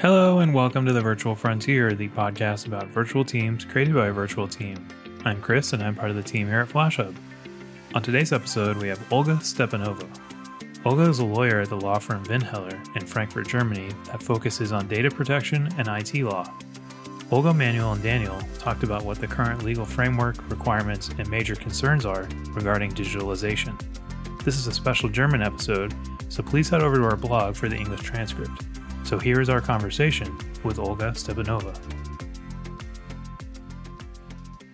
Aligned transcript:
Hello, 0.00 0.38
and 0.38 0.54
welcome 0.54 0.86
to 0.86 0.92
the 0.92 1.00
Virtual 1.00 1.34
Frontier, 1.34 1.92
the 1.92 2.08
podcast 2.10 2.68
about 2.68 2.86
virtual 2.86 3.24
teams 3.24 3.64
created 3.64 3.96
by 3.96 4.06
a 4.06 4.12
virtual 4.12 4.46
team. 4.46 4.86
I'm 5.24 5.42
Chris, 5.42 5.72
and 5.72 5.82
I'm 5.82 5.96
part 5.96 6.10
of 6.10 6.14
the 6.14 6.22
team 6.22 6.46
here 6.46 6.60
at 6.60 6.68
FlashHub. 6.68 7.16
On 7.96 8.00
today's 8.00 8.32
episode, 8.32 8.76
we 8.76 8.86
have 8.86 9.12
Olga 9.12 9.38
Stepanova. 9.38 10.06
Olga 10.84 11.02
is 11.02 11.18
a 11.18 11.24
lawyer 11.24 11.62
at 11.62 11.68
the 11.68 11.80
law 11.80 11.98
firm 11.98 12.24
Vinheller 12.26 12.78
in 12.94 13.04
Frankfurt, 13.08 13.48
Germany, 13.48 13.88
that 14.04 14.22
focuses 14.22 14.70
on 14.70 14.86
data 14.86 15.10
protection 15.10 15.68
and 15.78 15.88
IT 15.88 16.14
law. 16.22 16.48
Olga, 17.32 17.52
Manuel, 17.52 17.94
and 17.94 18.02
Daniel 18.02 18.40
talked 18.60 18.84
about 18.84 19.02
what 19.02 19.20
the 19.20 19.26
current 19.26 19.64
legal 19.64 19.84
framework, 19.84 20.36
requirements, 20.48 21.10
and 21.18 21.28
major 21.28 21.56
concerns 21.56 22.06
are 22.06 22.28
regarding 22.50 22.92
digitalization. 22.92 23.76
This 24.44 24.58
is 24.58 24.68
a 24.68 24.72
special 24.72 25.08
German 25.08 25.42
episode, 25.42 25.92
so 26.28 26.44
please 26.44 26.68
head 26.68 26.82
over 26.82 26.98
to 26.98 27.04
our 27.04 27.16
blog 27.16 27.56
for 27.56 27.68
the 27.68 27.76
English 27.76 28.02
transcript. 28.02 28.62
So 29.08 29.18
here 29.18 29.40
is 29.40 29.48
our 29.48 29.62
conversation 29.62 30.36
with 30.64 30.78
Olga 30.78 31.12
Stepanova. 31.12 31.74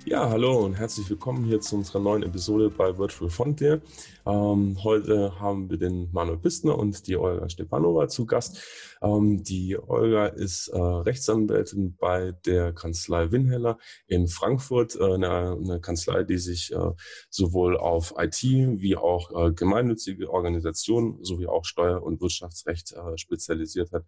Ja, 0.07 0.29
hallo 0.29 0.63
und 0.63 0.75
herzlich 0.75 1.09
willkommen 1.09 1.47
hier 1.47 1.63
zu 1.63 1.77
unserer 1.77 1.99
neuen 1.99 2.23
Episode 2.25 2.69
bei 2.69 2.99
Virtual 2.99 3.31
Frontier. 3.31 3.81
Ähm, 4.27 4.77
heute 4.85 5.41
haben 5.41 5.71
wir 5.71 5.79
den 5.79 6.11
Manuel 6.13 6.37
Pistner 6.37 6.79
und 6.79 7.07
die 7.07 7.17
Olga 7.17 7.49
Stepanova 7.49 8.07
zu 8.09 8.27
Gast. 8.27 8.63
Ähm, 9.01 9.43
die 9.43 9.79
Olga 9.79 10.27
ist 10.27 10.69
äh, 10.69 10.79
Rechtsanwältin 10.79 11.97
bei 11.97 12.33
der 12.45 12.75
Kanzlei 12.75 13.33
Winheller 13.33 13.79
in 14.07 14.29
Frankfurt, 14.29 14.95
äh, 14.95 15.15
eine, 15.15 15.57
eine, 15.59 15.81
Kanzlei, 15.81 16.23
die 16.23 16.37
sich 16.37 16.71
äh, 16.75 16.91
sowohl 17.31 17.79
auf 17.79 18.13
IT 18.19 18.43
wie 18.43 18.97
auch 18.97 19.31
äh, 19.31 19.53
gemeinnützige 19.53 20.31
Organisationen 20.31 21.25
sowie 21.25 21.47
auch 21.47 21.65
Steuer- 21.65 22.03
und 22.03 22.21
Wirtschaftsrecht 22.21 22.93
äh, 22.93 23.17
spezialisiert 23.17 23.91
hat. 23.93 24.05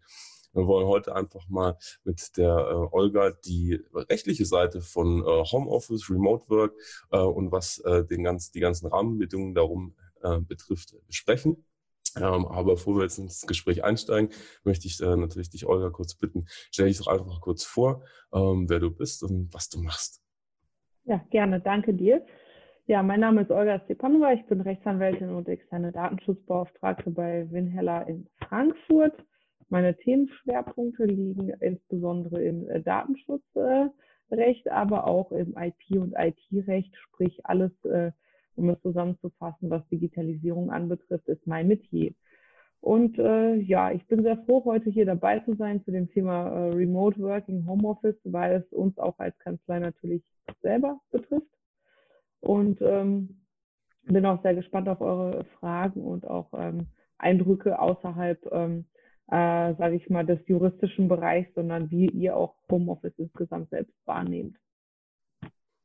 Wir 0.52 0.66
wollen 0.66 0.86
heute 0.86 1.14
einfach 1.14 1.48
mal 1.48 1.77
mit 2.05 2.36
der 2.36 2.56
äh, 2.56 2.94
Olga 2.94 3.30
die 3.30 3.80
rechtliche 3.94 4.47
Seite 4.47 4.80
von 4.80 5.20
äh, 5.20 5.44
Homeoffice, 5.44 6.11
Remote 6.11 6.48
Work 6.48 6.75
äh, 7.11 7.19
und 7.19 7.52
was 7.52 7.78
äh, 7.80 8.05
den 8.05 8.25
ganz, 8.25 8.50
die 8.50 8.61
ganzen 8.61 8.86
Rahmenbedingungen 8.86 9.55
darum 9.55 9.94
äh, 10.22 10.39
betrifft, 10.41 10.94
besprechen. 11.06 11.64
Ähm, 12.17 12.47
aber 12.47 12.74
bevor 12.74 12.97
wir 12.97 13.02
jetzt 13.02 13.19
ins 13.19 13.47
Gespräch 13.47 13.84
einsteigen, 13.84 14.30
möchte 14.64 14.86
ich 14.86 15.00
äh, 15.00 15.17
natürlich 15.17 15.50
dich, 15.50 15.67
Olga, 15.67 15.91
kurz 15.91 16.14
bitten, 16.14 16.47
stell 16.70 16.86
dich 16.86 16.98
doch 16.98 17.08
einfach 17.08 17.41
kurz 17.41 17.64
vor, 17.64 18.02
ähm, 18.33 18.69
wer 18.69 18.80
du 18.80 18.91
bist 18.91 19.22
und 19.22 19.52
was 19.52 19.69
du 19.69 19.80
machst. 19.80 20.22
Ja, 21.05 21.19
gerne. 21.30 21.61
Danke 21.61 21.92
dir. 21.92 22.24
Ja, 22.86 23.02
mein 23.02 23.20
Name 23.20 23.42
ist 23.42 23.50
Olga 23.50 23.80
Stepanova. 23.80 24.33
Ich 24.33 24.47
bin 24.47 24.61
Rechtsanwältin 24.61 25.30
und 25.30 25.48
externe 25.48 25.92
Datenschutzbeauftragte 25.92 27.11
bei 27.11 27.50
Winheller 27.50 28.06
in 28.06 28.28
Frankfurt. 28.39 29.12
Meine 29.69 29.97
Themenschwerpunkte 29.97 31.05
liegen 31.05 31.50
insbesondere 31.61 32.42
im 32.42 32.69
äh, 32.69 32.81
Datenschutzrecht, 32.81 34.70
aber 34.70 35.06
auch 35.06 35.33
im 35.33 35.56
IP- 35.56 36.00
und 36.00 36.14
IT-Recht, 36.17 36.95
sprich 36.97 37.45
alles, 37.45 37.73
äh, 37.84 38.12
um 38.55 38.70
es 38.70 38.81
zusammenzufassen, 38.83 39.69
was 39.69 39.86
Digitalisierung 39.89 40.70
anbetrifft, 40.70 41.28
ist 41.28 41.47
mein 41.47 41.69
Metier. 41.69 42.14
Und 42.81 43.19
äh, 43.19 43.56
ja, 43.56 43.91
ich 43.91 44.06
bin 44.06 44.23
sehr 44.23 44.36
froh, 44.45 44.64
heute 44.64 44.91
hier 44.91 45.06
dabei 45.06 45.41
zu 45.41 45.55
sein 45.56 45.83
zu 45.84 45.91
dem 45.91 46.08
Thema 46.08 46.48
äh, 46.48 46.73
Remote 46.73 47.20
Working, 47.20 47.67
Homeoffice, 47.67 48.19
weil 48.23 48.62
es 48.62 48.73
uns 48.73 48.97
auch 48.98 49.19
als 49.19 49.36
Kanzlei 49.39 49.80
natürlich 49.80 50.23
selber 50.62 51.01
betrifft. 51.11 51.47
Und 52.41 52.80
ähm, 52.83 53.41
bin 54.05 54.25
auch 54.25 54.41
sehr 54.42 54.55
gespannt 54.55 54.89
auf 54.89 55.01
eure 55.01 55.45
Fragen 55.58 56.03
und 56.03 56.27
auch 56.28 56.53
ähm, 56.56 56.86
Eindrücke 57.19 57.78
außerhalb 57.78 58.39
ähm, 58.53 58.84
äh, 59.28 59.74
sage 59.74 59.96
ich 59.96 60.08
mal, 60.08 60.24
des 60.24 60.38
juristischen 60.46 61.08
Bereichs, 61.08 61.55
sondern 61.55 61.91
wie 61.91 62.06
ihr 62.06 62.36
auch 62.36 62.55
Homeoffice 62.70 63.14
insgesamt 63.19 63.70
selbst 63.70 63.94
wahrnehmt. 64.05 64.56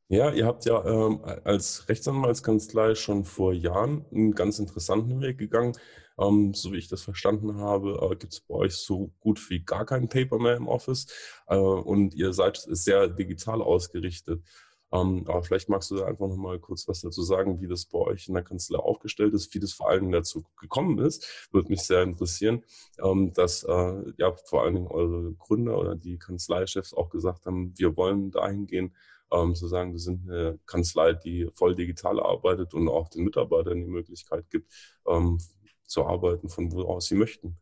Ja, 0.10 0.30
ihr 0.30 0.46
habt 0.46 0.66
ja 0.66 0.84
ähm, 0.86 1.22
als 1.46 1.88
Rechtsanwaltskanzlei 1.88 2.96
schon 2.96 3.24
vor 3.24 3.54
Jahren 3.54 4.06
einen 4.12 4.34
ganz 4.34 4.60
interessanten 4.60 5.22
Weg 5.22 5.38
gegangen. 5.38 5.74
Ähm, 6.20 6.54
so 6.54 6.74
wie 6.74 6.78
ich 6.78 6.90
das 6.90 7.02
verstanden 7.02 7.58
habe, 7.58 7.98
äh, 8.02 8.16
gibt 8.18 8.34
es 8.34 8.42
bei 8.42 8.56
euch 8.56 8.76
so 8.76 9.14
gut 9.22 9.50
wie 9.50 9.64
gar 9.64 9.86
kein 9.86 10.10
Paper 10.10 10.38
mehr 10.38 10.58
im 10.58 10.68
Office 10.68 11.08
äh, 11.48 11.56
und 11.56 12.14
ihr 12.14 12.34
seid 12.34 12.58
sehr 12.58 13.08
digital 13.08 13.62
ausgerichtet. 13.62 14.44
Ähm, 14.92 15.26
aber 15.28 15.44
vielleicht 15.44 15.70
magst 15.70 15.90
du 15.92 15.96
da 15.96 16.06
einfach 16.06 16.28
noch 16.28 16.36
mal 16.36 16.60
kurz 16.60 16.88
was 16.88 17.02
dazu 17.02 17.22
sagen, 17.22 17.62
wie 17.62 17.68
das 17.68 17.86
bei 17.86 18.00
euch 18.00 18.28
in 18.28 18.34
der 18.34 18.44
Kanzlei 18.44 18.78
aufgestellt 18.78 19.34
ist, 19.34 19.54
wie 19.54 19.60
das 19.60 19.74
vor 19.74 19.90
allen 19.90 20.02
Dingen 20.02 20.12
dazu 20.12 20.44
gekommen 20.60 21.00
ist. 21.00 21.48
Würde 21.52 21.70
mich 21.70 21.82
sehr 21.82 22.04
interessieren, 22.04 22.64
ähm, 23.02 23.34
dass 23.34 23.64
äh, 23.64 24.14
ja 24.18 24.34
vor 24.46 24.64
allen 24.64 24.76
Dingen 24.76 24.88
eure 24.88 25.34
Gründer 25.34 25.78
oder 25.78 25.96
die 25.96 26.18
Kanzleichefs 26.18 26.94
auch 26.94 27.10
gesagt 27.10 27.46
haben, 27.46 27.74
wir 27.78 27.96
wollen 27.96 28.32
dahin 28.32 28.68
gehen, 28.68 28.94
ähm, 29.32 29.56
zu 29.56 29.68
sagen, 29.68 29.94
wir 29.94 30.00
sind 30.00 30.30
eine 30.30 30.60
Kanzlei, 30.66 31.14
die 31.14 31.50
voll 31.54 31.76
digital 31.76 32.20
arbeitet 32.20 32.74
und 32.74 32.90
auch 32.90 33.08
den 33.08 33.24
Mitarbeitern 33.24 33.80
die 33.80 33.88
Möglichkeit 33.88 34.50
gibt, 34.50 34.72
ähm, 35.08 35.40
zu 35.86 36.06
arbeiten, 36.06 36.50
von 36.50 36.72
wo 36.72 36.84
aus 36.84 37.08
sie 37.08 37.16
möchten. 37.16 37.58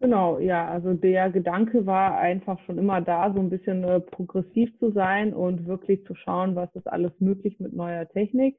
Genau, 0.00 0.38
ja, 0.38 0.66
also 0.66 0.94
der 0.94 1.30
Gedanke 1.30 1.84
war 1.84 2.16
einfach 2.18 2.58
schon 2.60 2.78
immer 2.78 3.02
da, 3.02 3.32
so 3.34 3.40
ein 3.40 3.50
bisschen 3.50 3.84
äh, 3.84 4.00
progressiv 4.00 4.76
zu 4.78 4.92
sein 4.92 5.34
und 5.34 5.66
wirklich 5.66 6.04
zu 6.06 6.14
schauen, 6.14 6.56
was 6.56 6.74
ist 6.74 6.86
alles 6.86 7.12
möglich 7.20 7.60
mit 7.60 7.74
neuer 7.74 8.08
Technik. 8.08 8.58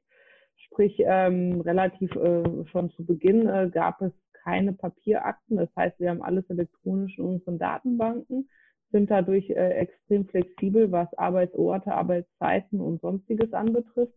Sprich, 0.56 1.02
ähm, 1.04 1.60
relativ 1.62 2.14
äh, 2.14 2.44
schon 2.70 2.90
zu 2.90 3.04
Beginn 3.04 3.48
äh, 3.48 3.68
gab 3.72 4.00
es 4.02 4.12
keine 4.44 4.72
Papierakten. 4.72 5.56
Das 5.56 5.68
heißt, 5.76 5.98
wir 5.98 6.10
haben 6.10 6.22
alles 6.22 6.48
elektronisch 6.48 7.18
in 7.18 7.24
unseren 7.24 7.58
Datenbanken, 7.58 8.48
sind 8.92 9.10
dadurch 9.10 9.50
äh, 9.50 9.70
extrem 9.70 10.26
flexibel, 10.28 10.92
was 10.92 11.12
Arbeitsorte, 11.18 11.92
Arbeitszeiten 11.92 12.80
und 12.80 13.00
sonstiges 13.00 13.52
anbetrifft. 13.52 14.14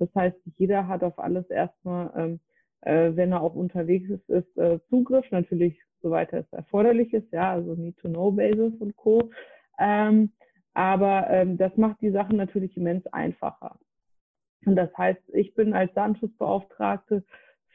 Das 0.00 0.12
heißt, 0.16 0.36
jeder 0.56 0.88
hat 0.88 1.04
auf 1.04 1.20
alles 1.20 1.48
erstmal, 1.50 2.10
ähm, 2.16 2.40
äh, 2.80 3.14
wenn 3.14 3.30
er 3.30 3.42
auch 3.42 3.54
unterwegs 3.54 4.10
ist, 4.10 4.28
ist 4.28 4.56
äh, 4.58 4.80
Zugriff. 4.88 5.24
Natürlich 5.30 5.80
soweit 6.04 6.32
es 6.32 6.46
erforderlich 6.52 7.12
ist, 7.12 7.32
ja, 7.32 7.52
also 7.52 7.74
Need-to-Know-Basis 7.74 8.74
und 8.78 8.94
Co. 8.96 9.30
Ähm, 9.78 10.30
aber 10.74 11.28
ähm, 11.30 11.56
das 11.56 11.76
macht 11.76 12.00
die 12.02 12.10
Sachen 12.10 12.36
natürlich 12.36 12.76
immens 12.76 13.06
einfacher. 13.08 13.78
Und 14.66 14.76
das 14.76 14.96
heißt, 14.96 15.22
ich 15.32 15.54
bin 15.54 15.72
als 15.72 15.92
Datenschutzbeauftragte 15.94 17.24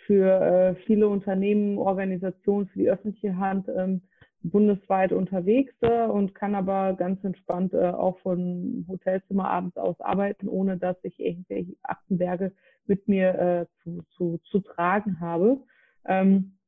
für 0.05 0.41
äh, 0.41 0.75
viele 0.85 1.07
Unternehmen, 1.07 1.77
Organisationen, 1.77 2.67
für 2.67 2.79
die 2.79 2.89
öffentliche 2.89 3.37
Hand 3.37 3.67
ähm, 3.75 4.01
bundesweit 4.41 5.11
unterwegs 5.11 5.73
äh, 5.81 6.05
und 6.05 6.33
kann 6.33 6.55
aber 6.55 6.93
ganz 6.93 7.23
entspannt 7.23 7.73
äh, 7.73 7.89
auch 7.89 8.17
von 8.19 8.85
Hotelzimmer 8.87 9.49
abends 9.49 9.77
aus 9.77 9.99
arbeiten, 9.99 10.47
ohne 10.47 10.77
dass 10.77 10.97
ich 11.03 11.19
irgendwelche 11.19 11.75
Aktenberge 11.83 12.53
mit 12.85 13.07
mir 13.07 13.35
äh, 13.35 13.65
zu, 13.83 14.03
zu, 14.15 14.39
zu 14.45 14.59
tragen 14.59 15.19
habe. 15.19 15.59
Ähm, 16.05 16.58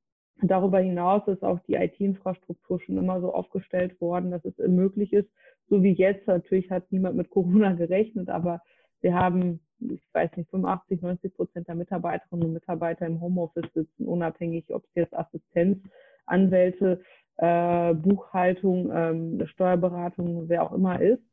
Darüber 0.41 0.79
hinaus 0.79 1.27
ist 1.27 1.43
auch 1.43 1.59
die 1.67 1.75
IT-Infrastruktur 1.75 2.81
schon 2.81 2.97
immer 2.97 3.21
so 3.21 3.33
aufgestellt 3.33 3.99
worden, 4.01 4.31
dass 4.31 4.43
es 4.45 4.57
möglich 4.57 5.13
ist, 5.13 5.29
so 5.69 5.83
wie 5.83 5.93
jetzt. 5.93 6.27
Natürlich 6.27 6.71
hat 6.71 6.91
niemand 6.91 7.15
mit 7.15 7.29
Corona 7.29 7.73
gerechnet, 7.73 8.29
aber 8.29 8.61
wir 9.01 9.13
haben, 9.13 9.59
ich 9.79 10.01
weiß 10.13 10.35
nicht, 10.37 10.49
85, 10.49 11.01
90 11.01 11.35
Prozent 11.35 11.67
der 11.67 11.75
Mitarbeiterinnen 11.75 12.47
und 12.47 12.53
Mitarbeiter 12.53 13.05
im 13.05 13.21
Homeoffice 13.21 13.71
sitzen, 13.73 14.05
unabhängig, 14.05 14.73
ob 14.73 14.83
es 14.85 14.95
jetzt 14.95 15.15
Assistenz, 15.15 15.79
Anwälte, 16.25 17.01
äh, 17.37 17.93
Buchhaltung, 17.93 18.91
ähm, 18.93 19.47
Steuerberatung, 19.47 20.47
wer 20.47 20.63
auch 20.63 20.73
immer 20.73 21.01
ist, 21.01 21.23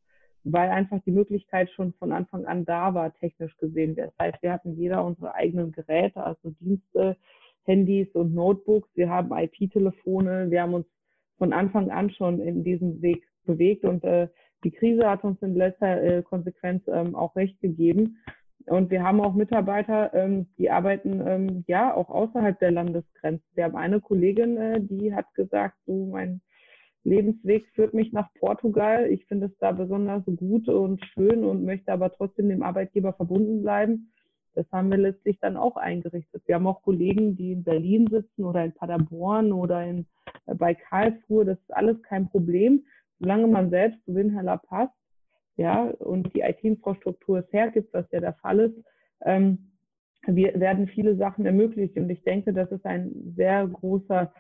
weil 0.45 0.71
einfach 0.71 1.01
die 1.05 1.11
Möglichkeit 1.11 1.71
schon 1.71 1.93
von 1.95 2.13
Anfang 2.13 2.47
an 2.47 2.65
da 2.65 2.95
war, 2.95 3.13
technisch 3.15 3.57
gesehen. 3.59 3.95
Das 3.97 4.13
heißt, 4.19 4.43
wir 4.43 4.53
hatten 4.53 4.75
jeder 4.75 5.05
unsere 5.05 5.35
eigenen 5.35 5.73
Geräte, 5.73 6.23
also 6.25 6.51
Dienste, 6.61 7.17
Handys 7.69 8.09
und 8.15 8.35
Notebooks, 8.35 8.89
wir 8.95 9.11
haben 9.11 9.31
IP-Telefone, 9.31 10.51
wir 10.51 10.63
haben 10.63 10.75
uns 10.75 10.87
von 11.37 11.53
Anfang 11.53 11.91
an 11.91 12.11
schon 12.11 12.41
in 12.41 12.65
diesem 12.65 13.01
Weg 13.03 13.23
bewegt 13.45 13.85
und 13.85 14.03
äh, 14.05 14.29
die 14.65 14.73
Krise 14.73 15.09
hat 15.09 15.23
uns 15.23 15.41
in 15.43 15.55
letzter 15.55 16.03
äh, 16.03 16.23
Konsequenz 16.23 16.83
ähm, 16.89 17.15
auch 17.15 17.37
recht 17.37 17.61
gegeben. 17.61 18.19
Und 18.67 18.91
wir 18.91 19.03
haben 19.03 19.21
auch 19.21 19.35
Mitarbeiter, 19.35 20.13
ähm, 20.15 20.49
die 20.59 20.71
arbeiten 20.71 21.23
ähm, 21.25 21.65
ja 21.69 21.95
auch 21.95 22.09
außerhalb 22.09 22.59
der 22.59 22.73
Landesgrenzen. 22.73 23.47
Wir 23.55 23.65
haben 23.65 23.77
eine 23.77 24.01
Kollegin, 24.01 24.57
äh, 24.57 24.81
die 24.81 25.15
hat 25.15 25.33
gesagt, 25.35 25.77
so 25.87 26.07
mein 26.07 26.41
Lebensweg 27.05 27.67
führt 27.75 27.95
mich 27.95 28.13
nach 28.13 28.33
Portugal. 28.35 29.07
Ich 29.11 29.27
finde 29.27 29.47
es 29.47 29.59
da 29.59 29.73
besonders 29.73 30.25
gut 30.37 30.69
und 30.69 31.03
schön 31.15 31.45
und 31.45 31.65
möchte 31.65 31.93
aber 31.93 32.13
trotzdem 32.13 32.49
dem 32.49 32.63
Arbeitgeber 32.63 33.13
verbunden 33.13 33.63
bleiben. 33.63 34.13
Das 34.59 34.67
haben 34.73 34.91
wir 34.91 34.99
letztlich 34.99 35.39
dann 35.39 35.57
auch 35.57 35.77
eingerichtet. 35.77 36.43
Wir 36.47 36.57
haben 36.57 36.67
auch 36.67 36.83
Kollegen, 36.83 37.37
die 37.37 37.53
in 37.53 37.63
Berlin 37.63 38.09
sitzen 38.11 38.43
oder 38.43 38.65
in 38.65 38.73
Paderborn 38.73 39.53
oder 39.53 39.85
in, 39.85 40.05
äh, 40.47 40.55
bei 40.57 40.75
Karlsruhe. 40.75 41.45
Das 41.45 41.61
ist 41.61 41.73
alles 41.73 42.03
kein 42.03 42.29
Problem, 42.29 42.85
solange 43.21 43.47
man 43.47 43.71
selbst 43.71 44.05
zu 44.05 44.17
Winheller 44.17 44.59
passt, 44.59 44.97
ja, 45.57 45.85
und 45.85 46.35
die 46.35 46.41
IT-Infrastruktur 46.41 47.39
es 47.39 47.53
hergibt, 47.53 47.95
was 47.95 48.11
ja 48.11 48.19
der 48.19 48.33
Fall 48.33 48.59
ist. 48.59 48.85
Ähm, 49.23 49.71
wir 50.27 50.59
werden 50.59 50.89
viele 50.89 51.15
Sachen 51.15 51.47
ermöglicht 51.47 51.97
und 51.97 52.11
ich 52.11 52.25
denke, 52.25 52.53
das 52.53 52.73
ist 52.73 52.85
ein 52.85 53.13
sehr 53.37 53.65
großer 53.65 54.33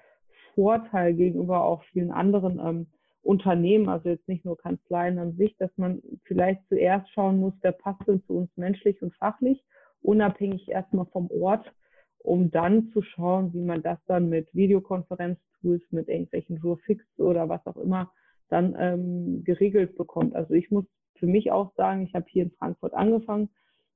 Vorteil 0.56 1.14
gegenüber 1.14 1.62
auch 1.62 1.84
vielen 1.92 2.10
anderen 2.10 2.58
ähm, 2.58 2.86
Unternehmen, 3.22 3.88
also 3.88 4.08
jetzt 4.08 4.26
nicht 4.26 4.44
nur 4.44 4.58
Kanzleien 4.58 5.20
an 5.20 5.36
sich, 5.36 5.56
dass 5.58 5.70
man 5.76 6.02
vielleicht 6.24 6.66
zuerst 6.68 7.08
schauen 7.12 7.38
muss, 7.38 7.54
wer 7.60 7.70
passt 7.70 8.08
denn 8.08 8.24
zu 8.24 8.32
uns 8.32 8.50
menschlich 8.56 9.00
und 9.00 9.14
fachlich, 9.14 9.62
unabhängig 10.02 10.68
erstmal 10.68 11.06
vom 11.06 11.30
Ort, 11.30 11.72
um 12.18 12.50
dann 12.50 12.90
zu 12.92 13.02
schauen, 13.02 13.52
wie 13.52 13.62
man 13.62 13.82
das 13.82 13.98
dann 14.06 14.28
mit 14.28 14.48
Videokonferenztools, 14.54 15.82
mit 15.90 16.08
irgendwelchen 16.08 16.56
Jurfix 16.58 17.04
oder 17.18 17.48
was 17.48 17.64
auch 17.66 17.76
immer 17.76 18.12
dann 18.48 18.74
ähm, 18.78 19.44
geregelt 19.44 19.96
bekommt. 19.96 20.34
Also 20.34 20.54
ich 20.54 20.70
muss 20.70 20.84
für 21.18 21.26
mich 21.26 21.50
auch 21.52 21.74
sagen, 21.74 22.02
ich 22.02 22.14
habe 22.14 22.26
hier 22.28 22.44
in 22.44 22.50
Frankfurt 22.52 22.94
angefangen, 22.94 23.50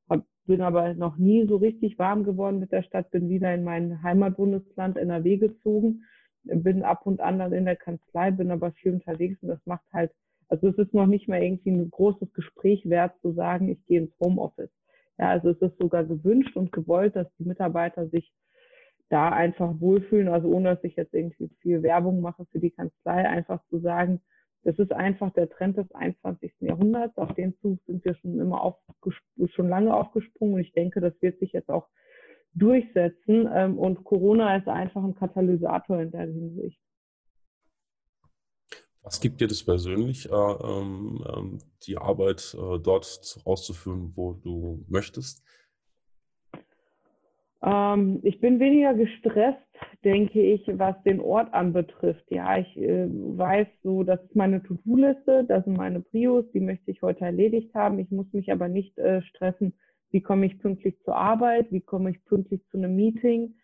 hab, 0.09 0.25
bin 0.47 0.61
aber 0.61 0.95
noch 0.95 1.17
nie 1.17 1.47
so 1.47 1.57
richtig 1.57 1.99
warm 1.99 2.25
geworden 2.25 2.59
mit 2.59 2.73
der 2.73 2.83
Stadt, 2.83 3.11
bin 3.11 3.29
wieder 3.29 3.55
in 3.55 3.65
mein 3.65 4.03
Heimatbundesland 4.03 4.97
NRW 4.97 5.37
gezogen, 5.37 6.05
bin 6.45 6.83
ab 6.83 7.07
und 7.07 7.21
an 7.21 7.39
dann 7.39 7.53
in 7.53 7.65
der 7.65 7.77
Kanzlei, 7.77 8.31
bin 8.31 8.51
aber 8.51 8.73
viel 8.73 8.93
unterwegs 8.93 9.41
und 9.43 9.49
das 9.49 9.65
macht 9.65 9.85
halt, 9.93 10.11
also 10.49 10.69
es 10.69 10.77
ist 10.77 10.93
noch 10.93 11.07
nicht 11.07 11.29
mal 11.29 11.43
irgendwie 11.43 11.71
ein 11.71 11.91
großes 11.91 12.33
Gespräch 12.35 12.89
wert 12.89 13.15
zu 13.23 13.33
sagen, 13.33 13.69
ich 13.69 13.85
gehe 13.87 14.01
ins 14.01 14.19
Homeoffice. 14.21 14.71
Ja, 15.19 15.31
also 15.31 15.51
es 15.51 15.61
ist 15.61 15.79
sogar 15.79 16.05
gewünscht 16.05 16.57
und 16.57 16.73
gewollt, 16.73 17.17
dass 17.17 17.29
die 17.39 17.45
Mitarbeiter 17.45 18.09
sich 18.09 18.33
da 19.09 19.29
einfach 19.29 19.79
wohlfühlen, 19.79 20.29
also 20.29 20.49
ohne 20.49 20.75
dass 20.75 20.85
ich 20.85 20.97
jetzt 20.97 21.13
irgendwie 21.13 21.51
viel 21.61 21.83
Werbung 21.83 22.21
mache 22.21 22.47
für 22.51 22.59
die 22.59 22.71
Kanzlei, 22.71 23.29
einfach 23.29 23.63
zu 23.69 23.79
sagen, 23.79 24.23
das 24.65 24.79
ist 24.79 24.93
einfach 24.93 25.33
der 25.33 25.51
Trend 25.51 25.77
des 25.77 25.91
21. 25.93 26.53
Jahrhunderts. 26.61 27.17
Auf 27.19 27.35
den 27.35 27.57
Zug 27.59 27.81
sind 27.87 28.05
wir 28.05 28.15
schon 28.15 28.39
immer 28.39 28.77
schon 29.55 29.69
lange 29.69 29.93
aufgesprungen. 29.93 30.55
Und 30.55 30.61
ich 30.61 30.73
denke, 30.73 31.01
das 31.01 31.21
wird 31.21 31.39
sich 31.41 31.53
jetzt 31.53 31.69
auch 31.69 31.89
durchsetzen. 32.55 33.49
Ähm, 33.53 33.79
und 33.79 34.05
Corona 34.05 34.57
ist 34.57 34.69
einfach 34.69 35.03
ein 35.03 35.17
Katalysator 35.17 36.01
in 36.01 36.13
der 36.13 36.23
Hinsicht. 36.23 36.81
Was 39.03 39.21
gibt 39.21 39.41
dir 39.41 39.49
das 39.49 39.65
persönlich, 39.65 40.31
äh, 40.31 40.35
ähm, 40.35 41.25
ähm 41.35 41.59
die 41.87 41.99
Arbeit 41.99 42.57
äh, 42.57 42.79
dort 42.79 43.41
auszuführen, 43.45 44.13
wo 44.15 44.35
du 44.35 44.85
möchtest? 44.89 45.43
Ähm, 47.63 48.21
ich 48.23 48.41
bin 48.41 48.61
weniger 48.61 48.95
gestresst, 48.95 49.59
denke 50.05 50.41
ich, 50.41 50.63
was 50.67 51.01
den 51.03 51.21
Ort 51.21 51.53
anbetrifft. 51.53 52.25
Ja, 52.31 52.59
ich 52.59 52.77
äh, 52.77 53.09
weiß 53.09 53.69
so, 53.83 54.03
das 54.03 54.23
ist 54.23 54.37
meine 54.37 54.63
To-Do-Liste, 54.63 55.45
das 55.49 55.65
sind 55.65 55.77
meine 55.77 56.01
Prios, 56.01 56.45
die 56.53 56.61
möchte 56.61 56.91
ich 56.91 57.03
heute 57.03 57.25
erledigt 57.25 57.75
haben. 57.75 57.99
Ich 57.99 58.11
muss 58.11 58.33
mich 58.33 58.53
aber 58.53 58.69
nicht 58.69 58.99
äh, 58.99 59.23
stressen, 59.23 59.75
wie 60.11 60.21
komme 60.21 60.47
ich 60.47 60.59
pünktlich 60.59 60.97
zur 61.05 61.17
Arbeit, 61.17 61.71
wie 61.71 61.81
komme 61.81 62.11
ich 62.11 62.25
pünktlich 62.25 62.61
zu 62.71 62.79
einem 62.79 62.97
Meeting, 62.97 63.55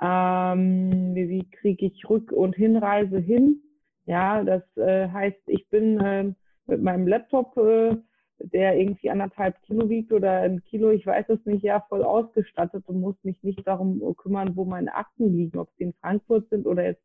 ähm, 0.00 1.14
wie 1.14 1.48
kriege 1.50 1.86
ich 1.86 2.04
Rück- 2.06 2.32
und 2.32 2.56
Hinreise 2.56 3.18
hin. 3.18 3.60
Ja, 4.06 4.42
das 4.44 4.62
äh, 4.76 5.08
heißt, 5.08 5.40
ich 5.46 5.68
bin 5.70 6.00
ähm, 6.04 6.36
mit 6.66 6.82
meinem 6.82 7.06
Laptop 7.06 7.56
äh, 7.56 7.96
der 8.38 8.76
irgendwie 8.78 9.10
anderthalb 9.10 9.60
Kilo 9.62 9.88
wiegt 9.88 10.12
oder 10.12 10.40
ein 10.40 10.62
Kilo, 10.64 10.90
ich 10.90 11.06
weiß 11.06 11.28
es 11.28 11.44
nicht, 11.46 11.62
ja, 11.62 11.80
voll 11.88 12.02
ausgestattet 12.02 12.84
und 12.86 13.00
muss 13.00 13.16
mich 13.22 13.42
nicht 13.42 13.66
darum 13.66 14.02
kümmern, 14.16 14.56
wo 14.56 14.64
meine 14.64 14.94
Akten 14.94 15.32
liegen, 15.32 15.58
ob 15.58 15.70
sie 15.76 15.84
in 15.84 15.92
Frankfurt 15.94 16.48
sind 16.50 16.66
oder 16.66 16.84
jetzt 16.84 17.02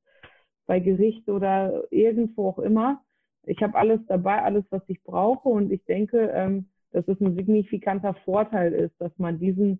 bei 0.65 0.79
Gericht 0.79 1.29
oder 1.29 1.83
irgendwo 1.91 2.49
auch 2.49 2.59
immer. 2.59 3.01
Ich 3.43 3.61
habe 3.61 3.75
alles 3.75 3.99
dabei, 4.07 4.41
alles, 4.41 4.65
was 4.69 4.81
ich 4.87 5.01
brauche 5.03 5.49
und 5.49 5.71
ich 5.71 5.83
denke, 5.85 6.29
ähm, 6.33 6.69
dass 6.91 7.07
es 7.07 7.19
ein 7.21 7.35
signifikanter 7.35 8.15
Vorteil 8.25 8.73
ist, 8.73 8.99
dass 8.99 9.11
man 9.17 9.39
diesen 9.39 9.79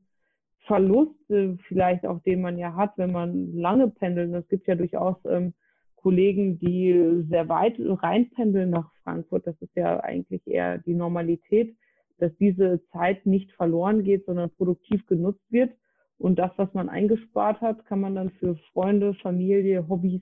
Verlust 0.65 1.29
äh, 1.29 1.55
vielleicht 1.67 2.05
auch, 2.05 2.21
den 2.21 2.41
man 2.41 2.57
ja 2.57 2.75
hat, 2.75 2.97
wenn 2.97 3.11
man 3.11 3.53
lange 3.53 3.89
pendelt, 3.89 4.33
es 4.33 4.47
gibt 4.49 4.67
ja 4.67 4.75
durchaus 4.75 5.17
ähm, 5.25 5.53
Kollegen, 6.01 6.59
die 6.59 7.25
sehr 7.29 7.49
weit 7.49 7.75
reinpendeln 7.77 8.69
nach 8.69 8.89
Frankfurt. 9.03 9.45
Das 9.45 9.55
ist 9.61 9.75
ja 9.75 9.99
eigentlich 9.99 10.45
eher 10.47 10.77
die 10.77 10.93
Normalität, 10.93 11.75
dass 12.19 12.35
diese 12.37 12.81
Zeit 12.91 13.25
nicht 13.25 13.51
verloren 13.53 14.03
geht, 14.03 14.25
sondern 14.25 14.49
produktiv 14.51 15.05
genutzt 15.07 15.43
wird. 15.49 15.71
Und 16.17 16.37
das, 16.39 16.51
was 16.57 16.73
man 16.73 16.89
eingespart 16.89 17.61
hat, 17.61 17.85
kann 17.85 18.01
man 18.01 18.15
dann 18.15 18.29
für 18.31 18.55
Freunde, 18.73 19.13
Familie, 19.15 19.87
Hobbys 19.87 20.21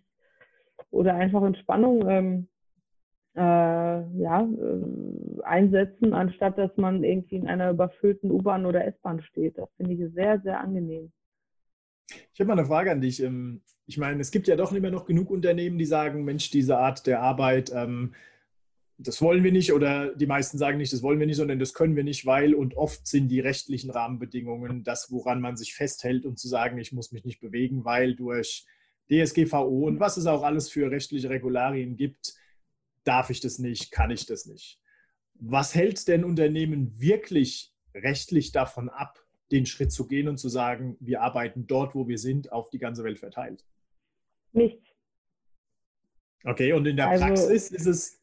oder 0.92 1.16
einfach 1.16 1.44
Entspannung 1.44 2.08
ähm, 2.08 2.48
äh, 3.36 3.40
ja, 3.40 4.42
äh, 4.42 5.44
einsetzen, 5.44 6.14
anstatt 6.14 6.58
dass 6.58 6.76
man 6.78 7.04
irgendwie 7.04 7.36
in 7.36 7.48
einer 7.48 7.72
überfüllten 7.72 8.32
U-Bahn 8.32 8.66
oder 8.66 8.86
S-Bahn 8.86 9.22
steht. 9.22 9.58
Das 9.58 9.70
finde 9.78 9.94
ich 9.94 10.14
sehr, 10.14 10.40
sehr 10.42 10.60
angenehm. 10.60 11.12
Ich 12.34 12.40
habe 12.40 12.48
mal 12.48 12.58
eine 12.58 12.68
Frage 12.68 12.92
an 12.92 13.02
dich. 13.02 13.24
Ich 13.88 13.98
meine, 13.98 14.22
es 14.22 14.32
gibt 14.32 14.48
ja 14.48 14.56
doch 14.56 14.74
immer 14.74 14.92
noch 14.92 15.06
genug 15.06 15.32
Unternehmen, 15.32 15.78
die 15.78 15.86
sagen, 15.86 16.24
Mensch, 16.24 16.52
diese 16.52 16.78
Art 16.78 17.08
der 17.08 17.22
Arbeit, 17.22 17.72
ähm, 17.74 18.14
das 19.00 19.22
wollen 19.22 19.44
wir 19.44 19.52
nicht 19.52 19.74
oder 19.74 20.14
die 20.16 20.26
meisten 20.26 20.58
sagen 20.58 20.78
nicht, 20.78 20.92
das 20.92 21.04
wollen 21.04 21.20
wir 21.20 21.28
nicht, 21.28 21.38
sondern 21.38 21.60
das 21.60 21.74
können 21.74 21.96
wir 21.96 22.04
nicht, 22.04 22.26
weil 22.26 22.56
und 22.56 22.76
oft 22.76 23.06
sind 23.08 23.30
die 23.30 23.40
rechtlichen 23.40 23.92
Rahmenbedingungen 23.92 24.84
das, 24.84 25.12
woran 25.12 25.40
man 25.40 25.56
sich 25.56 25.76
festhält 25.76 26.26
und 26.26 26.40
zu 26.40 26.48
sagen, 26.48 26.78
ich 26.80 26.92
muss 26.92 27.12
mich 27.12 27.24
nicht 27.24 27.40
bewegen, 27.40 27.86
weil 27.86 28.16
durch 28.16 28.66
DSGVO 29.10 29.88
und 29.88 30.00
was 30.00 30.18
es 30.18 30.26
auch 30.26 30.44
alles 30.44 30.70
für 30.70 30.90
rechtliche 30.90 31.30
Regularien 31.30 31.96
gibt, 31.96 32.34
darf 33.04 33.30
ich 33.30 33.40
das 33.40 33.60
nicht, 33.60 33.92
kann 33.92 34.12
ich 34.12 34.26
das 34.26 34.48
nicht. 34.48 34.80
Was 35.36 35.76
hält 35.76 36.08
denn 36.08 36.24
Unternehmen 36.24 37.00
wirklich 37.00 37.74
rechtlich 37.94 38.52
davon 38.52 38.90
ab, 38.90 39.24
den 39.52 39.66
Schritt 39.66 39.92
zu 39.92 40.08
gehen 40.08 40.28
und 40.28 40.38
zu 40.38 40.50
sagen, 40.50 40.98
wir 41.00 41.22
arbeiten 41.22 41.68
dort, 41.68 41.96
wo 41.96 42.08
wir 42.08 42.18
sind, 42.18 42.52
auf 42.52 42.70
die 42.70 42.80
ganze 42.80 43.04
Welt 43.04 43.20
verteilt? 43.20 43.64
Nichts. 44.58 44.84
Okay, 46.44 46.74
und 46.74 46.88
in 46.88 46.98
der 46.98 47.10
also, 47.10 47.26
Praxis 47.26 47.72
ist 47.72 47.86
es 47.86 48.22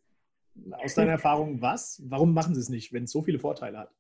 aus 0.73 0.95
deiner 0.95 1.13
Erfahrung 1.13 1.61
was? 1.61 2.03
Warum 2.07 2.35
machen 2.35 2.55
sie 2.55 2.61
es 2.61 2.69
nicht, 2.69 2.93
wenn 2.93 3.05
es 3.05 3.13
so 3.13 3.23
viele 3.23 3.39
Vorteile 3.39 3.79
hat? 3.79 3.91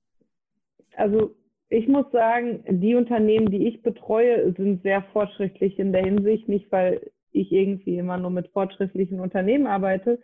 Also 0.96 1.36
ich 1.68 1.88
muss 1.88 2.10
sagen, 2.12 2.64
die 2.68 2.94
Unternehmen, 2.94 3.50
die 3.50 3.68
ich 3.68 3.82
betreue, 3.82 4.52
sind 4.52 4.82
sehr 4.82 5.02
fortschrittlich 5.12 5.78
in 5.78 5.92
der 5.92 6.04
Hinsicht, 6.04 6.48
nicht 6.48 6.70
weil 6.70 7.10
ich 7.32 7.52
irgendwie 7.52 7.98
immer 7.98 8.16
nur 8.16 8.30
mit 8.30 8.48
fortschrittlichen 8.48 9.20
Unternehmen 9.20 9.66
arbeite, 9.66 10.20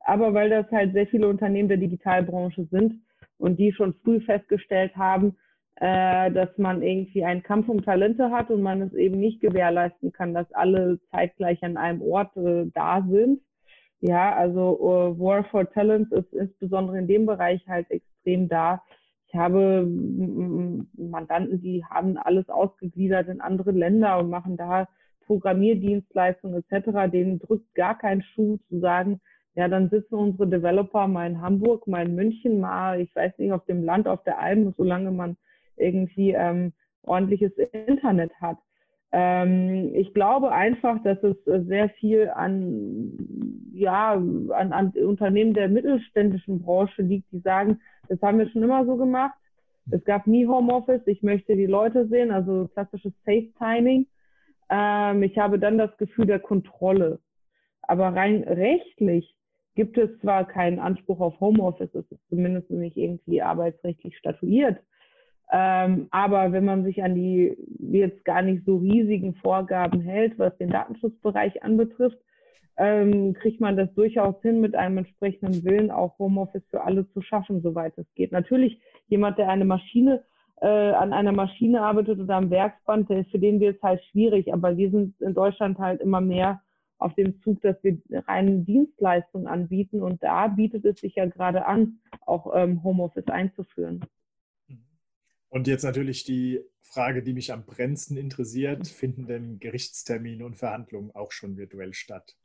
aber 0.00 0.34
weil 0.34 0.50
das 0.50 0.70
halt 0.70 0.92
sehr 0.92 1.06
viele 1.06 1.28
Unternehmen 1.28 1.68
der 1.68 1.78
Digitalbranche 1.78 2.66
sind 2.70 3.02
und 3.38 3.58
die 3.58 3.72
schon 3.72 3.94
früh 4.02 4.20
festgestellt 4.20 4.94
haben, 4.96 5.36
äh, 5.80 6.30
dass 6.30 6.50
man 6.58 6.82
irgendwie 6.82 7.24
einen 7.24 7.42
Kampf 7.42 7.68
um 7.68 7.82
Talente 7.82 8.30
hat 8.30 8.50
und 8.50 8.62
man 8.62 8.82
es 8.82 8.92
eben 8.92 9.18
nicht 9.18 9.40
gewährleisten 9.40 10.12
kann, 10.12 10.34
dass 10.34 10.52
alle 10.52 11.00
zeitgleich 11.10 11.62
an 11.62 11.78
einem 11.78 12.02
Ort 12.02 12.36
äh, 12.36 12.66
da 12.74 13.04
sind. 13.08 13.40
Ja, 14.02 14.34
also 14.34 14.78
uh, 14.80 15.18
War 15.18 15.44
for 15.44 15.70
Talents 15.70 16.12
ist 16.12 16.32
insbesondere 16.32 16.98
in 16.98 17.06
dem 17.06 17.26
Bereich 17.26 17.66
halt 17.66 17.90
extrem 17.90 18.48
da. 18.48 18.82
Ich 19.28 19.34
habe 19.34 19.86
Mandanten, 20.96 21.60
die 21.62 21.84
haben 21.84 22.16
alles 22.16 22.48
ausgegliedert 22.48 23.28
in 23.28 23.40
andere 23.40 23.70
Länder 23.70 24.18
und 24.18 24.28
machen 24.28 24.56
da 24.56 24.88
Programmierdienstleistungen 25.26 26.64
etc. 26.68 27.10
Denen 27.12 27.38
drückt 27.38 27.74
gar 27.74 27.96
kein 27.96 28.22
Schuh 28.22 28.58
zu 28.68 28.80
sagen, 28.80 29.20
ja, 29.54 29.68
dann 29.68 29.88
sitzen 29.90 30.14
unsere 30.14 30.48
Developer 30.48 31.06
mal 31.06 31.30
in 31.30 31.40
Hamburg, 31.40 31.86
mal 31.86 32.06
in 32.06 32.16
München, 32.16 32.60
mal, 32.60 33.00
ich 33.00 33.14
weiß 33.14 33.38
nicht, 33.38 33.52
auf 33.52 33.64
dem 33.66 33.84
Land, 33.84 34.08
auf 34.08 34.22
der 34.24 34.40
Alm, 34.40 34.74
solange 34.76 35.10
man 35.10 35.36
irgendwie 35.80 36.32
ähm, 36.32 36.72
ordentliches 37.02 37.52
Internet 37.86 38.32
hat. 38.40 38.58
Ähm, 39.12 39.92
ich 39.94 40.14
glaube 40.14 40.52
einfach, 40.52 41.02
dass 41.02 41.18
es 41.22 41.36
sehr 41.44 41.88
viel 41.90 42.28
an, 42.28 43.70
ja, 43.72 44.12
an, 44.12 44.72
an 44.72 44.90
Unternehmen 44.90 45.54
der 45.54 45.68
mittelständischen 45.68 46.62
Branche 46.62 47.02
liegt, 47.02 47.32
die 47.32 47.40
sagen, 47.40 47.80
das 48.08 48.20
haben 48.22 48.38
wir 48.38 48.48
schon 48.50 48.62
immer 48.62 48.84
so 48.86 48.96
gemacht. 48.96 49.34
Es 49.90 50.04
gab 50.04 50.26
nie 50.26 50.46
Homeoffice. 50.46 51.02
Ich 51.06 51.22
möchte 51.22 51.56
die 51.56 51.66
Leute 51.66 52.06
sehen, 52.06 52.30
also 52.30 52.68
klassisches 52.68 53.12
Safe-Timing. 53.24 54.06
Ähm, 54.68 55.22
ich 55.22 55.38
habe 55.38 55.58
dann 55.58 55.78
das 55.78 55.96
Gefühl 55.96 56.26
der 56.26 56.38
Kontrolle. 56.38 57.18
Aber 57.82 58.14
rein 58.14 58.44
rechtlich 58.44 59.34
gibt 59.74 59.98
es 59.98 60.10
zwar 60.20 60.46
keinen 60.46 60.78
Anspruch 60.78 61.20
auf 61.20 61.40
Homeoffice, 61.40 61.94
es 61.94 62.10
ist 62.10 62.28
zumindest 62.28 62.70
nicht 62.70 62.96
irgendwie 62.96 63.42
arbeitsrechtlich 63.42 64.16
statuiert. 64.16 64.78
Ähm, 65.52 66.06
aber 66.10 66.52
wenn 66.52 66.64
man 66.64 66.84
sich 66.84 67.02
an 67.02 67.14
die 67.14 67.56
jetzt 67.78 68.24
gar 68.24 68.42
nicht 68.42 68.64
so 68.64 68.76
riesigen 68.76 69.34
Vorgaben 69.34 70.00
hält, 70.00 70.38
was 70.38 70.56
den 70.58 70.70
Datenschutzbereich 70.70 71.62
anbetrifft, 71.64 72.18
ähm, 72.76 73.34
kriegt 73.34 73.60
man 73.60 73.76
das 73.76 73.92
durchaus 73.94 74.40
hin, 74.42 74.60
mit 74.60 74.74
einem 74.74 74.98
entsprechenden 74.98 75.64
Willen 75.64 75.90
auch 75.90 76.18
Homeoffice 76.18 76.66
für 76.70 76.82
alle 76.82 77.08
zu 77.10 77.20
schaffen, 77.20 77.62
soweit 77.62 77.98
es 77.98 78.06
geht. 78.14 78.32
Natürlich 78.32 78.80
jemand, 79.08 79.38
der 79.38 79.48
eine 79.48 79.64
Maschine 79.64 80.22
äh, 80.60 80.92
an 80.92 81.12
einer 81.12 81.32
Maschine 81.32 81.82
arbeitet 81.82 82.20
oder 82.20 82.36
am 82.36 82.50
Werksband, 82.50 83.10
der, 83.10 83.24
für 83.26 83.38
den 83.38 83.60
wird 83.60 83.76
es 83.76 83.82
halt 83.82 84.02
schwierig. 84.04 84.52
Aber 84.52 84.76
wir 84.76 84.90
sind 84.90 85.20
in 85.20 85.34
Deutschland 85.34 85.78
halt 85.78 86.00
immer 86.00 86.20
mehr 86.20 86.60
auf 86.98 87.14
dem 87.14 87.40
Zug, 87.42 87.60
dass 87.62 87.76
wir 87.82 87.98
reine 88.28 88.58
Dienstleistungen 88.58 89.46
anbieten. 89.46 90.02
Und 90.02 90.22
da 90.22 90.48
bietet 90.48 90.84
es 90.84 91.00
sich 91.00 91.14
ja 91.16 91.26
gerade 91.26 91.66
an, 91.66 91.98
auch 92.26 92.52
ähm, 92.54 92.82
Homeoffice 92.84 93.28
einzuführen. 93.28 94.04
Und 95.50 95.66
jetzt 95.66 95.82
natürlich 95.82 96.24
die 96.24 96.60
Frage, 96.80 97.22
die 97.22 97.34
mich 97.34 97.52
am 97.52 97.64
brennendsten 97.64 98.16
interessiert, 98.16 98.86
finden 98.86 99.26
denn 99.26 99.58
Gerichtstermine 99.58 100.46
und 100.46 100.56
Verhandlungen 100.56 101.10
auch 101.12 101.32
schon 101.32 101.56
virtuell 101.56 101.92
statt? 101.92 102.36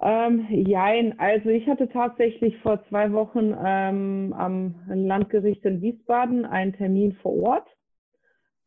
Ähm, 0.00 0.46
jein, 0.50 1.18
also 1.18 1.48
ich 1.48 1.66
hatte 1.66 1.88
tatsächlich 1.88 2.58
vor 2.58 2.84
zwei 2.88 3.12
Wochen 3.12 3.54
ähm, 3.64 4.34
am 4.36 4.74
Landgericht 4.88 5.64
in 5.64 5.80
Wiesbaden 5.80 6.44
einen 6.44 6.74
Termin 6.74 7.14
vor 7.22 7.34
Ort. 7.42 7.68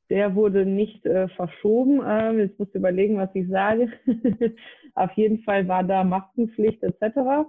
Der 0.09 0.35
wurde 0.35 0.65
nicht 0.65 1.05
äh, 1.05 1.27
verschoben. 1.29 2.01
Ähm, 2.05 2.39
jetzt 2.39 2.57
muss 2.57 2.69
ich 2.69 2.75
überlegen, 2.75 3.17
was 3.17 3.29
ich 3.35 3.47
sage. 3.49 3.91
Auf 4.95 5.11
jeden 5.11 5.39
Fall 5.43 5.67
war 5.67 5.83
da 5.83 6.03
Maskenpflicht 6.03 6.81
etc. 6.81 7.45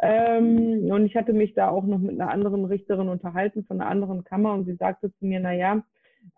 Ähm, 0.00 0.90
und 0.90 1.06
ich 1.06 1.16
hatte 1.16 1.32
mich 1.32 1.54
da 1.54 1.68
auch 1.68 1.84
noch 1.84 1.98
mit 1.98 2.18
einer 2.18 2.30
anderen 2.30 2.64
Richterin 2.64 3.08
unterhalten 3.08 3.64
von 3.64 3.80
einer 3.80 3.90
anderen 3.90 4.24
Kammer 4.24 4.54
und 4.54 4.64
sie 4.64 4.76
sagte 4.76 5.12
zu 5.18 5.26
mir, 5.26 5.40
na 5.40 5.52
ja, 5.52 5.82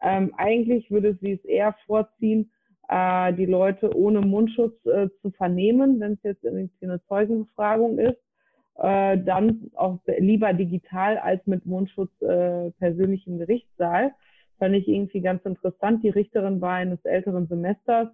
ähm, 0.02 0.32
eigentlich 0.36 0.90
würde 0.90 1.16
sie 1.20 1.32
es 1.32 1.44
eher 1.44 1.74
vorziehen, 1.86 2.50
äh, 2.88 3.32
die 3.34 3.46
Leute 3.46 3.96
ohne 3.96 4.20
Mundschutz 4.20 4.74
äh, 4.86 5.08
zu 5.22 5.30
vernehmen, 5.30 6.00
wenn 6.00 6.14
es 6.14 6.22
jetzt 6.22 6.44
irgendwie 6.44 6.70
eine 6.82 7.02
Zeugenbefragung 7.06 7.98
ist, 7.98 8.18
äh, 8.76 9.18
dann 9.18 9.70
auch 9.74 9.98
lieber 10.18 10.52
digital 10.52 11.18
als 11.18 11.46
mit 11.46 11.64
Mundschutz 11.64 12.10
äh, 12.22 12.70
persönlich 12.72 13.26
im 13.26 13.38
Gerichtssaal. 13.38 14.12
Fand 14.58 14.74
ich 14.74 14.88
irgendwie 14.88 15.20
ganz 15.20 15.44
interessant. 15.44 16.02
Die 16.02 16.10
Richterin 16.10 16.60
war 16.60 16.74
eines 16.74 17.04
älteren 17.04 17.46
Semesters 17.46 18.08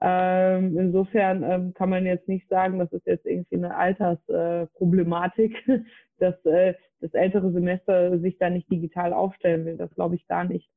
ähm, 0.00 0.78
insofern 0.78 1.42
ähm, 1.42 1.74
kann 1.74 1.88
man 1.88 2.04
jetzt 2.04 2.28
nicht 2.28 2.48
sagen, 2.48 2.78
das 2.78 2.92
ist 2.92 3.06
jetzt 3.06 3.24
irgendwie 3.24 3.56
eine 3.56 3.76
Altersproblematik, 3.76 5.68
äh, 5.68 5.78
dass 6.18 6.44
äh, 6.44 6.74
das 7.00 7.14
ältere 7.14 7.50
Semester 7.52 8.18
sich 8.18 8.38
da 8.38 8.50
nicht 8.50 8.70
digital 8.70 9.12
aufstellen 9.12 9.64
will. 9.64 9.76
Das 9.76 9.94
glaube 9.94 10.16
ich 10.16 10.26
gar 10.28 10.44
nicht. 10.44 10.68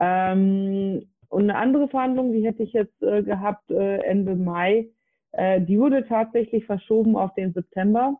Ähm, 0.00 1.08
und 1.28 1.42
eine 1.42 1.56
andere 1.56 1.88
Verhandlung, 1.88 2.32
die 2.32 2.44
hätte 2.44 2.62
ich 2.62 2.72
jetzt 2.72 3.02
äh, 3.02 3.22
gehabt 3.22 3.70
äh, 3.70 3.98
Ende 3.98 4.36
Mai, 4.36 4.90
äh, 5.32 5.60
die 5.60 5.78
wurde 5.78 6.06
tatsächlich 6.06 6.66
verschoben 6.66 7.16
auf 7.16 7.34
den 7.34 7.52
September, 7.52 8.18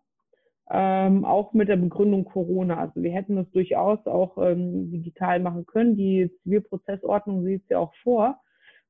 ähm, 0.71 1.25
auch 1.25 1.53
mit 1.53 1.69
der 1.69 1.77
Begründung 1.77 2.25
Corona. 2.25 2.79
Also 2.79 3.03
wir 3.03 3.13
hätten 3.13 3.37
das 3.37 3.51
durchaus 3.51 4.05
auch 4.07 4.39
ähm, 4.39 4.91
digital 4.91 5.41
machen 5.41 5.67
können. 5.67 5.97
Die 5.97 6.31
Zivilprozessordnung 6.43 7.45
sieht 7.45 7.63
es 7.63 7.69
ja 7.69 7.79
auch 7.79 7.95
vor 8.03 8.41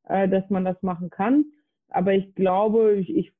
äh, 0.08 0.28
dass 0.28 0.48
man 0.50 0.64
das 0.64 0.80
machen 0.82 1.10
kann. 1.10 1.44
Aber 1.88 2.14
ich 2.14 2.34
glaube, 2.34 2.94
ich, 2.94 3.14
ich, 3.14 3.32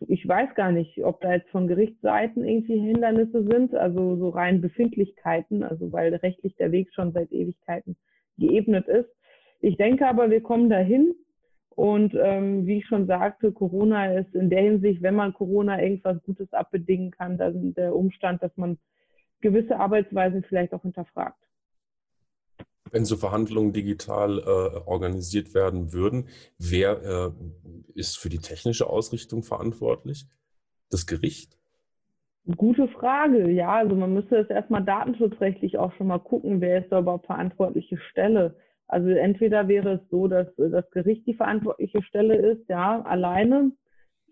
ich 0.00 0.26
weiß 0.26 0.54
gar 0.54 0.72
nicht, 0.72 1.02
ob 1.04 1.20
da 1.20 1.32
jetzt 1.32 1.50
von 1.50 1.68
Gerichtsseiten 1.68 2.44
irgendwie 2.44 2.78
Hindernisse 2.78 3.44
sind, 3.44 3.74
also 3.74 4.16
so 4.16 4.30
rein 4.30 4.60
Befindlichkeiten, 4.60 5.62
also 5.62 5.92
weil 5.92 6.14
rechtlich 6.16 6.56
der 6.56 6.72
Weg 6.72 6.92
schon 6.92 7.12
seit 7.12 7.30
Ewigkeiten 7.32 7.96
geebnet 8.38 8.88
ist. 8.88 9.10
Ich 9.60 9.76
denke 9.76 10.06
aber, 10.06 10.30
wir 10.30 10.42
kommen 10.42 10.68
dahin. 10.68 11.14
Und 11.76 12.14
ähm, 12.14 12.66
wie 12.66 12.78
ich 12.78 12.86
schon 12.86 13.06
sagte, 13.06 13.52
Corona 13.52 14.12
ist 14.18 14.34
in 14.34 14.50
der 14.50 14.60
Hinsicht, 14.60 15.02
wenn 15.02 15.14
man 15.14 15.32
Corona 15.32 15.80
irgendwas 15.80 16.20
Gutes 16.24 16.52
abbedingen 16.52 17.10
kann, 17.10 17.38
dann 17.38 17.72
der 17.74 17.94
Umstand, 17.94 18.42
dass 18.42 18.54
man 18.56 18.76
gewisse 19.40 19.78
Arbeitsweisen 19.78 20.42
vielleicht 20.42 20.74
auch 20.74 20.82
hinterfragt 20.82 21.38
wenn 22.90 23.04
so 23.04 23.16
Verhandlungen 23.16 23.72
digital 23.72 24.38
äh, 24.38 24.88
organisiert 24.88 25.54
werden 25.54 25.92
würden, 25.92 26.28
wer 26.58 27.02
äh, 27.02 27.30
ist 27.94 28.18
für 28.18 28.28
die 28.28 28.38
technische 28.38 28.88
Ausrichtung 28.88 29.42
verantwortlich? 29.42 30.26
Das 30.90 31.06
Gericht? 31.06 31.56
Gute 32.56 32.88
Frage, 32.88 33.50
ja. 33.50 33.72
Also 33.72 33.94
man 33.94 34.14
müsste 34.14 34.36
jetzt 34.36 34.50
erstmal 34.50 34.84
datenschutzrechtlich 34.84 35.78
auch 35.78 35.92
schon 35.94 36.08
mal 36.08 36.18
gucken, 36.18 36.60
wer 36.60 36.82
ist 36.82 36.90
da 36.90 37.00
überhaupt 37.00 37.26
verantwortliche 37.26 37.98
Stelle. 38.10 38.56
Also 38.88 39.08
entweder 39.10 39.68
wäre 39.68 39.94
es 39.94 40.10
so, 40.10 40.26
dass 40.26 40.48
das 40.56 40.90
Gericht 40.90 41.26
die 41.26 41.34
verantwortliche 41.34 42.02
Stelle 42.02 42.34
ist, 42.34 42.68
ja, 42.68 43.02
alleine. 43.02 43.72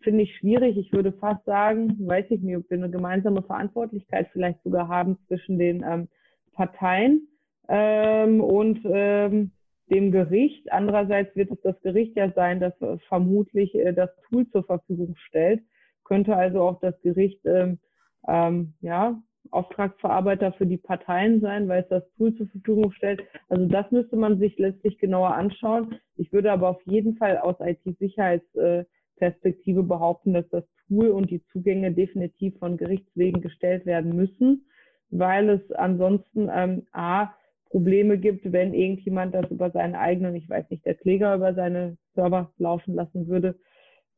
Finde 0.01 0.23
ich 0.23 0.37
schwierig. 0.37 0.77
Ich 0.77 0.93
würde 0.93 1.13
fast 1.13 1.45
sagen, 1.45 1.97
weiß 2.01 2.27
ich 2.31 2.41
nicht, 2.41 2.57
ob 2.57 2.69
wir 2.71 2.79
eine 2.79 2.91
gemeinsame 2.91 3.43
Verantwortlichkeit 3.43 4.29
vielleicht 4.33 4.63
sogar 4.63 4.89
haben 4.89 5.19
zwischen 5.27 5.59
den 5.59 5.85
ähm, 5.85 6.09
Parteien 6.53 7.28
ähm, 7.69 8.41
und 8.41 8.81
ähm, 8.85 9.53
dem 9.91 10.13
Gericht. 10.13 10.73
Andererseits 10.73 11.35
wird 11.37 11.51
es 11.51 11.61
das 11.63 11.81
Gericht 11.83 12.17
ja 12.17 12.31
sein, 12.33 12.61
das 12.61 12.73
äh, 12.81 12.97
vermutlich 13.09 13.75
äh, 13.75 13.93
das 13.93 14.09
Tool 14.29 14.49
zur 14.51 14.65
Verfügung 14.65 15.17
stellt. 15.17 15.61
Könnte 16.05 16.37
also 16.37 16.63
auch 16.63 16.79
das 16.81 16.95
Gericht 17.03 17.41
ähm, 17.45 17.79
ähm, 18.27 18.73
ja, 18.81 19.21
Auftragsverarbeiter 19.51 20.53
für 20.53 20.67
die 20.67 20.77
Parteien 20.77 21.41
sein, 21.41 21.67
weil 21.69 21.83
es 21.83 21.89
das 21.89 22.05
Tool 22.17 22.37
zur 22.37 22.47
Verfügung 22.49 22.93
stellt. 22.93 23.23
Also 23.49 23.67
das 23.67 23.91
müsste 23.91 24.15
man 24.17 24.39
sich 24.39 24.57
letztlich 24.59 24.99
genauer 24.99 25.35
anschauen. 25.35 25.97
Ich 26.17 26.31
würde 26.33 26.53
aber 26.53 26.69
auf 26.69 26.81
jeden 26.85 27.17
Fall 27.17 27.39
aus 27.39 27.57
IT-Sicherheitsperspektive 27.61 29.83
behaupten, 29.83 30.35
dass 30.35 30.47
das 30.51 30.65
Tool 30.87 31.09
und 31.09 31.31
die 31.31 31.43
Zugänge 31.53 31.93
definitiv 31.93 32.57
von 32.59 32.77
Gerichtswegen 32.77 33.41
gestellt 33.41 33.87
werden 33.87 34.15
müssen, 34.15 34.67
weil 35.11 35.49
es 35.51 35.73
ansonsten 35.73 36.49
ähm, 36.53 36.87
a 36.93 37.33
Probleme 37.71 38.19
gibt, 38.19 38.51
wenn 38.53 38.75
irgendjemand 38.75 39.35
das 39.35 39.51
über 39.51 39.71
seinen 39.71 39.95
eigenen, 39.95 40.35
ich 40.35 40.49
weiß 40.49 40.71
nicht, 40.71 40.85
der 40.87 40.95
Kläger 40.95 41.35
über 41.35 41.55
seine 41.55 41.97
Server 42.15 42.53
laufen 42.59 42.95
lassen 42.95 43.29
würde, 43.29 43.59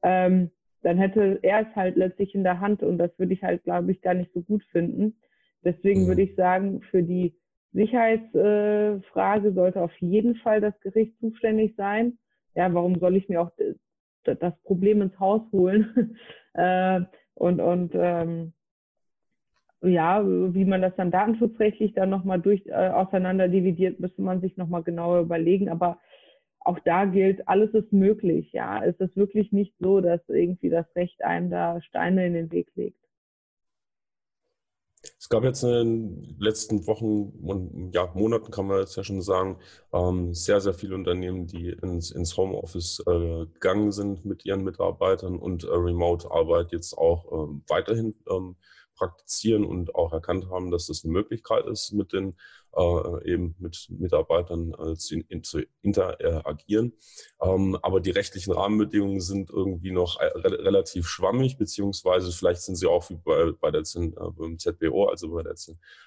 ähm, 0.02 0.50
dann 0.82 0.98
hätte 0.98 1.38
er 1.42 1.60
es 1.60 1.76
halt 1.76 1.96
letztlich 1.96 2.34
in 2.34 2.44
der 2.44 2.60
Hand 2.60 2.82
und 2.82 2.98
das 2.98 3.10
würde 3.18 3.34
ich 3.34 3.42
halt, 3.42 3.64
glaube 3.64 3.90
ich, 3.92 4.00
gar 4.00 4.14
nicht 4.14 4.32
so 4.32 4.42
gut 4.42 4.64
finden. 4.72 5.18
Deswegen 5.64 6.04
mhm. 6.04 6.06
würde 6.08 6.22
ich 6.22 6.36
sagen, 6.36 6.80
für 6.90 7.02
die 7.02 7.34
Sicherheitsfrage 7.72 9.48
äh, 9.48 9.52
sollte 9.52 9.82
auf 9.82 9.94
jeden 9.98 10.36
Fall 10.36 10.60
das 10.60 10.78
Gericht 10.80 11.18
zuständig 11.20 11.74
sein. 11.76 12.18
Ja, 12.54 12.72
warum 12.72 12.98
soll 12.98 13.16
ich 13.16 13.28
mir 13.28 13.40
auch 13.40 13.50
das 14.24 14.54
Problem 14.62 15.02
ins 15.02 15.18
Haus 15.20 15.42
holen? 15.52 16.16
äh, 16.54 17.00
und 17.34 17.60
und 17.60 17.92
ähm, 17.94 18.52
ja, 19.82 20.22
wie 20.24 20.64
man 20.64 20.82
das 20.82 20.94
dann 20.96 21.10
datenschutzrechtlich 21.10 21.94
dann 21.94 22.10
nochmal 22.10 22.40
durch 22.40 22.66
äh, 22.66 22.72
auseinander 22.72 23.48
dividiert, 23.48 24.00
müsste 24.00 24.22
man 24.22 24.40
sich 24.40 24.56
nochmal 24.56 24.82
genauer 24.82 25.20
überlegen. 25.20 25.68
Aber 25.68 25.98
auch 26.60 26.78
da 26.84 27.06
gilt, 27.06 27.48
alles 27.48 27.72
ist 27.72 27.92
möglich. 27.92 28.52
Ja, 28.52 28.84
es 28.84 28.98
ist 29.00 29.16
wirklich 29.16 29.52
nicht 29.52 29.74
so, 29.80 30.00
dass 30.00 30.20
irgendwie 30.28 30.68
das 30.68 30.86
Recht 30.94 31.22
einem 31.24 31.50
da 31.50 31.80
Steine 31.82 32.26
in 32.26 32.34
den 32.34 32.52
Weg 32.52 32.70
legt. 32.74 33.00
Es 35.18 35.30
gab 35.30 35.44
jetzt 35.44 35.62
in 35.62 35.70
den 35.70 36.36
letzten 36.38 36.86
Wochen 36.86 37.32
und 37.42 37.92
ja, 37.94 38.10
Monaten, 38.14 38.50
kann 38.50 38.66
man 38.66 38.80
jetzt 38.80 38.96
ja 38.96 39.04
schon 39.04 39.22
sagen, 39.22 39.58
ähm, 39.94 40.34
sehr, 40.34 40.60
sehr 40.60 40.74
viele 40.74 40.94
Unternehmen, 40.94 41.46
die 41.46 41.70
ins, 41.70 42.10
ins 42.10 42.36
Homeoffice 42.36 43.02
äh, 43.06 43.46
gegangen 43.46 43.92
sind 43.92 44.26
mit 44.26 44.44
ihren 44.44 44.62
Mitarbeitern 44.62 45.38
und 45.38 45.64
äh, 45.64 45.68
Remote-Arbeit 45.68 46.72
jetzt 46.72 46.98
auch 46.98 47.32
ähm, 47.32 47.62
weiterhin 47.68 48.14
ähm, 48.30 48.56
praktizieren 49.00 49.64
und 49.64 49.94
auch 49.94 50.12
erkannt 50.12 50.50
haben, 50.50 50.70
dass 50.70 50.86
das 50.86 51.04
eine 51.04 51.12
Möglichkeit 51.14 51.66
ist, 51.66 51.92
mit 51.92 52.12
den 52.12 52.36
äh, 52.76 53.32
eben 53.32 53.56
mit 53.58 53.88
Mitarbeitern 53.90 54.74
äh, 54.78 54.94
zu, 54.94 55.18
in, 55.28 55.42
zu, 55.42 55.62
interagieren. 55.82 56.92
Ähm, 57.40 57.78
aber 57.82 58.00
die 58.00 58.10
rechtlichen 58.10 58.52
Rahmenbedingungen 58.52 59.20
sind 59.20 59.50
irgendwie 59.50 59.90
noch 59.90 60.20
re 60.20 60.64
relativ 60.64 61.08
schwammig, 61.08 61.56
beziehungsweise 61.56 62.30
vielleicht 62.30 62.60
sind 62.60 62.76
sie 62.76 62.86
auch 62.86 63.08
wie 63.08 63.16
bei, 63.16 63.52
bei 63.58 63.70
der 63.70 63.80
äh, 63.80 64.10
beim 64.36 64.58
ZBO, 64.58 65.06
also 65.06 65.30
bei 65.30 65.42
der 65.42 65.54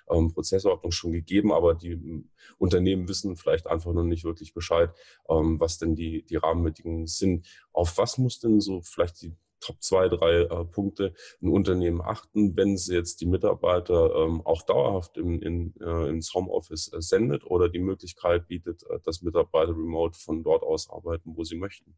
ähm, 0.09 0.31
Prozessordnung 0.31 0.91
schon 0.91 1.11
gegeben, 1.11 1.51
aber 1.51 1.73
die 1.73 1.93
ähm, 1.93 2.29
Unternehmen 2.59 3.07
wissen 3.07 3.35
vielleicht 3.35 3.67
einfach 3.67 3.91
noch 3.91 4.03
nicht 4.03 4.23
wirklich 4.23 4.53
Bescheid, 4.53 4.91
ähm, 5.27 5.59
was 5.59 5.79
denn 5.79 5.95
die, 5.95 6.23
die 6.23 6.37
Rahmenbedingungen 6.37 7.07
sind. 7.07 7.47
Auf 7.73 7.97
was 7.97 8.19
muss 8.19 8.39
denn 8.39 8.61
so 8.61 8.81
vielleicht 8.81 9.21
die 9.23 9.35
Top 9.63 9.81
zwei, 9.81 10.09
drei 10.09 10.41
äh, 10.41 10.65
Punkte 10.65 11.13
ein 11.41 11.49
Unternehmen 11.49 12.01
achten, 12.01 12.55
wenn 12.57 12.77
sie 12.77 12.95
jetzt 12.95 13.21
die 13.21 13.25
Mitarbeiter 13.25 14.15
ähm, 14.15 14.41
auch 14.43 14.63
dauerhaft 14.63 15.17
im, 15.17 15.41
in, 15.41 15.73
äh, 15.79 16.09
ins 16.09 16.33
Homeoffice 16.33 16.91
äh, 16.93 17.01
sendet 17.01 17.45
oder 17.45 17.69
die 17.69 17.79
Möglichkeit 17.79 18.47
bietet, 18.47 18.83
äh, 18.89 18.99
dass 19.05 19.21
Mitarbeiter 19.21 19.71
remote 19.71 20.19
von 20.19 20.43
dort 20.43 20.63
aus 20.63 20.89
arbeiten, 20.89 21.35
wo 21.35 21.43
sie 21.43 21.57
möchten? 21.57 21.95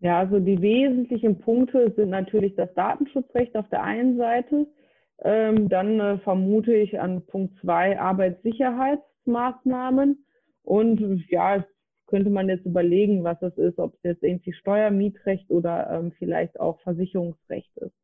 Ja, 0.00 0.18
also 0.18 0.38
die 0.38 0.60
wesentlichen 0.60 1.38
Punkte 1.38 1.90
sind 1.96 2.10
natürlich 2.10 2.54
das 2.54 2.74
Datenschutzrecht 2.74 3.56
auf 3.56 3.66
der 3.70 3.82
einen 3.82 4.18
Seite. 4.18 4.66
Ähm, 5.22 5.70
dann 5.70 5.98
äh, 5.98 6.18
vermute 6.18 6.74
ich 6.74 7.00
an 7.00 7.24
Punkt 7.26 7.58
zwei 7.60 7.98
Arbeitssicherheitsmaßnahmen. 7.98 10.22
Und 10.62 11.24
ja, 11.30 11.64
könnte 12.06 12.30
man 12.30 12.48
jetzt 12.48 12.66
überlegen, 12.66 13.24
was 13.24 13.40
es 13.42 13.56
ist, 13.58 13.78
ob 13.78 13.94
es 13.94 14.02
jetzt 14.02 14.22
irgendwie 14.22 14.52
Steuermietrecht 14.52 15.50
oder 15.50 15.90
ähm, 15.90 16.12
vielleicht 16.18 16.58
auch 16.60 16.80
Versicherungsrecht 16.80 17.76
ist. 17.78 17.94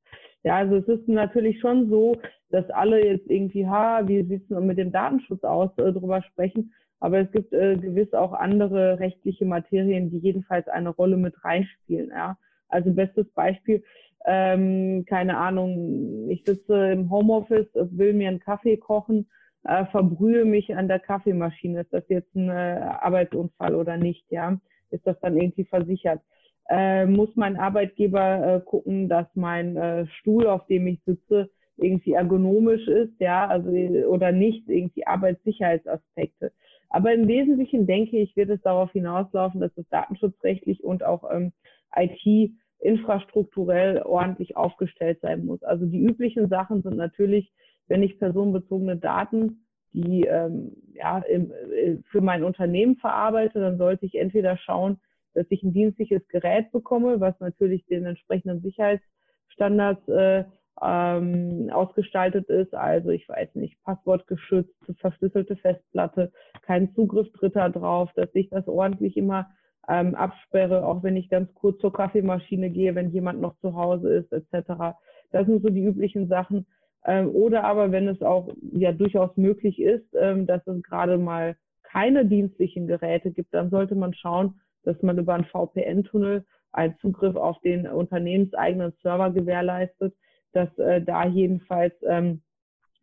Ja, 0.44 0.56
also 0.56 0.76
es 0.76 0.88
ist 0.88 1.08
natürlich 1.08 1.60
schon 1.60 1.88
so, 1.88 2.16
dass 2.50 2.68
alle 2.70 3.04
jetzt 3.04 3.30
irgendwie, 3.30 3.66
ha, 3.66 4.02
wie 4.06 4.24
sieht 4.24 4.50
es 4.50 4.60
mit 4.60 4.78
dem 4.78 4.90
Datenschutz 4.90 5.44
aus, 5.44 5.70
äh, 5.78 5.92
drüber 5.92 6.22
sprechen. 6.22 6.72
Aber 6.98 7.18
es 7.18 7.30
gibt 7.32 7.52
äh, 7.52 7.76
gewiss 7.76 8.12
auch 8.12 8.32
andere 8.32 8.98
rechtliche 8.98 9.44
Materien, 9.44 10.10
die 10.10 10.18
jedenfalls 10.18 10.68
eine 10.68 10.90
Rolle 10.90 11.16
mit 11.16 11.44
reinspielen. 11.44 12.10
Ja. 12.10 12.38
Also 12.68 12.92
bestes 12.92 13.28
Beispiel, 13.34 13.82
ähm, 14.24 15.04
keine 15.06 15.36
Ahnung, 15.36 16.28
ich 16.30 16.44
sitze 16.44 16.92
im 16.92 17.10
Homeoffice, 17.10 17.68
will 17.74 18.12
mir 18.12 18.28
einen 18.28 18.40
Kaffee 18.40 18.76
kochen 18.76 19.26
äh, 19.64 19.86
verbrühe 19.86 20.44
mich 20.44 20.74
an 20.74 20.88
der 20.88 20.98
Kaffeemaschine. 20.98 21.82
Ist 21.82 21.92
das 21.92 22.04
jetzt 22.08 22.34
ein 22.34 22.48
äh, 22.48 22.52
Arbeitsunfall 23.00 23.74
oder 23.74 23.96
nicht? 23.96 24.24
Ja, 24.30 24.58
ist 24.90 25.06
das 25.06 25.18
dann 25.20 25.36
irgendwie 25.36 25.64
versichert? 25.64 26.20
Äh, 26.68 27.06
muss 27.06 27.30
mein 27.34 27.56
Arbeitgeber 27.56 28.56
äh, 28.56 28.60
gucken, 28.60 29.08
dass 29.08 29.26
mein 29.34 29.76
äh, 29.76 30.06
Stuhl, 30.18 30.46
auf 30.46 30.66
dem 30.66 30.86
ich 30.86 31.00
sitze, 31.04 31.50
irgendwie 31.76 32.12
ergonomisch 32.12 32.86
ist, 32.86 33.18
ja, 33.18 33.48
also 33.48 33.70
oder 33.70 34.30
nicht, 34.30 34.68
irgendwie 34.68 35.06
Arbeitssicherheitsaspekte. 35.06 36.52
Aber 36.90 37.12
im 37.12 37.26
Wesentlichen 37.26 37.86
denke 37.86 38.18
ich, 38.18 38.36
wird 38.36 38.50
es 38.50 38.60
darauf 38.60 38.92
hinauslaufen, 38.92 39.60
dass 39.60 39.76
es 39.76 39.88
datenschutzrechtlich 39.88 40.84
und 40.84 41.02
auch 41.02 41.24
ähm, 41.32 41.52
IT 41.96 42.52
infrastrukturell 42.80 44.02
ordentlich 44.02 44.56
aufgestellt 44.56 45.18
sein 45.22 45.46
muss. 45.46 45.62
Also 45.62 45.86
die 45.86 46.00
üblichen 46.00 46.48
Sachen 46.48 46.82
sind 46.82 46.96
natürlich, 46.96 47.50
wenn 47.88 48.02
ich 48.02 48.18
personenbezogene 48.18 48.96
Daten, 48.96 49.66
die 49.92 50.22
ähm, 50.24 50.72
ja 50.94 51.18
im, 51.18 51.52
äh, 51.52 51.98
für 52.10 52.20
mein 52.20 52.44
Unternehmen 52.44 52.96
verarbeite, 52.96 53.60
dann 53.60 53.78
sollte 53.78 54.06
ich 54.06 54.14
entweder 54.14 54.56
schauen, 54.56 54.98
dass 55.34 55.46
ich 55.50 55.62
ein 55.62 55.72
dienstliches 55.72 56.26
Gerät 56.28 56.72
bekomme, 56.72 57.20
was 57.20 57.38
natürlich 57.40 57.84
den 57.86 58.06
entsprechenden 58.06 58.60
Sicherheitsstandards 58.62 60.08
äh, 60.08 60.44
ähm, 60.80 61.70
ausgestaltet 61.72 62.48
ist. 62.48 62.74
Also 62.74 63.10
ich 63.10 63.28
weiß 63.28 63.54
nicht, 63.54 63.82
passwortgeschützt, 63.84 64.74
verschlüsselte 64.98 65.56
Festplatte, 65.56 66.32
kein 66.62 66.94
Zugriff 66.94 67.30
Dritter 67.32 67.70
drauf, 67.70 68.10
dass 68.14 68.30
ich 68.34 68.48
das 68.50 68.66
ordentlich 68.68 69.16
immer 69.16 69.50
ähm, 69.88 70.14
absperre, 70.14 70.86
auch 70.86 71.02
wenn 71.02 71.16
ich 71.16 71.28
ganz 71.28 71.52
kurz 71.54 71.80
zur 71.80 71.92
Kaffeemaschine 71.92 72.70
gehe, 72.70 72.94
wenn 72.94 73.10
jemand 73.10 73.40
noch 73.40 73.58
zu 73.60 73.74
Hause 73.74 74.14
ist, 74.14 74.32
etc. 74.32 74.96
Das 75.30 75.46
sind 75.46 75.62
so 75.62 75.68
die 75.68 75.84
üblichen 75.84 76.28
Sachen. 76.28 76.66
Ähm, 77.04 77.30
oder 77.30 77.64
aber, 77.64 77.90
wenn 77.90 78.08
es 78.08 78.22
auch 78.22 78.48
ja 78.72 78.92
durchaus 78.92 79.36
möglich 79.36 79.80
ist, 79.80 80.06
ähm, 80.14 80.46
dass 80.46 80.66
es 80.66 80.82
gerade 80.82 81.18
mal 81.18 81.56
keine 81.82 82.24
dienstlichen 82.24 82.86
Geräte 82.86 83.32
gibt, 83.32 83.52
dann 83.52 83.70
sollte 83.70 83.94
man 83.94 84.14
schauen, 84.14 84.60
dass 84.84 85.00
man 85.02 85.18
über 85.18 85.34
einen 85.34 85.44
VPN-Tunnel 85.44 86.44
einen 86.72 86.96
Zugriff 86.98 87.36
auf 87.36 87.60
den 87.60 87.86
unternehmenseigenen 87.86 88.92
Server 89.02 89.30
gewährleistet, 89.30 90.14
dass 90.52 90.76
äh, 90.78 91.02
da 91.02 91.26
jedenfalls 91.26 91.94
ähm, 92.06 92.42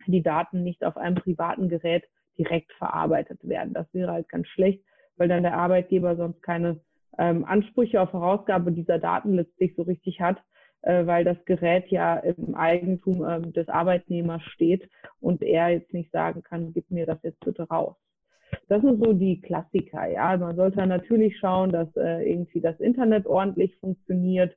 die 0.07 0.23
Daten 0.23 0.63
nicht 0.63 0.83
auf 0.83 0.97
einem 0.97 1.15
privaten 1.15 1.69
Gerät 1.69 2.03
direkt 2.37 2.71
verarbeitet 2.73 3.39
werden. 3.47 3.73
Das 3.73 3.93
wäre 3.93 4.11
halt 4.11 4.29
ganz 4.29 4.47
schlecht, 4.47 4.83
weil 5.17 5.27
dann 5.27 5.43
der 5.43 5.57
Arbeitgeber 5.57 6.15
sonst 6.15 6.41
keine 6.41 6.79
ähm, 7.17 7.45
Ansprüche 7.45 8.01
auf 8.01 8.13
Herausgabe 8.13 8.71
dieser 8.71 8.97
Daten 8.97 9.33
letztlich 9.33 9.75
so 9.75 9.83
richtig 9.83 10.21
hat, 10.21 10.37
weil 10.81 11.23
das 11.23 11.37
Gerät 11.45 11.87
ja 11.89 12.17
im 12.17 12.55
Eigentum 12.55 13.25
ähm, 13.27 13.53
des 13.53 13.67
Arbeitnehmers 13.69 14.41
steht 14.43 14.89
und 15.19 15.41
er 15.41 15.69
jetzt 15.69 15.93
nicht 15.93 16.11
sagen 16.11 16.43
kann, 16.43 16.73
gib 16.73 16.89
mir 16.89 17.05
das 17.05 17.21
jetzt 17.23 17.39
bitte 17.41 17.63
raus. 17.63 17.95
Das 18.67 18.81
sind 18.81 19.03
so 19.03 19.13
die 19.13 19.41
Klassiker, 19.41 20.07
ja. 20.07 20.35
Man 20.37 20.55
sollte 20.55 20.85
natürlich 20.85 21.37
schauen, 21.37 21.71
dass 21.71 21.87
äh, 21.95 22.29
irgendwie 22.29 22.61
das 22.61 22.79
Internet 22.79 23.25
ordentlich 23.25 23.75
funktioniert, 23.77 24.55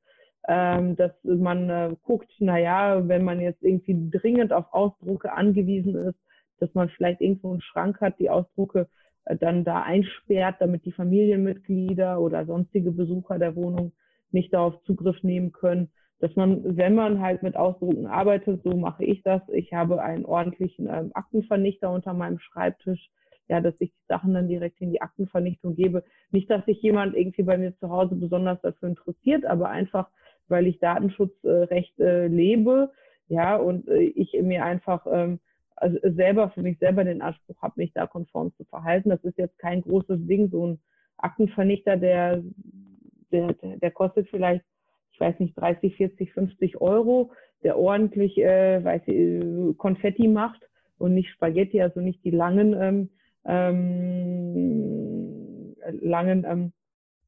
ähm, 0.48 0.96
dass 0.96 1.12
man 1.22 1.70
äh, 1.70 1.94
guckt, 2.02 2.30
naja, 2.38 3.06
wenn 3.08 3.24
man 3.24 3.40
jetzt 3.40 3.62
irgendwie 3.62 4.10
dringend 4.10 4.52
auf 4.52 4.72
Ausdrucke 4.72 5.32
angewiesen 5.32 5.94
ist, 5.94 6.18
dass 6.58 6.72
man 6.74 6.88
vielleicht 6.90 7.20
irgendwo 7.20 7.52
einen 7.52 7.60
Schrank 7.60 8.00
hat, 8.00 8.18
die 8.18 8.30
Ausdrucke 8.30 8.88
äh, 9.24 9.36
dann 9.36 9.64
da 9.64 9.82
einsperrt, 9.82 10.56
damit 10.60 10.84
die 10.84 10.92
Familienmitglieder 10.92 12.20
oder 12.20 12.46
sonstige 12.46 12.90
Besucher 12.90 13.38
der 13.38 13.56
Wohnung 13.56 13.92
nicht 14.30 14.52
darauf 14.52 14.82
Zugriff 14.84 15.22
nehmen 15.22 15.52
können. 15.52 15.90
Dass 16.22 16.36
man, 16.36 16.76
wenn 16.76 16.94
man 16.94 17.20
halt 17.20 17.42
mit 17.42 17.56
Ausdrucken 17.56 18.06
arbeitet, 18.06 18.62
so 18.62 18.76
mache 18.76 19.04
ich 19.04 19.24
das. 19.24 19.42
Ich 19.48 19.72
habe 19.72 20.00
einen 20.00 20.24
ordentlichen 20.24 20.88
ähm, 20.88 21.10
Aktenvernichter 21.14 21.90
unter 21.90 22.14
meinem 22.14 22.38
Schreibtisch, 22.38 23.10
ja, 23.48 23.60
dass 23.60 23.74
ich 23.80 23.90
die 23.90 24.06
Sachen 24.06 24.32
dann 24.32 24.46
direkt 24.46 24.80
in 24.80 24.92
die 24.92 25.02
Aktenvernichtung 25.02 25.74
gebe. 25.74 26.04
Nicht, 26.30 26.48
dass 26.48 26.64
sich 26.64 26.80
jemand 26.80 27.16
irgendwie 27.16 27.42
bei 27.42 27.58
mir 27.58 27.76
zu 27.78 27.90
Hause 27.90 28.14
besonders 28.14 28.60
dafür 28.60 28.90
interessiert, 28.90 29.44
aber 29.44 29.68
einfach, 29.68 30.10
weil 30.46 30.68
ich 30.68 30.78
Datenschutzrecht 30.78 31.98
äh, 31.98 32.28
lebe, 32.28 32.92
ja, 33.26 33.56
und 33.56 33.88
äh, 33.88 34.02
ich 34.02 34.32
mir 34.40 34.64
einfach 34.64 35.04
ähm, 35.10 35.40
also 35.74 35.98
selber 36.04 36.50
für 36.50 36.62
mich 36.62 36.78
selber 36.78 37.02
den 37.02 37.20
Anspruch 37.20 37.60
habe, 37.60 37.74
mich 37.78 37.92
da 37.94 38.06
konform 38.06 38.54
zu 38.56 38.64
verhalten. 38.66 39.10
Das 39.10 39.24
ist 39.24 39.38
jetzt 39.38 39.58
kein 39.58 39.82
großes 39.82 40.24
Ding, 40.28 40.50
so 40.52 40.68
ein 40.68 40.80
Aktenvernichter, 41.16 41.96
der, 41.96 42.44
der, 43.32 43.54
der 43.54 43.90
kostet 43.90 44.28
vielleicht, 44.28 44.64
ich 45.12 45.20
weiß 45.20 45.38
nicht, 45.40 45.58
30, 45.58 45.96
40, 45.96 46.32
50 46.32 46.80
Euro, 46.80 47.32
der 47.62 47.78
ordentlich 47.78 48.38
äh, 48.38 48.82
weiß 48.82 49.02
ich, 49.06 49.78
Konfetti 49.78 50.28
macht 50.28 50.68
und 50.98 51.14
nicht 51.14 51.30
Spaghetti, 51.30 51.80
also 51.80 52.00
nicht 52.00 52.24
die 52.24 52.30
langen 52.30 52.74
ähm, 52.80 53.10
ähm, 53.44 55.74
langen 56.00 56.44
ähm, 56.48 56.72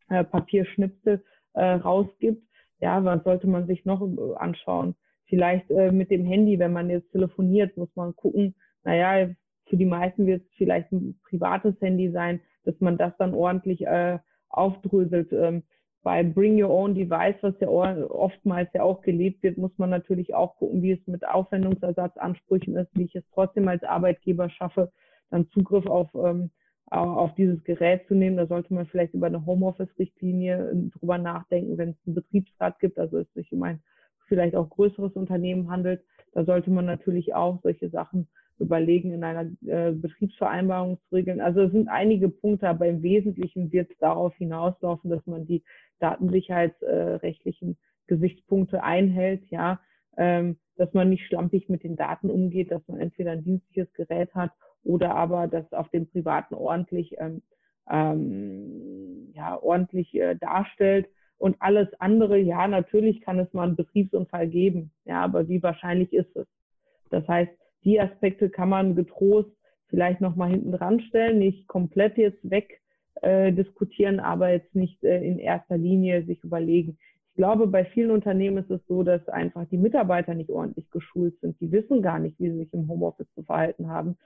äh, 0.09 0.25
Papierschnipsel 0.25 1.23
äh, 1.55 1.64
rausgibt. 1.64 2.42
Ja, 2.81 3.05
was 3.05 3.25
sollte 3.25 3.47
man 3.47 3.66
sich 3.66 3.85
noch 3.85 4.03
äh, 4.03 4.35
anschauen? 4.37 4.94
Vielleicht 5.27 5.70
äh, 5.70 5.90
mit 5.90 6.11
dem 6.11 6.25
Handy, 6.25 6.59
wenn 6.59 6.73
man 6.73 6.90
jetzt 6.90 7.11
telefoniert, 7.12 7.77
muss 7.77 7.94
man 7.94 8.14
gucken, 8.14 8.55
naja, 8.85 9.31
für 9.66 9.77
die 9.77 9.87
meisten 9.87 10.27
wird 10.27 10.42
es 10.42 10.49
vielleicht 10.57 10.92
ein 10.92 11.18
privates 11.29 11.81
Handy 11.81 12.11
sein, 12.11 12.40
dass 12.64 12.79
man 12.81 12.99
das 12.99 13.12
dann 13.18 13.35
ordentlich 13.35 13.87
äh, 13.87 14.18
aufdröselt. 14.51 15.33
Ähm, 15.33 15.62
bei 16.05 16.23
Bring 16.23 16.62
Your 16.62 16.71
Own 16.71 16.95
Device, 16.95 17.37
was 17.40 17.59
ja 17.61 17.69
oftmals 17.69 18.69
ja 18.75 18.83
auch 18.83 19.01
gelebt 19.01 19.43
wird, 19.43 19.57
muss 19.57 19.77
man 19.79 19.88
natürlich 19.88 20.35
auch 20.35 20.57
gucken, 20.57 20.83
wie 20.83 20.93
es 20.93 21.07
mit 21.07 21.27
Aufwendungsersatzansprüchen 21.27 22.77
ist, 22.77 22.90
wie 22.93 23.05
ich 23.05 23.17
es 23.17 23.25
trotzdem 23.33 23.67
als 23.67 23.83
Arbeitgeber 23.83 24.51
schaffe, 24.51 24.93
dann 25.31 25.49
Zugriff 25.49 25.87
auf, 25.87 26.14
ähm, 26.14 26.51
auf 26.90 27.35
dieses 27.37 27.64
Gerät 27.64 28.07
zu 28.07 28.14
nehmen. 28.14 28.37
Da 28.37 28.47
sollte 28.47 28.75
man 28.75 28.87
vielleicht 28.87 29.14
über 29.14 29.29
eine 29.29 29.47
Homeoffice-Richtlinie 29.47 30.71
äh, 30.71 30.99
drüber 30.99 31.17
nachdenken, 31.17 31.79
wenn 31.79 31.90
es 31.90 31.97
einen 32.07 32.17
Betriebsrat 32.17 32.79
gibt, 32.81 32.99
also 32.99 33.19
es 33.19 33.33
sich 33.33 33.51
um 33.51 33.62
ein 33.62 33.83
vielleicht 34.29 34.57
auch 34.57 34.69
größeres 34.69 35.12
Unternehmen 35.14 35.71
handelt. 35.71 36.05
Da 36.33 36.45
sollte 36.45 36.71
man 36.71 36.85
natürlich 36.85 37.35
auch 37.35 37.62
solche 37.62 37.88
Sachen 37.88 38.29
überlegen 38.59 39.12
in 39.12 39.25
einer 39.25 39.51
äh, 39.67 39.93
Betriebsvereinbarung 39.93 40.99
zu 41.09 41.17
regeln. 41.17 41.40
Also 41.40 41.62
es 41.62 41.73
sind 41.73 41.88
einige 41.88 42.29
Punkte, 42.29 42.69
aber 42.69 42.87
im 42.87 43.03
Wesentlichen 43.03 43.73
wird 43.73 43.90
es 43.90 43.99
darauf 43.99 44.35
hinauslaufen, 44.37 45.11
dass 45.11 45.27
man 45.27 45.47
die 45.47 45.62
datensicherheitsrechtlichen 45.99 47.73
äh, 47.73 47.77
Gesichtspunkte 48.07 48.83
einhält, 48.83 49.45
ja, 49.51 49.81
ähm, 50.17 50.59
dass 50.77 50.93
man 50.93 51.11
nicht 51.11 51.27
schlampig 51.27 51.69
mit 51.69 51.85
den 51.85 51.97
Daten 51.97 52.31
umgeht, 52.31 52.71
dass 52.71 52.87
man 52.88 53.01
entweder 53.01 53.33
ein 53.33 53.45
dienstliches 53.45 53.93
Gerät 53.95 54.35
hat 54.35 54.53
oder 54.85 55.14
aber 55.14 55.47
das 55.47 55.73
auf 55.73 55.88
dem 55.90 56.09
privaten 56.09 56.55
ordentlich, 56.55 57.14
ähm, 57.19 57.43
ähm, 57.90 59.33
ja, 59.35 59.61
ordentlich 59.61 60.14
äh, 60.14 60.37
darstellt. 60.37 61.09
Und 61.38 61.57
alles 61.61 61.88
andere, 61.99 62.38
ja, 62.38 62.69
natürlich 62.69 63.21
kann 63.21 63.38
es 63.38 63.53
mal 63.53 63.64
einen 63.64 63.77
Betriebsunfall 63.77 64.49
geben, 64.49 64.93
ja, 65.05 65.23
aber 65.23 65.49
wie 65.49 65.62
wahrscheinlich 65.62 66.12
ist 66.12 66.35
es? 66.37 66.47
Das 67.11 67.27
heißt, 67.27 67.53
die 67.85 68.01
Aspekte 68.01 68.51
kann 68.51 68.68
man 68.68 68.97
getrost 68.97 69.51
vielleicht 69.88 70.20
nochmal 70.20 70.51
hinten 70.51 70.73
dran 70.73 71.01
stellen, 71.01 71.38
nicht 71.38 71.68
komplett 71.68 72.16
jetzt 72.16 72.51
weg 72.51 72.81
äh, 73.23 73.53
diskutieren, 73.53 74.18
aber 74.18 74.51
jetzt 74.51 74.75
nicht 74.75 75.03
äh, 75.05 75.23
in 75.23 75.38
erster 75.38 75.77
Linie 75.77 76.25
sich 76.25 76.42
überlegen. 76.42 76.99
Ich 77.31 77.37
glaube, 77.37 77.66
bei 77.66 77.85
vielen 77.85 78.11
Unternehmen 78.11 78.59
ist 78.59 78.70
es 78.70 78.81
so, 78.87 79.03
dass 79.03 79.29
einfach 79.29 79.66
die 79.70 79.77
Mitarbeiter 79.77 80.35
nicht 80.35 80.51
ordentlich 80.51 80.90
geschult 80.90 81.38
sind. 81.40 81.61
Die 81.61 81.70
wissen 81.70 82.01
gar 82.01 82.18
nicht, 82.18 82.38
wie 82.38 82.51
sie 82.51 82.59
sich 82.59 82.75
im 82.75 82.88
Homeoffice 82.88 83.33
zu 83.35 83.42
verhalten 83.42 83.88
haben 83.88 84.16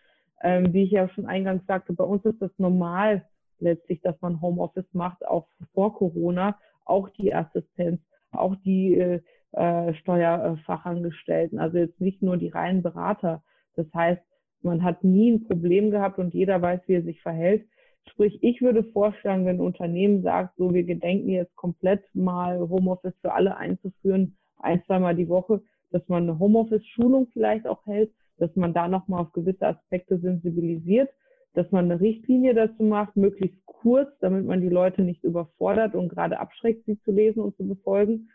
ähm, 0.42 0.72
wie 0.72 0.84
ich 0.84 0.90
ja 0.90 1.08
schon 1.08 1.26
eingangs 1.26 1.66
sagte, 1.66 1.92
bei 1.92 2.04
uns 2.04 2.24
ist 2.24 2.40
das 2.40 2.50
normal 2.58 3.24
letztlich, 3.60 4.00
dass 4.02 4.20
man 4.20 4.40
Homeoffice 4.40 4.92
macht, 4.92 5.26
auch 5.26 5.48
vor 5.74 5.94
Corona, 5.94 6.58
auch 6.84 7.08
die 7.10 7.34
Assistenz, 7.34 8.00
auch 8.30 8.54
die 8.64 8.94
äh, 8.94 9.20
äh, 9.52 9.94
Steuerfachangestellten, 9.94 11.58
also 11.58 11.78
jetzt 11.78 12.00
nicht 12.00 12.22
nur 12.22 12.36
die 12.36 12.48
reinen 12.48 12.82
Berater. 12.82 13.42
Das 13.76 13.86
heißt, 13.94 14.22
man 14.62 14.82
hat 14.82 15.04
nie 15.04 15.32
ein 15.32 15.44
Problem 15.44 15.90
gehabt 15.90 16.18
und 16.18 16.34
jeder 16.34 16.60
weiß, 16.60 16.80
wie 16.86 16.94
er 16.94 17.02
sich 17.02 17.20
verhält. 17.22 17.66
Sprich, 18.10 18.38
ich 18.42 18.60
würde 18.62 18.84
vorschlagen, 18.84 19.44
wenn 19.44 19.56
ein 19.56 19.60
Unternehmen 19.60 20.22
sagt, 20.22 20.56
so, 20.56 20.72
wir 20.72 20.84
gedenken 20.84 21.28
jetzt 21.28 21.54
komplett 21.56 22.02
mal 22.14 22.58
Homeoffice 22.58 23.14
für 23.20 23.32
alle 23.32 23.56
einzuführen, 23.56 24.36
ein, 24.58 24.82
zweimal 24.84 25.14
die 25.14 25.28
Woche, 25.28 25.62
dass 25.90 26.06
man 26.08 26.24
eine 26.24 26.38
Homeoffice-Schulung 26.38 27.28
vielleicht 27.32 27.66
auch 27.66 27.84
hält, 27.86 28.10
dass 28.38 28.54
man 28.56 28.72
da 28.72 28.88
nochmal 28.88 29.22
auf 29.22 29.32
gewisse 29.32 29.66
Aspekte 29.66 30.18
sensibilisiert, 30.18 31.10
dass 31.54 31.70
man 31.70 31.86
eine 31.86 32.00
Richtlinie 32.00 32.54
dazu 32.54 32.82
macht, 32.82 33.16
möglichst 33.16 33.64
kurz, 33.66 34.10
damit 34.20 34.44
man 34.44 34.60
die 34.60 34.68
Leute 34.68 35.02
nicht 35.02 35.24
überfordert 35.24 35.94
und 35.94 36.08
gerade 36.08 36.38
abschreckt, 36.38 36.84
sie 36.86 37.00
zu 37.02 37.12
lesen 37.12 37.40
und 37.40 37.56
zu 37.56 37.66
befolgen. 37.66 38.30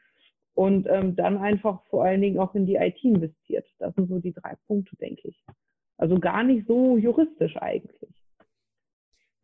Und 0.55 0.87
ähm, 0.87 1.15
dann 1.15 1.37
einfach 1.37 1.83
vor 1.89 2.03
allen 2.03 2.21
Dingen 2.21 2.39
auch 2.39 2.53
in 2.53 2.65
die 2.65 2.75
IT 2.75 3.03
investiert. 3.03 3.65
Das 3.79 3.95
sind 3.95 4.07
so 4.07 4.19
die 4.19 4.33
drei 4.33 4.55
Punkte, 4.67 4.95
denke 4.97 5.27
ich. 5.27 5.43
Also 5.97 6.19
gar 6.19 6.43
nicht 6.43 6.67
so 6.67 6.97
juristisch 6.97 7.57
eigentlich. 7.57 8.13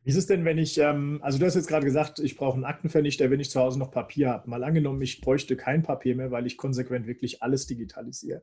Wie 0.03 0.11
ist 0.11 0.17
es 0.17 0.27
denn, 0.27 0.45
wenn 0.45 0.57
ich, 0.57 0.77
ähm, 0.77 1.19
also 1.21 1.39
du 1.39 1.45
hast 1.45 1.55
jetzt 1.55 1.67
gerade 1.67 1.85
gesagt, 1.85 2.19
ich 2.19 2.37
brauche 2.37 2.55
einen 2.55 2.63
Aktenvernichter, 2.63 3.29
wenn 3.29 3.39
ich 3.39 3.49
zu 3.49 3.59
Hause 3.59 3.79
noch 3.79 3.91
Papier 3.91 4.29
habe. 4.29 4.49
Mal 4.49 4.63
angenommen, 4.63 5.01
ich 5.01 5.21
bräuchte 5.21 5.57
kein 5.57 5.83
Papier 5.83 6.15
mehr, 6.15 6.31
weil 6.31 6.47
ich 6.47 6.57
konsequent 6.57 7.05
wirklich 7.05 7.43
alles 7.43 7.67
digitalisiere. 7.67 8.41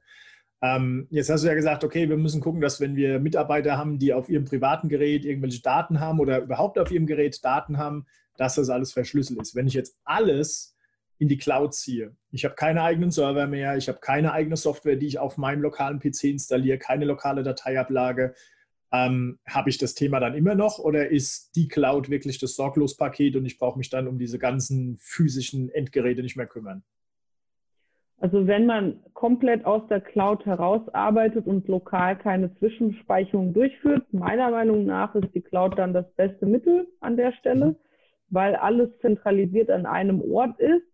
Ähm, 0.62 1.06
jetzt 1.10 1.30
hast 1.30 1.44
du 1.44 1.48
ja 1.48 1.54
gesagt, 1.54 1.84
okay, 1.84 2.08
wir 2.08 2.16
müssen 2.16 2.40
gucken, 2.40 2.60
dass 2.60 2.80
wenn 2.80 2.96
wir 2.96 3.20
Mitarbeiter 3.20 3.76
haben, 3.76 3.98
die 3.98 4.12
auf 4.12 4.28
ihrem 4.28 4.44
privaten 4.44 4.88
Gerät 4.88 5.24
irgendwelche 5.24 5.62
Daten 5.62 6.00
haben 6.00 6.20
oder 6.20 6.40
überhaupt 6.40 6.78
auf 6.78 6.90
ihrem 6.90 7.06
Gerät 7.06 7.44
Daten 7.44 7.78
haben, 7.78 8.06
dass 8.36 8.54
das 8.54 8.70
alles 8.70 8.92
verschlüsselt 8.92 9.40
ist. 9.40 9.54
Wenn 9.54 9.66
ich 9.66 9.74
jetzt 9.74 9.98
alles 10.04 10.75
in 11.18 11.28
die 11.28 11.38
Cloud 11.38 11.74
ziehe, 11.74 12.14
ich 12.30 12.44
habe 12.44 12.54
keine 12.54 12.82
eigenen 12.82 13.10
Server 13.10 13.46
mehr, 13.46 13.76
ich 13.76 13.88
habe 13.88 14.00
keine 14.00 14.32
eigene 14.32 14.56
Software, 14.56 14.96
die 14.96 15.06
ich 15.06 15.18
auf 15.18 15.38
meinem 15.38 15.62
lokalen 15.62 15.98
PC 15.98 16.24
installiere, 16.24 16.78
keine 16.78 17.04
lokale 17.04 17.42
Dateiablage, 17.42 18.34
ähm, 18.92 19.38
habe 19.46 19.70
ich 19.70 19.78
das 19.78 19.94
Thema 19.94 20.20
dann 20.20 20.34
immer 20.34 20.54
noch 20.54 20.78
oder 20.78 21.08
ist 21.08 21.56
die 21.56 21.68
Cloud 21.68 22.08
wirklich 22.10 22.38
das 22.38 22.54
Sorglospaket 22.54 23.36
und 23.36 23.44
ich 23.46 23.58
brauche 23.58 23.78
mich 23.78 23.90
dann 23.90 24.06
um 24.06 24.18
diese 24.18 24.38
ganzen 24.38 24.96
physischen 24.98 25.70
Endgeräte 25.70 26.22
nicht 26.22 26.36
mehr 26.36 26.46
kümmern? 26.46 26.84
Also 28.18 28.46
wenn 28.46 28.64
man 28.64 29.02
komplett 29.12 29.66
aus 29.66 29.86
der 29.88 30.00
Cloud 30.00 30.46
herausarbeitet 30.46 31.46
und 31.46 31.68
lokal 31.68 32.16
keine 32.16 32.54
Zwischenspeicherung 32.58 33.52
durchführt, 33.52 34.10
meiner 34.12 34.50
Meinung 34.50 34.86
nach 34.86 35.14
ist 35.14 35.34
die 35.34 35.42
Cloud 35.42 35.78
dann 35.78 35.92
das 35.92 36.10
beste 36.14 36.46
Mittel 36.46 36.88
an 37.00 37.16
der 37.16 37.32
Stelle, 37.32 37.66
mhm. 37.66 37.76
weil 38.30 38.56
alles 38.56 38.88
zentralisiert 39.00 39.70
an 39.70 39.84
einem 39.84 40.22
Ort 40.22 40.58
ist. 40.60 40.86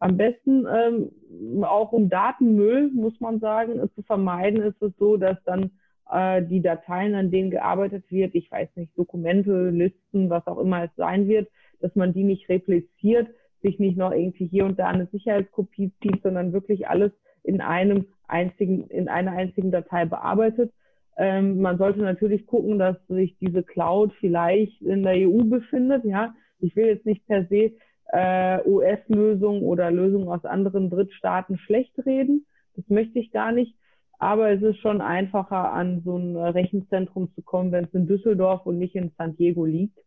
Am 0.00 0.16
besten 0.16 0.66
ähm, 0.66 1.62
auch 1.62 1.92
um 1.92 2.08
Datenmüll, 2.08 2.90
muss 2.90 3.20
man 3.20 3.38
sagen, 3.38 3.78
zu 3.94 4.02
vermeiden, 4.02 4.62
ist 4.62 4.80
es 4.82 4.92
so, 4.98 5.18
dass 5.18 5.36
dann 5.44 5.72
äh, 6.10 6.42
die 6.42 6.62
Dateien, 6.62 7.14
an 7.14 7.30
denen 7.30 7.50
gearbeitet 7.50 8.10
wird, 8.10 8.34
ich 8.34 8.50
weiß 8.50 8.68
nicht, 8.76 8.96
Dokumente, 8.96 9.68
Listen, 9.68 10.30
was 10.30 10.46
auch 10.46 10.58
immer 10.58 10.84
es 10.84 10.90
sein 10.96 11.28
wird, 11.28 11.48
dass 11.80 11.94
man 11.94 12.14
die 12.14 12.24
nicht 12.24 12.48
repliziert, 12.48 13.28
sich 13.62 13.78
nicht 13.78 13.98
noch 13.98 14.12
irgendwie 14.12 14.46
hier 14.46 14.64
und 14.64 14.78
da 14.78 14.88
eine 14.88 15.06
Sicherheitskopie 15.06 15.92
zieht, 16.00 16.22
sondern 16.22 16.54
wirklich 16.54 16.88
alles 16.88 17.12
in 17.42 17.60
einem 17.60 18.06
einzigen, 18.26 18.86
in 18.88 19.08
einer 19.08 19.32
einzigen 19.32 19.70
Datei 19.70 20.06
bearbeitet. 20.06 20.72
Ähm, 21.18 21.60
man 21.60 21.76
sollte 21.76 22.00
natürlich 22.00 22.46
gucken, 22.46 22.78
dass 22.78 22.96
sich 23.08 23.36
diese 23.38 23.62
Cloud 23.62 24.14
vielleicht 24.18 24.80
in 24.80 25.02
der 25.02 25.28
EU 25.28 25.44
befindet. 25.44 26.06
Ja, 26.06 26.34
ich 26.58 26.74
will 26.74 26.86
jetzt 26.86 27.04
nicht 27.04 27.26
per 27.26 27.44
se 27.48 27.72
äh, 28.12 28.60
US-Lösungen 28.66 29.62
oder 29.62 29.90
Lösungen 29.90 30.28
aus 30.28 30.44
anderen 30.44 30.90
Drittstaaten 30.90 31.58
schlecht 31.58 31.94
reden. 32.04 32.46
Das 32.76 32.88
möchte 32.88 33.18
ich 33.18 33.30
gar 33.30 33.52
nicht. 33.52 33.74
Aber 34.18 34.50
es 34.50 34.60
ist 34.62 34.78
schon 34.78 35.00
einfacher, 35.00 35.72
an 35.72 36.02
so 36.04 36.16
ein 36.16 36.36
Rechenzentrum 36.36 37.32
zu 37.34 37.42
kommen, 37.42 37.72
wenn 37.72 37.84
es 37.84 37.94
in 37.94 38.06
Düsseldorf 38.06 38.66
und 38.66 38.78
nicht 38.78 38.94
in 38.94 39.12
San 39.16 39.36
Diego 39.36 39.64
liegt. 39.64 39.98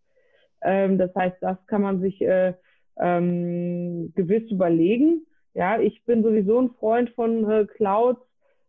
Ähm, 0.61 0.97
das 0.97 1.13
heißt, 1.15 1.37
das 1.41 1.57
kann 1.65 1.81
man 1.81 1.99
sich 1.99 2.21
äh, 2.21 2.53
ähm, 2.97 4.13
gewiss 4.15 4.49
überlegen. 4.51 5.25
Ja, 5.55 5.79
ich 5.79 6.03
bin 6.05 6.23
sowieso 6.23 6.59
ein 6.59 6.71
Freund 6.71 7.09
von 7.11 7.49
äh, 7.49 7.65
Clouds, 7.65 8.21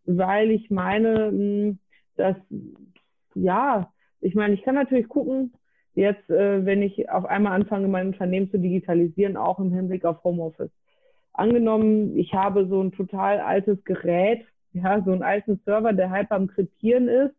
weil 0.07 0.51
ich 0.51 0.71
meine, 0.71 1.31
mh, 1.31 1.39
hm, 1.39 1.79
dass, 2.17 2.37
ja, 3.35 3.93
ich 4.21 4.35
meine, 4.35 4.55
ich 4.55 4.63
kann 4.63 4.77
natürlich 4.77 5.09
gucken, 5.09 5.53
jetzt, 5.95 6.29
äh, 6.31 6.65
wenn 6.65 6.83
ich 6.83 7.11
auf 7.11 7.25
einmal 7.25 7.53
anfange, 7.53 7.89
mein 7.89 8.09
Unternehmen 8.09 8.51
zu 8.51 8.59
digitalisieren, 8.59 9.37
auch 9.37 9.59
im 9.59 9.73
Hinblick 9.73 10.05
auf 10.05 10.23
Homeoffice. 10.25 10.73
Angenommen, 11.33 12.17
ich 12.17 12.33
habe 12.35 12.67
so 12.69 12.83
ein 12.83 12.93
total 12.93 13.41
altes 13.41 13.83
Gerät, 13.85 14.45
ja, 14.73 15.03
so 15.05 15.13
einen 15.13 15.23
alten 15.23 15.61
Server, 15.65 15.93
der 15.93 16.11
halb 16.11 16.31
am 16.33 16.47
Kryptieren 16.49 17.09
ist. 17.09 17.35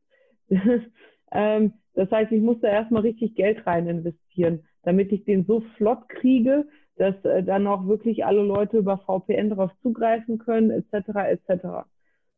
ähm, 1.32 1.74
das 1.94 2.12
heißt, 2.12 2.32
ich 2.32 2.42
muss 2.42 2.60
da 2.62 2.70
erstmal 2.70 3.04
richtig 3.04 3.36
Geld 3.36 3.66
rein 3.66 3.88
investieren 3.88 4.64
damit 4.86 5.12
ich 5.12 5.26
den 5.26 5.46
so 5.46 5.62
flott 5.78 6.08
kriege, 6.08 6.66
dass 6.96 7.16
äh, 7.26 7.44
dann 7.44 7.68
auch 7.68 7.88
wirklich 7.88 8.26
alle 8.26 8.42
Leute 8.42 8.78
über 8.78 8.98
VPN 9.00 9.50
darauf 9.50 9.72
zugreifen 9.82 10.38
können, 10.38 10.72
etc. 10.72 11.10
etc. 11.28 11.68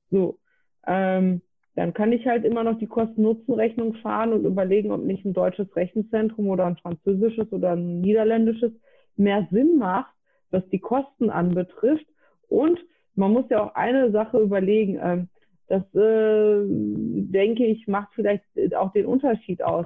So, 0.09 0.39
ähm, 0.87 1.41
dann 1.77 1.93
kann 1.93 2.11
ich 2.11 2.25
halt 2.27 2.43
immer 2.43 2.63
noch 2.63 2.77
die 2.79 2.87
Kosten-Nutzen-Rechnung 2.87 3.93
fahren 3.95 4.33
und 4.33 4.43
überlegen, 4.45 4.91
ob 4.91 5.03
nicht 5.03 5.23
ein 5.23 5.33
deutsches 5.33 5.73
Rechenzentrum 5.75 6.49
oder 6.49 6.65
ein 6.65 6.77
französisches 6.77 7.53
oder 7.53 7.73
ein 7.73 8.01
niederländisches 8.01 8.71
mehr 9.15 9.47
Sinn 9.51 9.77
macht, 9.77 10.13
was 10.51 10.67
die 10.69 10.79
Kosten 10.79 11.29
anbetrifft. 11.29 12.05
Und 12.49 12.79
man 13.15 13.31
muss 13.31 13.45
ja 13.49 13.63
auch 13.63 13.75
eine 13.75 14.11
Sache 14.11 14.39
überlegen, 14.39 14.99
ähm, 15.01 15.29
das 15.67 15.83
äh, 15.95 16.63
denke 16.65 17.65
ich 17.65 17.87
macht 17.87 18.09
vielleicht 18.15 18.43
auch 18.75 18.91
den 18.93 19.05
Unterschied 19.05 19.61
aus 19.61 19.85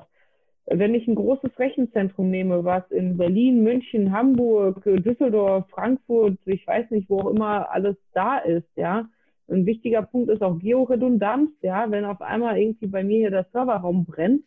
wenn 0.67 0.95
ich 0.95 1.08
ein 1.08 1.15
großes 1.15 1.58
Rechenzentrum 1.60 2.30
nehme, 2.30 2.63
was 2.63 2.89
in 2.91 3.17
Berlin, 3.17 3.63
München, 3.63 4.12
Hamburg, 4.12 4.84
Düsseldorf, 4.86 5.67
Frankfurt, 5.69 6.38
ich 6.45 6.65
weiß 6.65 6.91
nicht, 6.91 7.10
wo 7.10 7.19
auch 7.19 7.32
immer 7.32 7.69
alles 7.71 7.97
da 8.13 8.38
ist, 8.38 8.69
ja. 8.75 9.10
Ein 9.52 9.66
wichtiger 9.66 10.02
Punkt 10.02 10.30
ist 10.30 10.42
auch 10.42 10.58
Georedundanz, 10.60 11.52
ja. 11.62 11.90
Wenn 11.92 12.06
auf 12.06 12.22
einmal 12.22 12.58
irgendwie 12.58 12.88
bei 12.88 13.04
mir 13.04 13.20
hier 13.20 13.32
der 13.32 13.48
Serverraum 13.52 14.06
brennt 14.06 14.44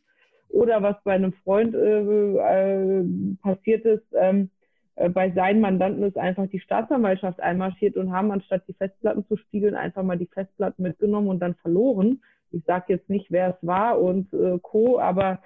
oder 0.48 0.82
was 0.82 0.96
bei 1.04 1.12
einem 1.12 1.32
Freund 1.44 1.74
äh, 1.74 2.00
äh, 2.00 3.04
passiert 3.42 3.84
ist, 3.84 4.06
ähm, 4.18 4.50
äh, 4.96 5.08
bei 5.08 5.30
seinen 5.32 5.60
Mandanten 5.60 6.02
ist 6.04 6.16
einfach 6.16 6.46
die 6.48 6.60
Staatsanwaltschaft 6.60 7.40
einmarschiert 7.40 7.96
und 7.96 8.12
haben 8.12 8.30
anstatt 8.30 8.62
die 8.68 8.74
Festplatten 8.74 9.26
zu 9.26 9.36
spiegeln 9.36 9.74
einfach 9.74 10.02
mal 10.02 10.18
die 10.18 10.26
Festplatten 10.26 10.82
mitgenommen 10.82 11.28
und 11.28 11.40
dann 11.40 11.54
verloren. 11.56 12.22
Ich 12.50 12.64
sage 12.64 12.94
jetzt 12.94 13.10
nicht, 13.10 13.30
wer 13.30 13.50
es 13.50 13.66
war 13.66 14.00
und 14.00 14.32
äh, 14.32 14.58
Co., 14.62 14.98
aber 15.00 15.40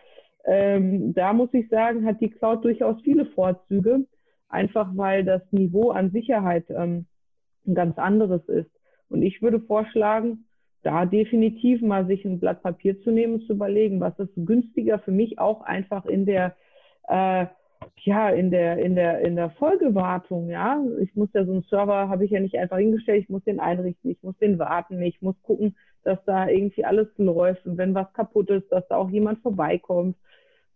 ähm, 0.45 1.15
da 1.15 1.33
muss 1.33 1.53
ich 1.53 1.69
sagen, 1.69 2.07
hat 2.07 2.21
die 2.21 2.31
Cloud 2.31 2.65
durchaus 2.65 3.01
viele 3.03 3.27
Vorzüge, 3.27 4.07
einfach 4.49 4.91
weil 4.95 5.25
das 5.25 5.43
Niveau 5.51 5.91
an 5.91 6.11
Sicherheit 6.11 6.67
ähm, 6.71 7.07
ein 7.67 7.75
ganz 7.75 7.99
anderes 7.99 8.47
ist. 8.49 8.71
Und 9.09 9.23
ich 9.23 9.43
würde 9.43 9.61
vorschlagen, 9.61 10.45
da 10.83 11.07
definitiv 11.07 11.83
mal 11.83 12.07
sich 12.07 12.25
ein 12.25 12.41
Blatt 12.41 12.63
Papier 12.63 13.01
zu 13.03 13.11
nehmen 13.11 13.35
und 13.35 13.47
zu 13.47 13.55
überlegen, 13.55 14.01
was 14.01 14.19
ist 14.19 14.33
günstiger 14.37 14.99
für 14.99 15.11
mich 15.11 15.39
auch 15.39 15.63
einfach 15.63 16.07
in 16.07 16.25
der 16.25 16.57
äh, 17.09 17.47
ja, 18.03 18.31
in 18.31 18.51
der, 18.51 18.79
in 18.79 18.97
der, 18.97 19.21
in 19.21 19.37
der 19.37 19.51
Folgewartung, 19.51 20.51
ja. 20.51 20.83
Ich 21.01 21.15
muss 21.15 21.29
ja 21.33 21.45
so 21.45 21.53
einen 21.53 21.63
Server, 21.63 22.09
habe 22.09 22.25
ich 22.25 22.31
ja 22.33 22.41
nicht 22.41 22.57
einfach 22.57 22.79
hingestellt, 22.79 23.23
ich 23.25 23.29
muss 23.29 23.45
den 23.45 23.61
einrichten, 23.61 24.11
ich 24.11 24.23
muss 24.23 24.37
den 24.39 24.59
warten, 24.59 25.01
ich 25.03 25.23
muss 25.23 25.41
gucken, 25.43 25.77
dass 26.03 26.19
da 26.25 26.49
irgendwie 26.49 26.85
alles 26.85 27.09
läuft 27.19 27.67
und 27.67 27.79
wenn 27.79 27.95
was 27.95 28.13
kaputt 28.15 28.51
ist, 28.51 28.71
dass 28.71 28.87
da 28.89 28.97
auch 28.97 29.11
jemand 29.11 29.41
vorbeikommt 29.41 30.17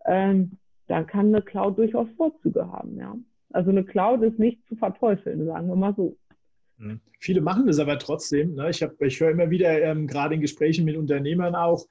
ähm, 0.05 0.59
dann 0.88 1.07
kann 1.07 1.29
eine 1.29 1.42
Cloud 1.42 1.79
durchaus 1.79 2.09
Vorzüge 2.16 2.71
haben, 2.71 2.99
ja. 2.99 3.16
Also 3.53 3.71
eine 3.71 3.85
Cloud 3.85 4.23
ist 4.23 4.38
nicht 4.38 4.66
zu 4.66 4.77
verteufeln, 4.77 5.47
sagen 5.47 5.68
wir 5.68 5.77
mal 5.77 5.95
so. 5.95 6.16
Hm. 6.83 7.01
Viele 7.21 7.40
machen 7.40 7.66
das 7.66 7.79
aber 7.79 7.99
trotzdem. 7.99 8.55
Ne? 8.55 8.71
Ich, 8.71 8.85
ich 8.99 9.21
höre 9.21 9.31
immer 9.31 9.51
wieder, 9.51 9.81
ähm, 9.83 10.09
gerade 10.09 10.35
in 10.35 10.40
Gesprächen 10.40 10.85
mit 10.85 10.97
Unternehmern 10.97 11.55
auch, 11.55 11.87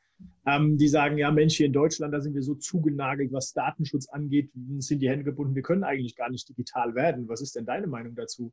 ähm, 0.45 0.77
die 0.77 0.89
sagen, 0.89 1.17
ja 1.17 1.31
Mensch, 1.31 1.55
hier 1.55 1.67
in 1.67 1.73
Deutschland, 1.73 2.13
da 2.13 2.19
sind 2.19 2.35
wir 2.35 2.43
so 2.43 2.55
zugenagelt, 2.55 3.31
was 3.31 3.53
Datenschutz 3.53 4.09
angeht, 4.09 4.51
sind 4.79 5.01
die 5.01 5.09
Hände 5.09 5.23
gebunden, 5.23 5.55
wir 5.55 5.61
können 5.61 5.85
eigentlich 5.85 6.15
gar 6.15 6.29
nicht 6.29 6.47
digital 6.49 6.93
werden. 6.93 7.29
Was 7.29 7.41
ist 7.41 7.55
denn 7.55 7.65
deine 7.65 7.87
Meinung 7.87 8.15
dazu? 8.15 8.51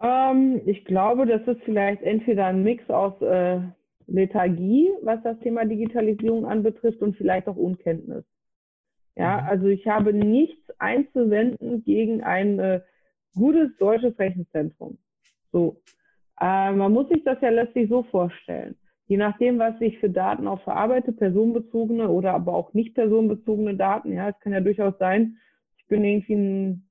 Ähm, 0.00 0.60
ich 0.64 0.84
glaube, 0.84 1.26
das 1.26 1.42
ist 1.48 1.62
vielleicht 1.64 2.02
entweder 2.02 2.46
ein 2.46 2.62
Mix 2.62 2.88
aus 2.88 3.20
äh, 3.20 3.60
Lethargie, 4.06 4.90
was 5.02 5.22
das 5.24 5.38
Thema 5.40 5.64
Digitalisierung 5.64 6.46
anbetrifft 6.46 7.02
und 7.02 7.16
vielleicht 7.16 7.48
auch 7.48 7.56
Unkenntnis. 7.56 8.24
Ja, 9.16 9.40
mhm. 9.40 9.48
also 9.48 9.66
ich 9.66 9.86
habe 9.88 10.12
nichts 10.12 10.70
einzuwenden 10.78 11.82
gegen 11.84 12.22
ein 12.22 12.58
äh, 12.60 12.80
gutes 13.34 13.76
deutsches 13.78 14.18
Rechenzentrum. 14.18 14.98
So. 15.52 15.80
Äh, 16.40 16.72
man 16.72 16.92
muss 16.92 17.08
sich 17.08 17.22
das 17.24 17.40
ja 17.40 17.50
letztlich 17.50 17.88
so 17.88 18.02
vorstellen. 18.04 18.76
Je 19.06 19.16
nachdem, 19.16 19.58
was 19.58 19.78
ich 19.80 19.98
für 19.98 20.10
Daten 20.10 20.48
auch 20.48 20.62
verarbeite, 20.62 21.12
personenbezogene 21.12 22.08
oder 22.08 22.32
aber 22.32 22.54
auch 22.54 22.72
nicht 22.72 22.94
personenbezogene 22.94 23.76
Daten, 23.76 24.12
ja, 24.12 24.30
es 24.30 24.40
kann 24.40 24.52
ja 24.52 24.60
durchaus 24.60 24.96
sein, 24.98 25.36
ich 25.76 25.86
bin 25.86 26.02
irgendwie 26.04 26.34
ein, 26.34 26.88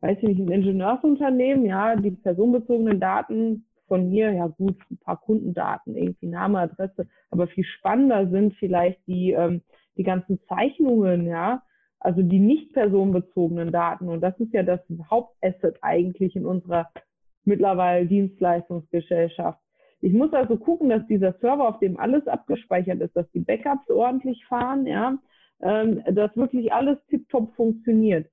weiß 0.00 0.18
ich 0.22 0.28
nicht, 0.28 0.40
ein 0.40 0.50
Ingenieursunternehmen, 0.50 1.66
ja, 1.66 1.96
die 1.96 2.12
personenbezogenen 2.12 2.98
Daten 2.98 3.66
von 3.86 4.08
mir, 4.08 4.32
ja 4.32 4.46
gut, 4.46 4.76
ein 4.90 4.98
paar 4.98 5.20
Kundendaten, 5.20 5.96
irgendwie 5.96 6.28
Name, 6.28 6.60
Adresse, 6.60 7.06
aber 7.30 7.46
viel 7.48 7.64
spannender 7.64 8.30
sind 8.30 8.54
vielleicht 8.54 9.06
die, 9.06 9.32
ähm, 9.32 9.62
die 9.96 10.04
ganzen 10.04 10.40
Zeichnungen, 10.48 11.26
ja, 11.26 11.62
also 12.00 12.22
die 12.22 12.40
nicht 12.40 12.72
personenbezogenen 12.72 13.70
Daten. 13.72 14.08
Und 14.08 14.22
das 14.22 14.38
ist 14.40 14.52
ja 14.52 14.62
das 14.62 14.80
Hauptasset 15.10 15.78
eigentlich 15.82 16.34
in 16.34 16.46
unserer 16.46 16.90
mittlerweile 17.44 18.06
Dienstleistungsgesellschaft. 18.06 19.60
Ich 20.00 20.12
muss 20.14 20.32
also 20.32 20.56
gucken, 20.56 20.88
dass 20.88 21.06
dieser 21.06 21.34
Server, 21.40 21.68
auf 21.68 21.78
dem 21.78 21.98
alles 21.98 22.26
abgespeichert 22.26 23.00
ist, 23.00 23.14
dass 23.14 23.30
die 23.32 23.40
Backups 23.40 23.90
ordentlich 23.90 24.44
fahren, 24.46 24.86
ja, 24.86 25.18
ähm, 25.60 26.02
dass 26.10 26.34
wirklich 26.36 26.72
alles 26.72 26.98
tiptop 27.08 27.54
funktioniert. 27.54 28.26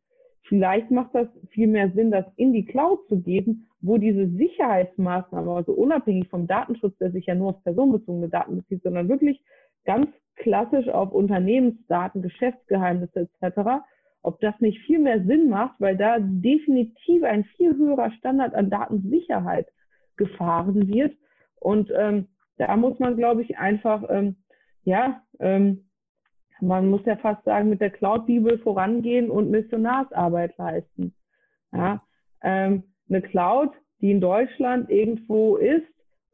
Vielleicht 0.43 0.91
macht 0.91 1.13
das 1.13 1.27
viel 1.49 1.67
mehr 1.67 1.91
Sinn, 1.91 2.09
das 2.09 2.25
in 2.37 2.53
die 2.53 2.63
Cloud 2.63 3.05
zu 3.09 3.19
geben, 3.19 3.67
wo 3.81 3.97
diese 3.97 4.29
Sicherheitsmaßnahmen, 4.29 5.49
also 5.49 5.73
unabhängig 5.73 6.29
vom 6.29 6.47
Datenschutz, 6.47 6.97
der 6.99 7.11
sich 7.11 7.25
ja 7.25 7.35
nur 7.35 7.49
auf 7.49 7.63
personenbezogene 7.63 8.29
Daten 8.29 8.55
bezieht, 8.57 8.81
sondern 8.83 9.09
wirklich 9.09 9.41
ganz 9.87 10.09
klassisch 10.35 10.87
auf 10.89 11.13
Unternehmensdaten, 11.13 12.21
Geschäftsgeheimnisse 12.21 13.27
etc., 13.41 13.81
ob 14.21 14.39
das 14.41 14.53
nicht 14.59 14.79
viel 14.85 14.99
mehr 14.99 15.23
Sinn 15.23 15.49
macht, 15.49 15.79
weil 15.79 15.95
da 15.95 16.17
definitiv 16.19 17.23
ein 17.23 17.45
viel 17.55 17.75
höherer 17.75 18.11
Standard 18.11 18.53
an 18.53 18.69
Datensicherheit 18.69 19.67
gefahren 20.17 20.87
wird 20.87 21.15
Und 21.59 21.91
ähm, 21.95 22.27
da 22.57 22.75
muss 22.75 22.99
man, 22.99 23.15
glaube 23.15 23.41
ich, 23.41 23.57
einfach, 23.57 24.03
ähm, 24.09 24.35
ja, 24.83 25.21
ähm, 25.39 25.89
man 26.59 26.89
muss 26.89 27.05
ja 27.05 27.15
fast 27.17 27.43
sagen, 27.45 27.69
mit 27.69 27.81
der 27.81 27.91
Cloud-Bibel 27.91 28.59
vorangehen 28.59 29.29
und 29.29 29.49
Missionarsarbeit 29.49 30.57
leisten. 30.57 31.13
Ja, 31.71 32.03
ähm, 32.41 32.83
eine 33.09 33.21
Cloud, 33.21 33.71
die 34.01 34.11
in 34.11 34.21
Deutschland 34.21 34.89
irgendwo 34.89 35.55
ist, 35.57 35.87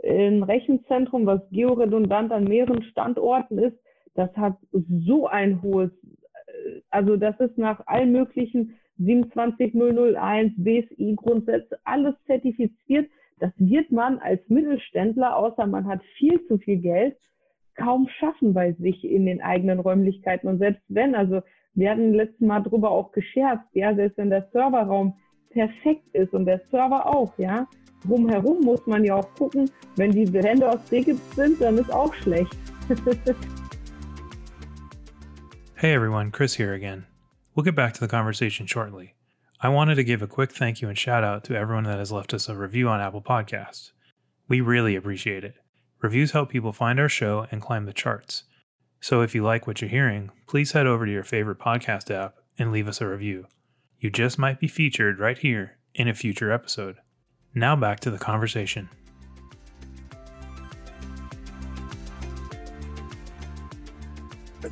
ein 0.03 0.43
Rechenzentrum, 0.43 1.25
was 1.25 1.41
georedundant 1.51 2.31
an 2.31 2.45
mehreren 2.45 2.83
Standorten 2.83 3.57
ist, 3.57 3.77
das 4.15 4.35
hat 4.35 4.57
so 4.71 5.27
ein 5.27 5.61
hohes, 5.61 5.91
äh, 6.47 6.81
also 6.89 7.15
das 7.15 7.39
ist 7.39 7.57
nach 7.57 7.85
allen 7.87 8.11
möglichen 8.11 8.75
27001 8.97 10.53
BSI 10.57 11.15
Grundsätze 11.15 11.79
alles 11.83 12.15
zertifiziert. 12.25 13.09
Das 13.39 13.51
wird 13.57 13.91
man 13.91 14.19
als 14.19 14.47
Mittelständler, 14.49 15.35
außer 15.35 15.65
man 15.65 15.87
hat 15.87 16.01
viel 16.17 16.45
zu 16.47 16.57
viel 16.59 16.77
Geld, 16.77 17.17
kaum 17.75 18.07
schaffen 18.19 18.53
bei 18.53 18.73
sich 18.73 19.03
in 19.03 19.25
den 19.25 19.41
eigenen 19.41 19.79
Räumlichkeiten. 19.79 20.47
Und 20.47 20.59
selbst 20.59 20.83
wenn, 20.87 21.15
also 21.15 21.41
wir 21.73 21.89
hatten 21.89 22.13
letztes 22.13 22.41
Mal 22.41 22.61
drüber 22.61 22.91
auch 22.91 23.11
gescherzt, 23.11 23.65
ja, 23.73 23.95
selbst 23.95 24.17
wenn 24.17 24.29
der 24.29 24.47
Serverraum 24.51 25.15
perfekt 25.53 26.03
ist 26.13 26.33
und 26.33 26.45
der 26.45 26.61
Server 26.71 27.05
auch, 27.05 27.31
ja, 27.37 27.67
drumherum 28.05 28.61
muss 28.61 28.85
man 28.85 29.03
ja 29.03 29.15
auch 29.15 29.33
gucken, 29.35 29.69
wenn 29.95 30.11
die 30.11 30.31
Wände 30.33 30.69
aus 30.69 30.79
Regips 30.91 31.35
sind, 31.35 31.61
dann 31.61 31.77
ist 31.77 31.91
auch 31.91 32.13
schlecht. 32.15 32.57
hey 35.75 35.93
everyone, 35.93 36.31
Chris 36.31 36.55
here 36.55 36.73
again. 36.73 37.05
We'll 37.55 37.63
get 37.63 37.75
back 37.75 37.93
to 37.93 37.99
the 37.99 38.07
conversation 38.07 38.67
shortly. 38.67 39.13
I 39.61 39.69
wanted 39.69 39.95
to 39.95 40.03
give 40.03 40.21
a 40.21 40.27
quick 40.27 40.51
thank 40.51 40.81
you 40.81 40.89
and 40.89 40.97
shout 40.97 41.23
out 41.23 41.45
to 41.45 41.55
everyone 41.55 41.85
that 41.85 41.99
has 41.99 42.11
left 42.11 42.33
us 42.33 42.49
a 42.49 42.55
review 42.55 42.89
on 42.89 42.99
Apple 42.99 43.21
Podcasts. 43.21 43.91
We 44.49 44.59
really 44.59 44.95
appreciate 44.95 45.45
it. 45.45 45.55
Reviews 46.01 46.31
help 46.31 46.49
people 46.49 46.73
find 46.73 46.99
our 46.99 47.07
show 47.07 47.47
and 47.49 47.61
climb 47.61 47.85
the 47.85 47.93
charts. 47.93 48.43
So 48.99 49.21
if 49.21 49.33
you 49.33 49.43
like 49.43 49.65
what 49.65 49.81
you're 49.81 49.89
hearing, 49.89 50.31
please 50.47 50.73
head 50.73 50.85
over 50.85 51.05
to 51.05 51.11
your 51.11 51.23
favorite 51.23 51.59
podcast 51.59 52.11
app 52.13 52.35
and 52.59 52.71
leave 52.71 52.87
us 52.89 52.99
a 52.99 53.07
review. 53.07 53.47
You 54.03 54.09
just 54.13 54.37
might 54.37 54.59
be 54.59 54.67
featured 54.67 55.17
right 55.17 55.37
here 55.37 55.77
in 55.95 56.09
a 56.09 56.13
future 56.13 56.51
episode. 56.51 56.97
Now 57.55 57.77
back 57.77 58.01
to 58.01 58.11
the 58.11 58.17
conversation. 58.17 58.89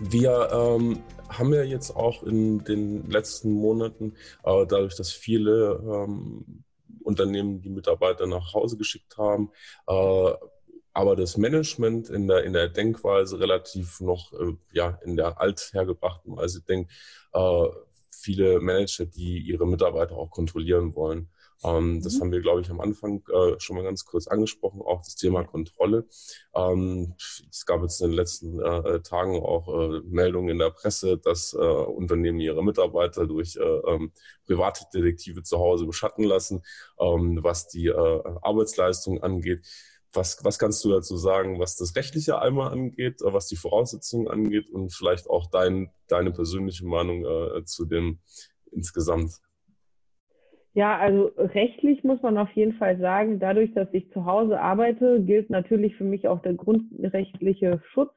Wir 0.01 0.49
ähm, 0.51 1.01
haben 1.29 1.53
ja 1.53 1.63
jetzt 1.63 1.95
auch 1.95 2.23
in 2.23 2.65
den 2.65 3.09
letzten 3.09 3.53
Monaten, 3.53 4.15
äh, 4.43 4.65
dadurch, 4.67 4.97
dass 4.97 5.13
viele 5.13 5.79
ähm, 5.81 6.65
Unternehmen 7.01 7.61
die 7.61 7.69
Mitarbeiter 7.69 8.27
nach 8.27 8.53
Hause 8.53 8.75
geschickt 8.75 9.17
haben, 9.17 9.49
äh, 9.87 10.33
aber 10.93 11.15
das 11.15 11.37
Management 11.37 12.09
in 12.09 12.27
der, 12.27 12.43
in 12.43 12.51
der 12.51 12.67
Denkweise 12.67 13.39
relativ 13.39 14.01
noch 14.01 14.33
äh, 14.33 14.57
ja, 14.73 14.99
in 15.05 15.15
der 15.15 15.39
althergebrachten 15.39 16.35
Weise 16.35 16.61
denkt, 16.63 16.91
äh, 17.31 17.67
viele 18.11 18.59
Manager, 18.59 19.05
die 19.05 19.39
ihre 19.39 19.67
Mitarbeiter 19.67 20.15
auch 20.15 20.29
kontrollieren 20.29 20.95
wollen. 20.95 21.29
Ähm, 21.63 22.01
das 22.01 22.15
mhm. 22.15 22.21
haben 22.21 22.31
wir, 22.31 22.41
glaube 22.41 22.61
ich, 22.61 22.69
am 22.69 22.79
Anfang 22.79 23.23
äh, 23.31 23.59
schon 23.59 23.75
mal 23.75 23.83
ganz 23.83 24.05
kurz 24.05 24.27
angesprochen, 24.27 24.81
auch 24.81 25.01
das 25.01 25.15
Thema 25.15 25.43
Kontrolle. 25.43 26.07
Ähm, 26.55 27.13
es 27.49 27.65
gab 27.65 27.81
jetzt 27.81 28.01
in 28.01 28.09
den 28.09 28.15
letzten 28.15 28.59
äh, 28.59 29.01
Tagen 29.01 29.39
auch 29.39 29.67
äh, 29.67 30.01
Meldungen 30.05 30.49
in 30.49 30.59
der 30.59 30.71
Presse, 30.71 31.17
dass 31.17 31.53
äh, 31.53 31.57
Unternehmen 31.57 32.39
ihre 32.39 32.63
Mitarbeiter 32.63 33.27
durch 33.27 33.57
äh, 33.57 33.61
ähm, 33.61 34.11
private 34.45 34.85
Detektive 34.93 35.43
zu 35.43 35.59
Hause 35.59 35.85
beschatten 35.85 36.23
lassen, 36.23 36.63
ähm, 36.99 37.39
was 37.41 37.67
die 37.67 37.87
äh, 37.87 38.23
Arbeitsleistung 38.41 39.21
angeht. 39.21 39.65
Was, 40.13 40.43
was 40.43 40.59
kannst 40.59 40.83
du 40.83 40.89
dazu 40.89 41.15
sagen, 41.15 41.59
was 41.59 41.77
das 41.77 41.95
Rechtliche 41.95 42.41
einmal 42.41 42.71
angeht, 42.71 43.21
was 43.21 43.47
die 43.47 43.55
Voraussetzungen 43.55 44.27
angeht 44.27 44.69
und 44.69 44.93
vielleicht 44.93 45.29
auch 45.29 45.49
dein, 45.49 45.89
deine 46.07 46.31
persönliche 46.31 46.85
Meinung 46.85 47.23
äh, 47.23 47.63
zu 47.63 47.85
dem 47.85 48.19
insgesamt? 48.71 49.39
Ja, 50.73 50.97
also 50.97 51.31
rechtlich 51.37 52.03
muss 52.03 52.21
man 52.21 52.37
auf 52.37 52.51
jeden 52.51 52.73
Fall 52.73 52.97
sagen, 52.97 53.39
dadurch, 53.39 53.73
dass 53.73 53.89
ich 53.91 54.09
zu 54.11 54.25
Hause 54.25 54.59
arbeite, 54.59 55.21
gilt 55.21 55.49
natürlich 55.49 55.95
für 55.97 56.05
mich 56.05 56.27
auch 56.27 56.41
der 56.41 56.53
grundrechtliche 56.53 57.81
Schutz, 57.91 58.13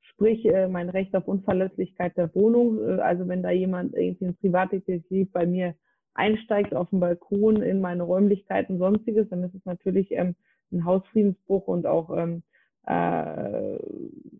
sprich 0.00 0.44
äh, 0.44 0.66
mein 0.66 0.88
Recht 0.88 1.14
auf 1.14 1.28
Unverletzlichkeit 1.28 2.16
der 2.16 2.34
Wohnung. 2.34 2.80
Äh, 2.80 3.00
also 3.00 3.28
wenn 3.28 3.42
da 3.42 3.50
jemand 3.50 3.94
irgendwie 3.94 4.26
ein 4.26 4.36
Privatdetektiv 4.36 5.30
bei 5.32 5.46
mir 5.46 5.74
einsteigt 6.14 6.74
auf 6.74 6.90
dem 6.90 7.00
Balkon 7.00 7.62
in 7.62 7.80
meine 7.80 8.02
Räumlichkeiten 8.02 8.78
sonstiges, 8.78 9.28
dann 9.28 9.44
ist 9.44 9.54
es 9.54 9.64
natürlich 9.64 10.10
ähm, 10.12 10.34
ein 10.74 10.84
Hausfriedensbruch 10.84 11.66
und 11.66 11.86
auch 11.86 12.10
ähm, 12.16 12.42
äh, 12.86 13.78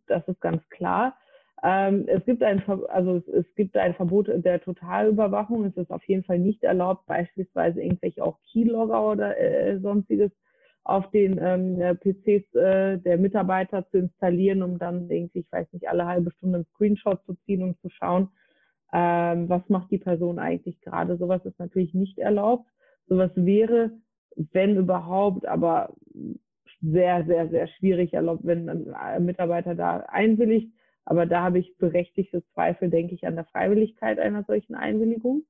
das 0.07 0.27
ist 0.29 0.41
ganz 0.41 0.69
klar. 0.69 1.17
Ähm, 1.63 2.05
es 2.09 2.25
gibt 2.27 2.43
ein, 2.43 2.63
also 2.89 3.23
es, 3.33 3.47
gibt 3.55 3.77
ein 3.77 3.95
Verbot 3.95 4.29
der 4.29 4.61
Totalüberwachung. 4.61 5.65
Es 5.65 5.77
ist 5.77 5.91
auf 5.91 6.05
jeden 6.05 6.25
Fall 6.25 6.39
nicht 6.39 6.63
erlaubt, 6.63 7.07
beispielsweise 7.07 7.83
irgendwelche 7.83 8.23
auch 8.23 8.39
Keylogger 8.53 9.11
oder 9.13 9.39
äh, 9.39 9.79
sonstiges 9.81 10.31
auf 10.85 11.11
den 11.11 11.39
ähm, 11.41 11.97
PCs 12.01 12.55
äh, 12.55 12.99
der 12.99 13.17
Mitarbeiter 13.17 13.89
zu 13.89 13.97
installieren, 13.97 14.63
um 14.63 14.79
dann 14.79 15.09
irgendwie, 15.09 15.39
ich 15.39 15.51
weiß 15.51 15.73
nicht, 15.73 15.89
alle 15.89 16.05
halbe 16.05 16.31
Stunde 16.33 16.57
einen 16.57 16.67
Screenshot 16.75 17.25
zu 17.25 17.35
ziehen 17.47 17.63
und 17.63 17.81
zu 17.81 17.89
schauen, 17.89 18.29
ähm, 18.93 19.49
was 19.49 19.67
macht 19.71 19.91
die 19.91 19.99
Person 19.99 20.39
eigentlich 20.39 20.83
gerade. 20.83 21.17
Sowas 21.17 21.43
ist 21.47 21.59
natürlich 21.59 21.95
nicht 21.95 22.19
erlaubt. 22.19 22.69
Sowas 23.09 23.31
wäre, 23.35 23.93
wenn 24.37 24.77
überhaupt, 24.77 25.47
aber 25.47 25.95
sehr, 26.81 27.25
sehr, 27.25 27.49
sehr 27.49 27.67
schwierig 27.69 28.13
erlaubt, 28.15 28.45
wenn 28.45 28.69
ein 28.69 29.25
Mitarbeiter 29.25 29.75
da 29.75 30.01
einwilligt. 30.09 30.73
Aber 31.07 31.27
da 31.27 31.43
habe 31.43 31.59
ich 31.59 31.77
berechtigte 31.79 32.43
Zweifel, 32.53 32.91
denke 32.91 33.15
ich, 33.15 33.27
an 33.27 33.37
der 33.37 33.45
Freiwilligkeit 33.45 34.19
einer 34.19 34.45
solchen 34.45 34.75
Einwilligung. 34.75 35.45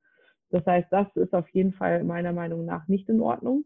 Das 0.51 0.65
heißt, 0.67 0.89
das 0.91 1.07
ist 1.17 1.35
auf 1.35 1.49
jeden 1.51 1.73
Fall 1.73 2.05
meiner 2.05 2.33
Meinung 2.33 2.65
nach 2.65 2.87
nicht 2.89 3.09
in 3.09 3.21
Ordnung. 3.21 3.65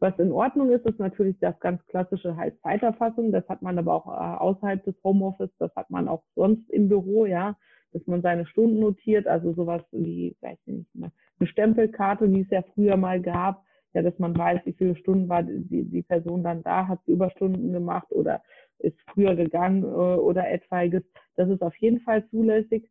Was 0.00 0.18
in 0.18 0.32
Ordnung 0.32 0.70
ist, 0.70 0.86
ist 0.86 0.98
natürlich 0.98 1.38
das 1.40 1.58
ganz 1.60 1.84
klassische 1.86 2.36
halt 2.36 2.58
Zeiterfassung. 2.62 3.32
Das 3.32 3.46
hat 3.48 3.60
man 3.60 3.78
aber 3.78 3.94
auch 3.94 4.06
äh, 4.06 4.38
außerhalb 4.38 4.82
des 4.84 4.94
Homeoffice. 5.04 5.50
Das 5.58 5.74
hat 5.76 5.90
man 5.90 6.08
auch 6.08 6.22
sonst 6.34 6.68
im 6.70 6.88
Büro, 6.88 7.26
ja, 7.26 7.56
dass 7.92 8.06
man 8.06 8.22
seine 8.22 8.46
Stunden 8.46 8.80
notiert. 8.80 9.26
Also 9.26 9.52
sowas 9.52 9.82
wie, 9.92 10.36
weiß 10.40 10.58
ich 10.64 10.74
nicht, 10.74 10.90
eine 10.94 11.46
Stempelkarte, 11.46 12.32
wie 12.32 12.40
es 12.40 12.50
ja 12.50 12.62
früher 12.74 12.96
mal 12.96 13.20
gab. 13.20 13.62
Ja, 13.92 14.02
dass 14.02 14.18
man 14.18 14.36
weiß, 14.36 14.60
wie 14.64 14.72
viele 14.72 14.96
Stunden 14.96 15.28
war 15.28 15.42
die, 15.42 15.84
die 15.84 16.02
Person 16.02 16.44
dann 16.44 16.62
da, 16.62 16.86
hat 16.86 17.00
sie 17.06 17.12
Überstunden 17.12 17.72
gemacht 17.72 18.06
oder 18.10 18.42
ist 18.78 18.96
früher 19.12 19.34
gegangen 19.34 19.82
äh, 19.82 19.86
oder 19.86 20.48
etwaiges. 20.50 21.02
Das 21.36 21.48
ist 21.48 21.62
auf 21.62 21.74
jeden 21.76 22.00
Fall 22.00 22.26
zulässig. 22.28 22.88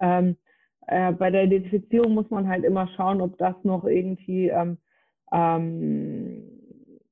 Ähm, 0.00 0.36
äh, 0.86 1.12
bei 1.12 1.30
der 1.30 1.44
Identifizierung 1.44 2.14
muss 2.14 2.30
man 2.30 2.48
halt 2.48 2.64
immer 2.64 2.88
schauen, 2.96 3.20
ob 3.20 3.36
das 3.38 3.54
noch 3.64 3.84
irgendwie 3.84 4.48
ähm, 4.48 4.78
ähm, 5.32 6.42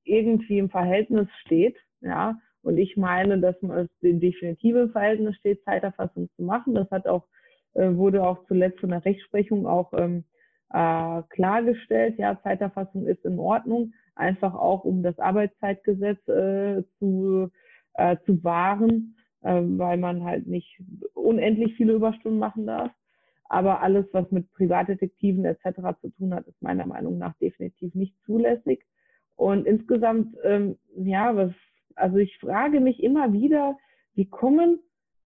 irgendwie 0.03 0.57
im 0.59 0.69
Verhältnis 0.69 1.27
steht. 1.45 1.77
Ja, 2.01 2.39
und 2.63 2.77
ich 2.77 2.97
meine, 2.97 3.39
dass 3.39 3.55
es 3.61 3.89
definitiv 4.01 4.75
im 4.75 4.89
Verhältnis 4.91 5.35
steht, 5.37 5.63
Zeiterfassung 5.63 6.29
zu 6.35 6.43
machen. 6.43 6.73
Das 6.75 6.89
hat 6.91 7.07
auch 7.07 7.27
äh, 7.73 7.95
wurde 7.95 8.25
auch 8.25 8.45
zuletzt 8.47 8.79
von 8.79 8.89
der 8.89 9.05
Rechtsprechung 9.05 9.65
auch 9.65 9.93
ähm, 9.93 10.25
äh, 10.73 11.21
klargestellt. 11.29 12.17
Ja, 12.17 12.39
Zeiterfassung 12.41 13.05
ist 13.07 13.23
in 13.25 13.39
Ordnung, 13.39 13.93
einfach 14.15 14.53
auch 14.53 14.83
um 14.83 15.03
das 15.03 15.17
Arbeitszeitgesetz 15.19 16.27
äh, 16.27 16.83
zu 16.99 17.49
äh, 17.93 18.17
zu 18.25 18.43
wahren, 18.43 19.15
äh, 19.41 19.61
weil 19.61 19.97
man 19.97 20.23
halt 20.23 20.47
nicht 20.47 20.81
unendlich 21.13 21.75
viele 21.75 21.93
Überstunden 21.93 22.39
machen 22.39 22.65
darf. 22.65 22.91
Aber 23.45 23.81
alles, 23.81 24.05
was 24.13 24.31
mit 24.31 24.49
Privatdetektiven 24.53 25.43
etc. 25.43 25.99
zu 25.99 26.09
tun 26.11 26.33
hat, 26.33 26.47
ist 26.47 26.61
meiner 26.61 26.85
Meinung 26.85 27.17
nach 27.17 27.35
definitiv 27.37 27.93
nicht 27.95 28.15
zulässig. 28.25 28.85
Und 29.35 29.65
insgesamt, 29.65 30.37
ähm, 30.43 30.77
ja, 30.95 31.35
was, 31.35 31.51
also 31.95 32.17
ich 32.17 32.37
frage 32.37 32.79
mich 32.79 33.03
immer 33.03 33.33
wieder, 33.33 33.77
wie 34.13 34.29
kommen, 34.29 34.79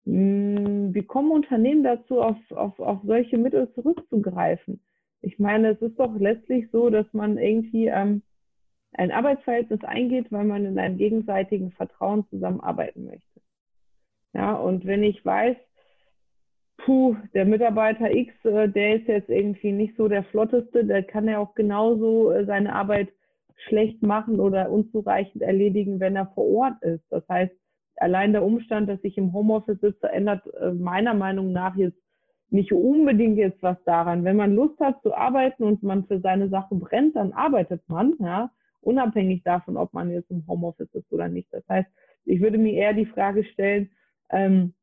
mh, 0.06 0.68
hm, 0.68 0.94
wie 0.94 1.04
kommen 1.04 1.32
Unternehmen 1.32 1.84
dazu, 1.84 2.22
auf, 2.22 2.38
auf, 2.52 2.80
auf 2.80 3.00
solche 3.04 3.38
Mittel 3.38 3.72
zurückzugreifen? 3.74 4.82
Ich 5.22 5.40
meine, 5.40 5.70
es 5.70 5.82
ist 5.82 6.00
doch 6.00 6.16
letztlich 6.18 6.70
so, 6.72 6.90
dass 6.90 7.06
man 7.14 7.38
irgendwie 7.38 7.88
ähm, 7.88 8.24
ein 8.94 9.12
Arbeitsverhältnis 9.12 9.84
eingeht, 9.84 10.32
weil 10.32 10.46
man 10.46 10.66
in 10.66 10.80
einem 10.80 10.98
gegenseitigen 10.98 11.72
Vertrauen 11.72 12.26
zusammenarbeiten 12.30 13.06
möchte. 13.06 13.42
Ja, 14.34 14.54
und 14.54 14.86
wenn 14.86 15.04
ich 15.04 15.24
weiß, 15.24 15.58
puh, 16.78 17.16
der 17.34 17.46
Mitarbeiter 17.46 18.12
X, 18.12 18.34
äh, 18.46 18.70
der 18.70 18.96
ist 18.98 19.08
jetzt 19.08 19.30
irgendwie 19.30 19.72
nicht 19.72 19.96
so 19.98 20.08
der 20.08 20.24
flotteste, 20.24 20.86
der 20.86 21.04
kann 21.04 21.28
ja 21.28 21.38
auch 21.40 21.54
genauso 21.56 22.32
äh, 22.32 22.46
seine 22.46 22.74
Arbeit 22.74 23.10
schlecht 23.68 24.02
machen 24.02 24.40
oder 24.40 24.72
unzureichend 24.72 25.44
erledigen, 25.44 26.00
wenn 26.00 26.16
er 26.16 26.28
vor 26.34 26.48
Ort 26.48 26.82
ist. 26.82 27.04
Das 27.10 27.28
heißt, 27.30 27.54
allein 27.98 28.32
der 28.32 28.44
Umstand, 28.44 28.90
dass 28.90 29.04
ich 29.04 29.18
im 29.18 29.34
Homeoffice 29.34 29.80
sitze, 29.80 30.10
ändert 30.10 30.42
äh, 30.56 30.72
meiner 30.72 31.14
Meinung 31.14 31.52
nach 31.52 31.76
jetzt 31.76 32.01
nicht 32.52 32.74
unbedingt 32.74 33.38
jetzt 33.38 33.64
was 33.64 33.82
daran. 33.86 34.24
Wenn 34.24 34.36
man 34.36 34.54
Lust 34.54 34.80
hat 34.80 35.02
zu 35.02 35.16
arbeiten 35.16 35.64
und 35.64 35.84
man 35.84 36.06
für 36.06 36.20
seine 36.20 36.50
Sache 36.50 36.76
brennt, 36.76 37.16
dann 37.16 37.32
arbeitet 37.32 37.82
man, 37.88 38.14
ja. 38.20 38.52
unabhängig 38.82 39.44
davon, 39.44 39.78
ob 39.78 39.94
man 39.94 40.12
jetzt 40.12 40.30
im 40.32 40.46
Homeoffice 40.48 40.94
ist 40.94 41.12
oder 41.12 41.30
nicht. 41.30 41.48
Das 41.52 41.64
heißt, 41.70 41.90
ich 42.26 42.42
würde 42.42 42.58
mir 42.58 42.74
eher 42.74 42.94
die 42.94 43.06
Frage 43.06 43.44
stellen, 43.46 43.90
ähm, 44.30 44.74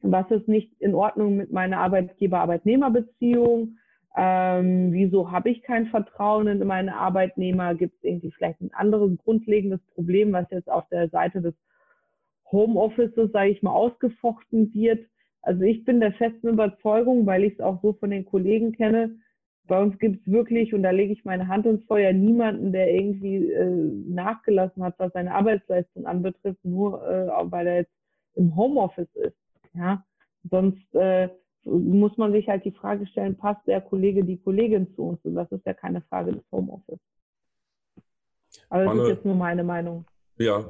was 0.00 0.30
ist 0.30 0.48
nicht 0.48 0.72
in 0.80 0.94
Ordnung 0.94 1.36
mit 1.36 1.52
meiner 1.52 1.78
Arbeitgeber-Arbeitnehmer-Beziehung? 1.78 3.76
Ähm, 4.16 4.92
wieso 4.92 5.30
habe 5.30 5.50
ich 5.50 5.62
kein 5.62 5.86
Vertrauen 5.86 6.46
in 6.48 6.66
meine 6.66 6.96
Arbeitnehmer? 6.96 7.74
Gibt 7.74 7.96
es 7.96 8.04
irgendwie 8.04 8.30
vielleicht 8.32 8.60
ein 8.60 8.74
anderes 8.74 9.16
grundlegendes 9.18 9.80
Problem, 9.94 10.32
was 10.32 10.50
jetzt 10.50 10.70
auf 10.70 10.88
der 10.88 11.08
Seite 11.10 11.40
des 11.40 11.54
Homeoffices, 12.50 13.30
sage 13.32 13.50
ich 13.50 13.62
mal, 13.62 13.72
ausgefochten 13.72 14.72
wird? 14.74 15.06
Also 15.42 15.62
ich 15.62 15.84
bin 15.84 16.00
der 16.00 16.12
festen 16.12 16.48
Überzeugung, 16.48 17.26
weil 17.26 17.44
ich 17.44 17.54
es 17.54 17.60
auch 17.60 17.82
so 17.82 17.92
von 17.94 18.10
den 18.10 18.24
Kollegen 18.24 18.72
kenne, 18.72 19.18
bei 19.66 19.80
uns 19.80 19.98
gibt 19.98 20.20
es 20.20 20.32
wirklich, 20.32 20.74
und 20.74 20.82
da 20.82 20.90
lege 20.90 21.12
ich 21.12 21.24
meine 21.24 21.48
Hand 21.48 21.66
ins 21.66 21.84
Feuer, 21.84 22.12
niemanden, 22.12 22.72
der 22.72 22.92
irgendwie 22.92 23.52
äh, 23.52 23.92
nachgelassen 24.08 24.82
hat, 24.82 24.94
was 24.98 25.12
seine 25.12 25.34
Arbeitsleistung 25.34 26.06
anbetrifft, 26.06 26.64
nur 26.64 27.02
äh, 27.08 27.28
weil 27.44 27.66
er 27.66 27.76
jetzt 27.76 27.92
im 28.34 28.56
Homeoffice 28.56 29.14
ist. 29.14 29.36
Ja, 29.74 30.04
sonst 30.50 30.94
äh, 30.94 31.28
muss 31.64 32.16
man 32.18 32.32
sich 32.32 32.48
halt 32.48 32.64
die 32.64 32.72
Frage 32.72 33.06
stellen, 33.06 33.36
passt 33.36 33.66
der 33.66 33.80
Kollege, 33.80 34.24
die 34.24 34.38
Kollegin 34.38 34.92
zu 34.94 35.04
uns? 35.04 35.24
Und 35.24 35.36
das 35.36 35.50
ist 35.52 35.64
ja 35.64 35.74
keine 35.74 36.02
Frage 36.02 36.32
des 36.32 36.44
Homeoffice. 36.50 36.98
Aber 38.68 38.84
das 38.84 38.88
Manuel, 38.88 39.10
ist 39.10 39.16
jetzt 39.16 39.24
nur 39.24 39.36
meine 39.36 39.64
Meinung. 39.64 40.04
Ja, 40.38 40.64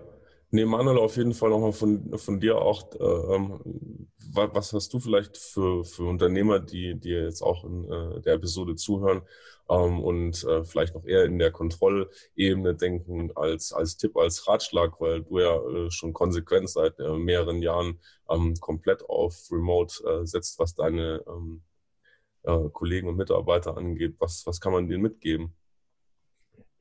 nee, 0.52 0.64
Manuel, 0.64 0.98
auf 0.98 1.16
jeden 1.16 1.34
Fall 1.34 1.50
nochmal 1.50 1.72
von, 1.72 2.16
von 2.18 2.38
dir 2.40 2.58
auch, 2.58 2.92
äh, 2.94 3.34
ähm, 3.34 4.08
was 4.34 4.72
hast 4.72 4.92
du 4.94 5.00
vielleicht 5.00 5.36
für, 5.36 5.84
für 5.84 6.04
Unternehmer, 6.04 6.60
die 6.60 6.94
dir 6.98 7.24
jetzt 7.24 7.42
auch 7.42 7.64
in 7.64 7.84
äh, 7.90 8.20
der 8.22 8.34
Episode 8.34 8.76
zuhören 8.76 9.22
ähm, 9.68 10.00
und 10.00 10.44
äh, 10.44 10.64
vielleicht 10.64 10.94
noch 10.94 11.04
eher 11.04 11.24
in 11.24 11.38
der 11.38 11.50
Kontrollebene 11.50 12.74
denken 12.74 13.30
als, 13.34 13.72
als 13.72 13.96
Tipp, 13.96 14.16
als 14.16 14.46
Ratschlag, 14.48 15.00
weil 15.00 15.22
du 15.22 15.38
ja 15.40 15.56
äh, 15.56 15.90
schon 15.90 16.12
konsequent 16.12 16.70
seit 16.70 16.98
äh, 17.00 17.12
mehreren 17.18 17.60
Jahren 17.62 18.00
ähm, 18.30 18.54
komplett 18.60 19.02
auf 19.08 19.48
Remote 19.50 20.04
äh, 20.04 20.26
setzt, 20.26 20.58
was 20.58 20.74
deine 20.74 21.22
ähm, 21.26 21.62
äh, 22.44 22.68
Kollegen 22.72 23.08
und 23.08 23.16
Mitarbeiter 23.16 23.76
angeht. 23.76 24.16
Was, 24.18 24.46
was 24.46 24.60
kann 24.60 24.72
man 24.72 24.88
denen 24.88 25.02
mitgeben? 25.02 25.54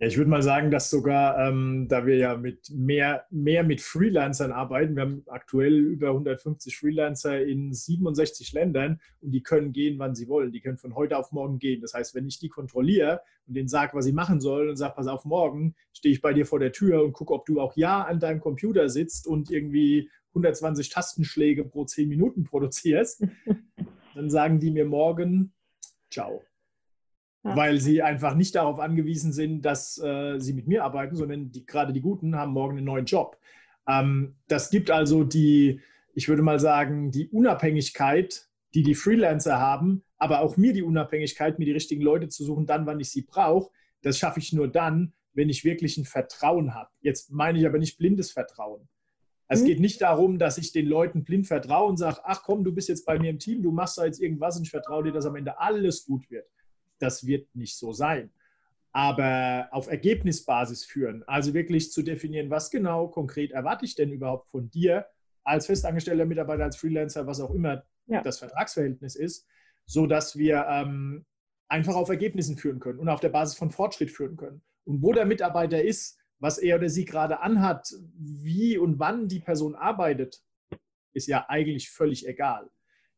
Ja, 0.01 0.07
ich 0.07 0.17
würde 0.17 0.31
mal 0.31 0.41
sagen, 0.41 0.71
dass 0.71 0.89
sogar, 0.89 1.37
ähm, 1.37 1.85
da 1.87 2.07
wir 2.07 2.17
ja 2.17 2.35
mit 2.35 2.71
mehr, 2.71 3.27
mehr 3.29 3.63
mit 3.63 3.81
Freelancern 3.81 4.51
arbeiten, 4.51 4.95
wir 4.95 5.03
haben 5.03 5.23
aktuell 5.27 5.77
über 5.77 6.07
150 6.07 6.75
Freelancer 6.75 7.39
in 7.39 7.71
67 7.71 8.51
Ländern 8.51 8.99
und 9.19 9.29
die 9.29 9.43
können 9.43 9.71
gehen, 9.73 9.99
wann 9.99 10.15
sie 10.15 10.27
wollen. 10.27 10.51
Die 10.51 10.59
können 10.59 10.79
von 10.79 10.95
heute 10.95 11.19
auf 11.19 11.31
morgen 11.31 11.59
gehen. 11.59 11.81
Das 11.81 11.93
heißt, 11.93 12.15
wenn 12.15 12.25
ich 12.25 12.39
die 12.39 12.49
kontrolliere 12.49 13.21
und 13.45 13.55
denen 13.55 13.67
sage, 13.67 13.95
was 13.95 14.05
sie 14.05 14.11
machen 14.11 14.41
sollen 14.41 14.69
und 14.69 14.75
sage, 14.75 14.95
pass 14.95 15.05
auf, 15.05 15.23
morgen 15.23 15.75
stehe 15.93 16.15
ich 16.15 16.21
bei 16.21 16.33
dir 16.33 16.47
vor 16.47 16.57
der 16.57 16.71
Tür 16.71 17.03
und 17.03 17.13
gucke, 17.13 17.35
ob 17.35 17.45
du 17.45 17.61
auch 17.61 17.77
ja 17.77 18.01
an 18.01 18.19
deinem 18.19 18.39
Computer 18.39 18.89
sitzt 18.89 19.27
und 19.27 19.51
irgendwie 19.51 20.09
120 20.29 20.89
Tastenschläge 20.89 21.63
pro 21.63 21.85
10 21.85 22.09
Minuten 22.09 22.43
produzierst, 22.43 23.23
dann 24.15 24.31
sagen 24.31 24.59
die 24.59 24.71
mir 24.71 24.85
morgen, 24.85 25.53
ciao. 26.09 26.41
Ja. 27.43 27.55
Weil 27.55 27.79
sie 27.79 28.03
einfach 28.03 28.35
nicht 28.35 28.53
darauf 28.53 28.79
angewiesen 28.79 29.33
sind, 29.33 29.63
dass 29.63 29.97
äh, 29.97 30.39
sie 30.39 30.53
mit 30.53 30.67
mir 30.67 30.83
arbeiten, 30.83 31.15
sondern 31.15 31.51
die, 31.51 31.65
gerade 31.65 31.91
die 31.91 32.01
Guten 32.01 32.35
haben 32.35 32.53
morgen 32.53 32.77
einen 32.77 32.85
neuen 32.85 33.05
Job. 33.05 33.37
Ähm, 33.87 34.35
das 34.47 34.69
gibt 34.69 34.91
also 34.91 35.23
die, 35.23 35.81
ich 36.13 36.29
würde 36.29 36.43
mal 36.43 36.59
sagen, 36.59 37.09
die 37.09 37.29
Unabhängigkeit, 37.29 38.47
die 38.75 38.83
die 38.83 38.93
Freelancer 38.93 39.59
haben, 39.59 40.03
aber 40.17 40.41
auch 40.41 40.55
mir 40.55 40.71
die 40.71 40.83
Unabhängigkeit, 40.83 41.57
mir 41.57 41.65
die 41.65 41.71
richtigen 41.71 42.03
Leute 42.03 42.27
zu 42.27 42.45
suchen, 42.45 42.67
dann, 42.67 42.85
wann 42.85 42.99
ich 42.99 43.09
sie 43.09 43.23
brauche. 43.23 43.71
Das 44.03 44.19
schaffe 44.19 44.39
ich 44.39 44.53
nur 44.53 44.67
dann, 44.67 45.13
wenn 45.33 45.49
ich 45.49 45.63
wirklich 45.63 45.97
ein 45.97 46.05
Vertrauen 46.05 46.75
habe. 46.75 46.89
Jetzt 47.01 47.31
meine 47.31 47.57
ich 47.57 47.65
aber 47.65 47.79
nicht 47.79 47.97
blindes 47.97 48.31
Vertrauen. 48.31 48.87
Es 49.47 49.61
mhm. 49.61 49.65
geht 49.65 49.79
nicht 49.79 49.99
darum, 50.01 50.37
dass 50.37 50.59
ich 50.59 50.71
den 50.71 50.85
Leuten 50.85 51.23
blind 51.23 51.47
vertraue 51.47 51.89
und 51.89 51.97
sage, 51.97 52.19
ach 52.23 52.43
komm, 52.43 52.63
du 52.63 52.71
bist 52.71 52.87
jetzt 52.87 53.05
bei 53.05 53.17
mir 53.17 53.31
im 53.31 53.39
Team, 53.39 53.63
du 53.63 53.71
machst 53.71 53.97
da 53.97 54.05
jetzt 54.05 54.21
irgendwas 54.21 54.57
und 54.57 54.63
ich 54.63 54.69
vertraue 54.69 55.05
dir, 55.05 55.11
dass 55.11 55.25
am 55.25 55.35
Ende 55.35 55.59
alles 55.59 56.05
gut 56.05 56.29
wird 56.29 56.45
das 57.01 57.25
wird 57.25 57.53
nicht 57.55 57.77
so 57.77 57.93
sein. 57.93 58.31
Aber 58.93 59.69
auf 59.71 59.87
Ergebnisbasis 59.87 60.83
führen, 60.83 61.23
also 61.25 61.53
wirklich 61.53 61.91
zu 61.91 62.01
definieren, 62.01 62.49
was 62.49 62.71
genau 62.71 63.07
konkret 63.07 63.51
erwarte 63.51 63.85
ich 63.85 63.95
denn 63.95 64.11
überhaupt 64.11 64.49
von 64.49 64.69
dir 64.69 65.05
als 65.43 65.65
festangestellter 65.65 66.25
Mitarbeiter, 66.25 66.65
als 66.65 66.77
Freelancer, 66.77 67.25
was 67.25 67.39
auch 67.39 67.51
immer 67.51 67.83
ja. 68.07 68.21
das 68.21 68.39
Vertragsverhältnis 68.39 69.15
ist, 69.15 69.47
so 69.85 70.07
dass 70.07 70.37
wir 70.37 70.65
ähm, 70.69 71.25
einfach 71.69 71.95
auf 71.95 72.09
Ergebnissen 72.09 72.57
führen 72.57 72.79
können 72.79 72.99
und 72.99 73.09
auf 73.09 73.21
der 73.21 73.29
Basis 73.29 73.57
von 73.57 73.71
Fortschritt 73.71 74.11
führen 74.11 74.35
können. 74.35 74.61
Und 74.83 75.01
wo 75.01 75.13
der 75.13 75.25
Mitarbeiter 75.25 75.81
ist, 75.81 76.19
was 76.39 76.57
er 76.57 76.77
oder 76.77 76.89
sie 76.89 77.05
gerade 77.05 77.39
anhat, 77.39 77.93
wie 78.17 78.77
und 78.77 78.99
wann 78.99 79.27
die 79.27 79.39
Person 79.39 79.75
arbeitet, 79.75 80.41
ist 81.13 81.27
ja 81.27 81.45
eigentlich 81.47 81.89
völlig 81.89 82.27
egal. 82.27 82.69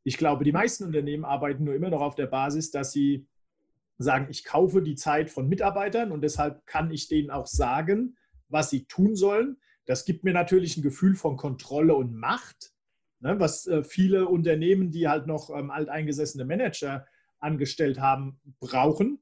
Ich 0.04 0.18
glaube, 0.18 0.44
die 0.44 0.52
meisten 0.52 0.84
Unternehmen 0.84 1.24
arbeiten 1.24 1.64
nur 1.64 1.74
immer 1.74 1.90
noch 1.90 2.02
auf 2.02 2.16
der 2.16 2.28
Basis, 2.28 2.70
dass 2.72 2.92
sie 2.92 3.26
sagen, 3.98 4.28
ich 4.30 4.44
kaufe 4.44 4.82
die 4.82 4.96
Zeit 4.96 5.30
von 5.30 5.48
Mitarbeitern 5.48 6.12
und 6.12 6.22
deshalb 6.22 6.66
kann 6.66 6.92
ich 6.92 7.08
denen 7.08 7.30
auch 7.30 7.48
sagen, 7.48 8.18
was 8.50 8.70
sie 8.70 8.86
tun 8.86 9.16
sollen. 9.16 9.58
Das 9.86 10.06
gibt 10.06 10.24
mir 10.24 10.34
natürlich 10.34 10.78
ein 10.78 10.84
Gefühl 10.84 11.16
von 11.16 11.38
Kontrolle 11.38 11.96
und 11.96 12.16
Macht, 12.16 12.74
ne, 13.20 13.40
was 13.40 13.68
äh, 13.68 13.84
viele 13.84 14.28
Unternehmen, 14.28 14.92
die 14.92 15.08
halt 15.08 15.28
noch 15.28 15.50
ähm, 15.50 15.72
alteingesessene 15.72 16.46
Manager 16.46 17.06
angestellt 17.40 18.00
haben, 18.00 18.40
brauchen. 18.60 19.20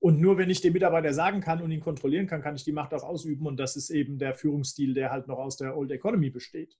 Und 0.00 0.20
nur 0.20 0.36
wenn 0.36 0.50
ich 0.50 0.60
dem 0.60 0.74
Mitarbeiter 0.74 1.14
sagen 1.14 1.40
kann 1.40 1.62
und 1.62 1.70
ihn 1.70 1.80
kontrollieren 1.80 2.26
kann, 2.26 2.42
kann 2.42 2.56
ich 2.56 2.64
die 2.64 2.72
Macht 2.72 2.92
auch 2.92 3.04
ausüben. 3.04 3.46
Und 3.46 3.56
das 3.56 3.76
ist 3.76 3.88
eben 3.90 4.18
der 4.18 4.34
Führungsstil, 4.34 4.92
der 4.92 5.10
halt 5.10 5.28
noch 5.28 5.38
aus 5.38 5.56
der 5.56 5.76
Old 5.76 5.90
Economy 5.92 6.28
besteht. 6.28 6.76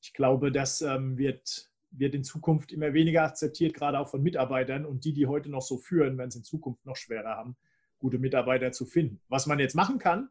Ich 0.00 0.12
glaube, 0.12 0.52
das 0.52 0.80
ähm, 0.80 1.18
wird 1.18 1.70
wird 1.96 2.14
in 2.14 2.24
Zukunft 2.24 2.72
immer 2.72 2.92
weniger 2.92 3.22
akzeptiert, 3.22 3.74
gerade 3.74 3.98
auch 3.98 4.08
von 4.08 4.22
Mitarbeitern. 4.22 4.84
Und 4.84 5.04
die, 5.04 5.12
die 5.12 5.26
heute 5.26 5.50
noch 5.50 5.62
so 5.62 5.78
führen, 5.78 6.18
werden 6.18 6.28
es 6.28 6.36
in 6.36 6.44
Zukunft 6.44 6.84
noch 6.86 6.96
schwerer 6.96 7.36
haben, 7.36 7.56
gute 7.98 8.18
Mitarbeiter 8.18 8.72
zu 8.72 8.86
finden. 8.86 9.20
Was 9.28 9.46
man 9.46 9.58
jetzt 9.58 9.74
machen 9.74 9.98
kann, 9.98 10.28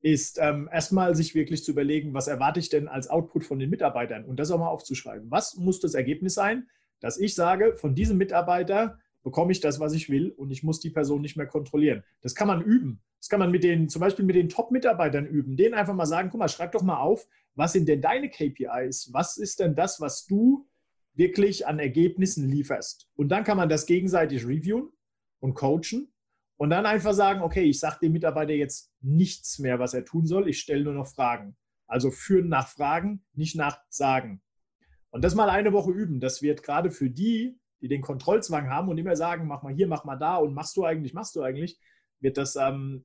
ist 0.00 0.38
ähm, 0.40 0.68
erstmal 0.72 1.14
sich 1.14 1.34
wirklich 1.34 1.64
zu 1.64 1.72
überlegen, 1.72 2.14
was 2.14 2.28
erwarte 2.28 2.60
ich 2.60 2.68
denn 2.68 2.88
als 2.88 3.08
Output 3.08 3.44
von 3.44 3.58
den 3.58 3.70
Mitarbeitern 3.70 4.24
und 4.24 4.38
das 4.38 4.50
auch 4.50 4.58
mal 4.58 4.68
aufzuschreiben. 4.68 5.30
Was 5.30 5.56
muss 5.56 5.80
das 5.80 5.94
Ergebnis 5.94 6.34
sein, 6.34 6.68
dass 7.00 7.18
ich 7.18 7.34
sage, 7.34 7.76
von 7.76 7.94
diesem 7.94 8.18
Mitarbeiter 8.18 8.98
bekomme 9.22 9.52
ich 9.52 9.60
das, 9.60 9.80
was 9.80 9.92
ich 9.92 10.08
will 10.08 10.30
und 10.30 10.50
ich 10.50 10.62
muss 10.62 10.80
die 10.80 10.90
Person 10.90 11.20
nicht 11.20 11.36
mehr 11.36 11.46
kontrollieren. 11.46 12.04
Das 12.22 12.34
kann 12.34 12.48
man 12.48 12.62
üben. 12.62 13.02
Das 13.20 13.28
kann 13.28 13.40
man 13.40 13.50
mit 13.50 13.64
den, 13.64 13.88
zum 13.88 14.00
Beispiel 14.00 14.24
mit 14.24 14.36
den 14.36 14.48
Top-Mitarbeitern 14.48 15.26
üben. 15.26 15.56
Denen 15.56 15.74
einfach 15.74 15.94
mal 15.94 16.06
sagen, 16.06 16.30
guck 16.30 16.38
mal, 16.38 16.48
schreib 16.48 16.72
doch 16.72 16.82
mal 16.82 16.98
auf, 16.98 17.26
was 17.54 17.72
sind 17.72 17.88
denn 17.88 18.00
deine 18.00 18.30
KPIs? 18.30 19.12
Was 19.12 19.36
ist 19.36 19.58
denn 19.58 19.74
das, 19.74 20.00
was 20.00 20.24
du 20.26 20.68
wirklich 21.18 21.66
an 21.66 21.80
Ergebnissen 21.80 22.48
lieferst. 22.48 23.10
Und 23.16 23.28
dann 23.28 23.44
kann 23.44 23.56
man 23.56 23.68
das 23.68 23.86
gegenseitig 23.86 24.46
reviewen 24.46 24.88
und 25.40 25.54
coachen 25.54 26.12
und 26.56 26.70
dann 26.70 26.86
einfach 26.86 27.12
sagen, 27.12 27.42
okay, 27.42 27.64
ich 27.64 27.80
sage 27.80 27.98
dem 28.02 28.12
Mitarbeiter 28.12 28.52
jetzt 28.52 28.92
nichts 29.00 29.58
mehr, 29.58 29.78
was 29.78 29.94
er 29.94 30.04
tun 30.04 30.26
soll, 30.26 30.48
ich 30.48 30.60
stelle 30.60 30.84
nur 30.84 30.94
noch 30.94 31.08
Fragen. 31.08 31.56
Also 31.86 32.10
führen 32.10 32.48
nach 32.48 32.68
Fragen, 32.68 33.24
nicht 33.32 33.56
nach 33.56 33.80
Sagen. 33.88 34.42
Und 35.10 35.24
das 35.24 35.34
mal 35.34 35.50
eine 35.50 35.72
Woche 35.72 35.90
üben. 35.90 36.20
Das 36.20 36.42
wird 36.42 36.62
gerade 36.62 36.90
für 36.90 37.10
die, 37.10 37.58
die 37.80 37.88
den 37.88 38.02
Kontrollzwang 38.02 38.68
haben 38.68 38.88
und 38.88 38.98
immer 38.98 39.16
sagen, 39.16 39.46
mach 39.46 39.62
mal 39.62 39.74
hier, 39.74 39.88
mach 39.88 40.04
mal 40.04 40.16
da 40.16 40.36
und 40.36 40.54
machst 40.54 40.76
du 40.76 40.84
eigentlich, 40.84 41.14
machst 41.14 41.34
du 41.34 41.42
eigentlich, 41.42 41.80
wird 42.20 42.36
das 42.36 42.56
ähm, 42.56 43.04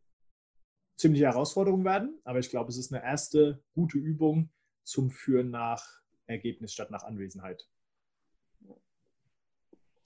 ziemliche 0.98 1.26
Herausforderung 1.26 1.84
werden. 1.86 2.20
Aber 2.26 2.40
ich 2.40 2.50
glaube, 2.50 2.70
es 2.70 2.78
ist 2.78 2.94
eine 2.94 3.04
erste 3.04 3.64
gute 3.74 3.98
Übung 3.98 4.52
zum 4.84 5.10
Führen 5.10 5.50
nach 5.50 6.02
Ergebnis 6.28 6.74
statt 6.74 6.92
nach 6.92 7.04
Anwesenheit. 7.04 7.68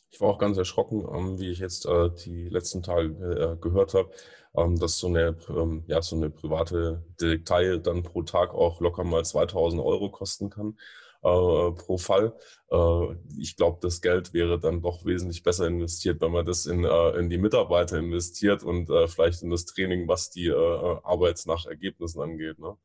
Ich 0.10 0.22
war 0.22 0.30
auch 0.30 0.39
ganz 0.39 0.58
erschrocken, 0.58 1.06
ähm, 1.13 1.39
wie 1.39 1.52
ich 1.52 1.60
jetzt 1.60 1.86
äh, 1.86 2.10
die 2.26 2.50
letzten 2.50 2.82
Tage 2.82 3.08
äh, 3.08 3.62
gehört 3.62 3.93
habe, 3.93 4.10
ähm, 4.56 4.80
dass 4.80 4.98
so 4.98 5.08
eine, 5.08 5.36
ähm, 5.50 5.84
ja, 5.88 6.02
so 6.02 6.15
eine 6.15 6.30
private 6.30 7.04
Detektei 7.20 7.78
dann 7.78 8.04
pro 8.04 8.24
Tag 8.24 8.54
auch 8.54 8.80
locker 8.82 9.04
mal 9.04 9.26
2000 9.26 9.82
Euro 9.82 10.10
kosten 10.10 10.50
kann 10.50 10.78
äh, 11.24 11.72
pro 11.72 11.98
Fall. 11.98 12.34
Äh, 12.72 13.15
ich 13.38 13.56
glaube, 13.56 13.79
das 13.81 14.02
Geld 14.02 14.34
wäre 14.34 14.60
dann 14.60 14.81
doch 14.81 15.06
wesentlich 15.06 15.44
besser 15.44 15.67
investiert, 15.67 16.21
wenn 16.21 16.31
man 16.31 16.46
das 16.46 16.65
in, 16.65 16.84
äh, 16.84 17.10
in 17.17 17.29
die 17.29 17.38
Mitarbeiter 17.38 17.98
investiert 17.98 18.63
und 18.63 18.90
äh, 18.90 19.08
vielleicht 19.08 19.44
in 19.44 19.50
das 19.50 19.65
Training, 19.65 20.08
was 20.08 20.29
die 20.29 20.52
Arbeit 20.52 21.42
nach 21.46 21.65
Ergebnissen 21.65 22.21
angeht. 22.21 22.60
Ne? 22.60 22.77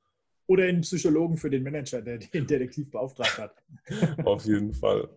Oder 0.46 0.68
in 0.68 0.80
Psychologen 0.80 1.36
für 1.36 1.50
den 1.50 1.62
Manager, 1.62 2.02
der 2.02 2.18
den 2.18 2.46
Detektiv 2.46 2.90
beauftragt 2.90 3.38
hat. 3.38 3.54
Auf 4.26 4.44
jeden 4.44 4.74
Fall. 4.74 5.08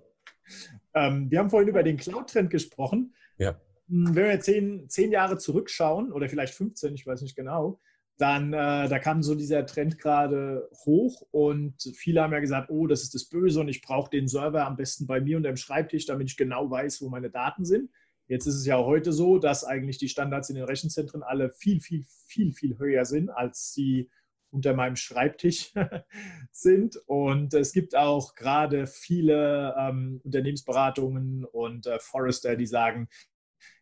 Ähm, 0.95 1.29
wir 1.29 1.39
haben 1.39 1.49
vorhin 1.49 1.69
über 1.69 1.83
den 1.83 1.97
Cloud-Trend 1.97 2.49
gesprochen. 2.49 3.13
Ja. 3.37 3.59
Hm, 3.89 4.15
wenn 4.15 4.29
wir 4.29 4.39
zehn, 4.39 4.89
zehn 4.89 5.11
Jahre 5.11 5.37
zurückschauen, 5.37 6.11
oder 6.11 6.29
vielleicht 6.29 6.55
15, 6.55 6.95
ich 6.95 7.05
weiß 7.05 7.21
nicht 7.21 7.35
genau, 7.35 7.79
dann 8.17 8.53
äh, 8.53 8.87
da 8.87 8.97
kam 8.99 9.21
so 9.21 9.35
dieser 9.35 9.65
Trend 9.65 9.99
gerade 9.99 10.69
hoch 10.85 11.21
und 11.31 11.81
viele 11.95 12.21
haben 12.21 12.31
ja 12.31 12.39
gesagt, 12.39 12.69
oh, 12.69 12.87
das 12.87 13.03
ist 13.03 13.13
das 13.13 13.25
Böse 13.25 13.59
und 13.59 13.67
ich 13.67 13.81
brauche 13.81 14.09
den 14.09 14.29
Server 14.29 14.65
am 14.65 14.77
besten 14.77 15.05
bei 15.05 15.19
mir 15.19 15.35
unter 15.35 15.51
dem 15.51 15.57
Schreibtisch, 15.57 16.05
damit 16.05 16.29
ich 16.29 16.37
genau 16.37 16.71
weiß, 16.71 17.01
wo 17.01 17.09
meine 17.09 17.29
Daten 17.29 17.65
sind. 17.65 17.91
Jetzt 18.27 18.47
ist 18.47 18.55
es 18.55 18.65
ja 18.65 18.77
heute 18.77 19.11
so, 19.11 19.37
dass 19.37 19.65
eigentlich 19.65 19.97
die 19.97 20.07
Standards 20.07 20.49
in 20.49 20.55
den 20.55 20.63
Rechenzentren 20.63 21.23
alle 21.23 21.49
viel, 21.49 21.81
viel, 21.81 22.05
viel, 22.25 22.53
viel 22.53 22.79
höher 22.79 23.05
sind, 23.05 23.29
als 23.29 23.73
sie 23.73 24.09
unter 24.55 24.73
meinem 24.73 24.95
Schreibtisch 24.95 25.73
sind. 26.51 26.95
Und 27.05 27.53
es 27.53 27.73
gibt 27.73 27.95
auch 27.95 28.35
gerade 28.35 28.87
viele 28.87 29.75
ähm, 29.77 30.21
Unternehmensberatungen 30.23 31.45
und 31.45 31.85
äh, 31.85 31.99
Forrester, 31.99 32.55
die 32.55 32.65
sagen, 32.65 33.09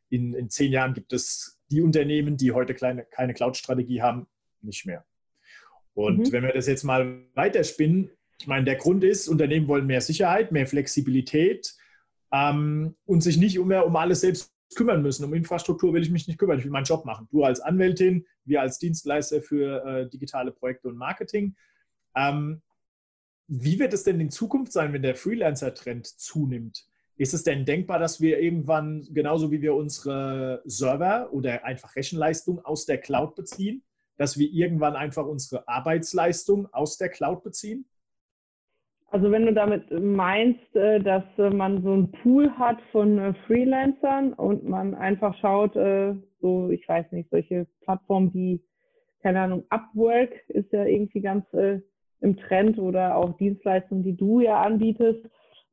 in, 0.09 0.33
in 0.33 0.49
zehn 0.49 0.71
Jahren 0.71 0.93
gibt 0.93 1.13
es 1.13 1.59
die 1.71 1.81
Unternehmen, 1.81 2.37
die 2.37 2.51
heute 2.51 2.73
kleine, 2.73 3.05
keine 3.05 3.33
Cloud-Strategie 3.33 4.01
haben, 4.01 4.27
nicht 4.61 4.85
mehr. 4.85 5.05
Und 5.93 6.17
mhm. 6.17 6.31
wenn 6.31 6.43
wir 6.43 6.53
das 6.53 6.67
jetzt 6.67 6.83
mal 6.83 7.23
weiterspinnen, 7.35 8.11
ich 8.39 8.47
meine, 8.47 8.65
der 8.65 8.75
Grund 8.75 9.03
ist, 9.03 9.27
Unternehmen 9.27 9.67
wollen 9.67 9.85
mehr 9.85 10.01
Sicherheit, 10.01 10.51
mehr 10.51 10.67
Flexibilität 10.67 11.75
ähm, 12.31 12.95
und 13.05 13.21
sich 13.21 13.37
nicht 13.37 13.57
mehr 13.63 13.85
um 13.85 13.95
alles 13.95 14.21
selbst 14.21 14.52
kümmern 14.75 15.01
müssen. 15.01 15.23
Um 15.23 15.33
Infrastruktur 15.33 15.93
will 15.93 16.01
ich 16.01 16.11
mich 16.11 16.27
nicht 16.27 16.37
kümmern. 16.37 16.59
Ich 16.59 16.65
will 16.65 16.71
meinen 16.71 16.85
Job 16.85 17.05
machen. 17.05 17.27
Du 17.31 17.43
als 17.43 17.59
Anwältin, 17.59 18.25
wir 18.45 18.61
als 18.61 18.79
Dienstleister 18.79 19.41
für 19.41 19.85
äh, 19.85 20.09
digitale 20.09 20.51
Projekte 20.51 20.89
und 20.89 20.97
Marketing. 20.97 21.55
Ähm, 22.15 22.61
wie 23.47 23.79
wird 23.79 23.93
es 23.93 24.03
denn 24.03 24.19
in 24.19 24.29
Zukunft 24.29 24.71
sein, 24.71 24.93
wenn 24.93 25.01
der 25.01 25.15
Freelancer-Trend 25.15 26.07
zunimmt? 26.07 26.87
Ist 27.15 27.33
es 27.33 27.43
denn 27.43 27.65
denkbar, 27.65 27.99
dass 27.99 28.21
wir 28.21 28.39
irgendwann, 28.39 29.07
genauso 29.11 29.51
wie 29.51 29.61
wir 29.61 29.75
unsere 29.75 30.61
Server 30.65 31.31
oder 31.31 31.63
einfach 31.63 31.95
Rechenleistung 31.95 32.63
aus 32.65 32.85
der 32.85 32.97
Cloud 32.97 33.35
beziehen, 33.35 33.83
dass 34.17 34.37
wir 34.37 34.49
irgendwann 34.51 34.95
einfach 34.95 35.25
unsere 35.25 35.67
Arbeitsleistung 35.67 36.71
aus 36.73 36.97
der 36.97 37.09
Cloud 37.09 37.43
beziehen? 37.43 37.85
Also 39.13 39.29
wenn 39.29 39.45
du 39.45 39.53
damit 39.53 39.91
meinst, 39.91 40.75
äh, 40.75 40.99
dass 40.99 41.23
äh, 41.37 41.51
man 41.51 41.83
so 41.83 41.93
einen 41.93 42.11
Pool 42.11 42.49
hat 42.57 42.81
von 42.91 43.19
äh, 43.19 43.33
Freelancern 43.45 44.33
und 44.33 44.67
man 44.67 44.95
einfach 44.95 45.37
schaut, 45.37 45.75
so, 46.41 46.69
ich 46.71 46.89
weiß 46.89 47.11
nicht, 47.11 47.29
solche 47.29 47.67
Plattformen 47.81 48.33
wie, 48.33 48.59
keine 49.21 49.41
Ahnung, 49.41 49.65
Upwork 49.69 50.31
ist 50.49 50.73
ja 50.73 50.85
irgendwie 50.85 51.21
ganz 51.21 51.45
im 52.21 52.37
Trend 52.37 52.79
oder 52.79 53.15
auch 53.15 53.37
Dienstleistungen, 53.37 54.03
die 54.03 54.17
du 54.17 54.39
ja 54.41 54.61
anbietest. 54.61 55.23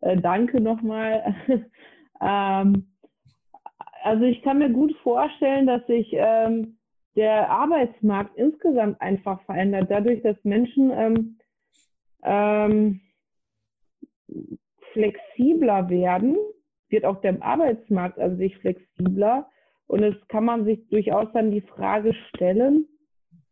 Danke 0.01 0.61
nochmal. 0.61 1.35
Ähm, 2.23 2.87
also 4.03 4.25
ich 4.25 4.43
kann 4.43 4.59
mir 4.59 4.69
gut 4.69 4.95
vorstellen, 5.03 5.67
dass 5.67 5.87
sich 5.87 6.11
ähm, 6.13 6.77
der 7.17 7.49
Arbeitsmarkt 7.49 8.37
insgesamt 8.37 9.01
einfach 9.01 9.41
verändert, 9.45 9.87
dadurch, 9.89 10.21
dass 10.21 10.37
Menschen 10.45 10.93
ähm, 12.23 13.01
flexibler 14.93 15.89
werden, 15.89 16.37
wird 16.89 17.05
auch 17.05 17.21
der 17.21 17.43
Arbeitsmarkt 17.43 18.19
an 18.19 18.37
sich 18.37 18.57
flexibler. 18.59 19.49
Und 19.87 20.03
es 20.03 20.15
kann 20.29 20.45
man 20.45 20.65
sich 20.65 20.89
durchaus 20.89 21.29
dann 21.33 21.51
die 21.51 21.63
Frage 21.63 22.15
stellen, 22.29 22.87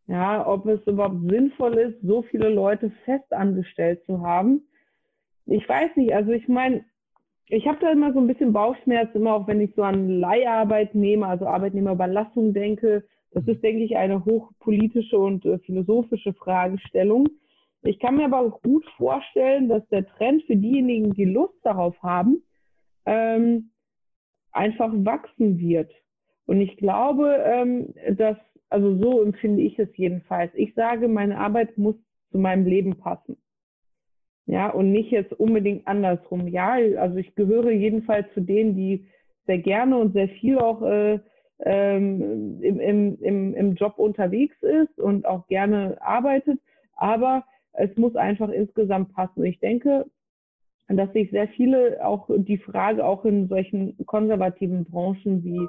ja, 0.06 0.46
ob 0.46 0.66
es 0.66 0.84
überhaupt 0.86 1.28
sinnvoll 1.28 1.74
ist, 1.74 2.00
so 2.02 2.22
viele 2.22 2.48
Leute 2.48 2.90
fest 3.04 3.32
angestellt 3.32 4.02
zu 4.06 4.22
haben. 4.22 4.62
Ich 5.46 5.68
weiß 5.68 5.96
nicht, 5.96 6.14
also 6.14 6.32
ich 6.32 6.48
meine, 6.48 6.84
ich 7.48 7.66
habe 7.66 7.78
da 7.80 7.90
immer 7.90 8.12
so 8.12 8.18
ein 8.18 8.26
bisschen 8.26 8.52
Bauchschmerz, 8.52 9.14
immer 9.14 9.34
auch 9.34 9.46
wenn 9.46 9.60
ich 9.60 9.74
so 9.74 9.82
an 9.82 10.20
Leiharbeitnehmer, 10.20 11.28
also 11.28 11.46
Arbeitnehmerüberlassung 11.46 12.52
denke. 12.52 13.04
Das 13.32 13.46
ist, 13.46 13.62
denke 13.62 13.84
ich, 13.84 13.96
eine 13.96 14.24
hochpolitische 14.24 15.18
und 15.18 15.44
äh, 15.44 15.58
philosophische 15.58 16.32
Fragestellung. 16.34 17.28
Ich 17.82 17.98
kann 18.00 18.16
mir 18.16 18.24
aber 18.24 18.50
gut 18.62 18.84
vorstellen, 18.96 19.68
dass 19.68 19.86
der 19.88 20.06
Trend 20.06 20.42
für 20.44 20.56
diejenigen, 20.56 21.14
die 21.14 21.24
Lust 21.24 21.54
darauf 21.62 22.00
haben, 22.02 22.42
ähm, 23.06 23.70
einfach 24.52 24.92
wachsen 24.92 25.58
wird. 25.58 25.92
Und 26.46 26.60
ich 26.60 26.76
glaube, 26.76 27.42
ähm, 27.44 27.94
dass, 28.16 28.36
also 28.68 28.96
so 28.96 29.22
empfinde 29.22 29.62
ich 29.62 29.78
es 29.78 29.88
jedenfalls. 29.96 30.50
Ich 30.54 30.74
sage, 30.74 31.08
meine 31.08 31.38
Arbeit 31.38 31.78
muss 31.78 31.94
zu 32.30 32.38
meinem 32.38 32.66
Leben 32.66 32.96
passen. 32.96 33.36
Ja, 34.46 34.70
und 34.70 34.92
nicht 34.92 35.10
jetzt 35.10 35.32
unbedingt 35.34 35.86
andersrum. 35.86 36.48
Ja, 36.48 36.72
also 36.98 37.16
ich 37.16 37.34
gehöre 37.34 37.70
jedenfalls 37.70 38.32
zu 38.32 38.40
denen, 38.40 38.74
die 38.74 39.06
sehr 39.46 39.58
gerne 39.58 39.98
und 39.98 40.14
sehr 40.14 40.28
viel 40.28 40.58
auch 40.58 40.82
äh, 40.82 41.20
ähm, 41.60 42.60
im, 42.62 42.80
im, 42.80 43.18
im, 43.20 43.54
im 43.54 43.74
Job 43.74 43.98
unterwegs 43.98 44.56
ist 44.62 44.98
und 44.98 45.26
auch 45.26 45.46
gerne 45.48 45.98
arbeitet. 46.00 46.58
Aber 46.96 47.44
es 47.78 47.96
muss 47.96 48.16
einfach 48.16 48.50
insgesamt 48.50 49.12
passen. 49.14 49.44
Ich 49.44 49.60
denke, 49.60 50.06
dass 50.88 51.12
sich 51.12 51.30
sehr 51.30 51.48
viele 51.48 52.04
auch 52.04 52.28
die 52.28 52.58
Frage 52.58 53.04
auch 53.04 53.24
in 53.24 53.48
solchen 53.48 53.96
konservativen 54.06 54.84
Branchen 54.84 55.44
wie 55.44 55.66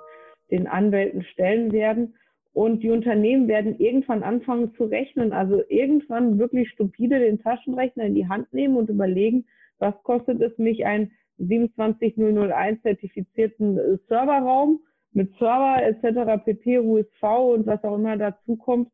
den 0.50 0.68
Anwälten 0.68 1.24
stellen 1.24 1.72
werden. 1.72 2.16
Und 2.52 2.82
die 2.82 2.90
Unternehmen 2.90 3.48
werden 3.48 3.80
irgendwann 3.80 4.24
anfangen 4.24 4.74
zu 4.74 4.86
rechnen, 4.86 5.34
also 5.34 5.62
irgendwann 5.70 6.40
wirklich 6.40 6.70
stupide 6.72 7.20
den 7.20 7.40
Taschenrechner 7.42 8.06
in 8.06 8.16
die 8.16 8.28
Hand 8.28 8.52
nehmen 8.54 8.76
und 8.76 8.90
überlegen, 8.90 9.46
was 9.78 9.94
kostet 10.04 10.42
es 10.42 10.58
mich, 10.58 10.86
einen 10.86 11.12
27001 11.38 12.82
zertifizierten 12.82 13.78
äh, 13.78 13.98
Serverraum 14.08 14.80
mit 15.14 15.32
Server 15.38 15.82
etc., 15.84 16.44
pp, 16.44 16.80
USV 16.80 17.24
und 17.54 17.68
was 17.68 17.84
auch 17.84 17.96
immer 17.96 18.18
dazu 18.18 18.56
kommt, 18.56 18.90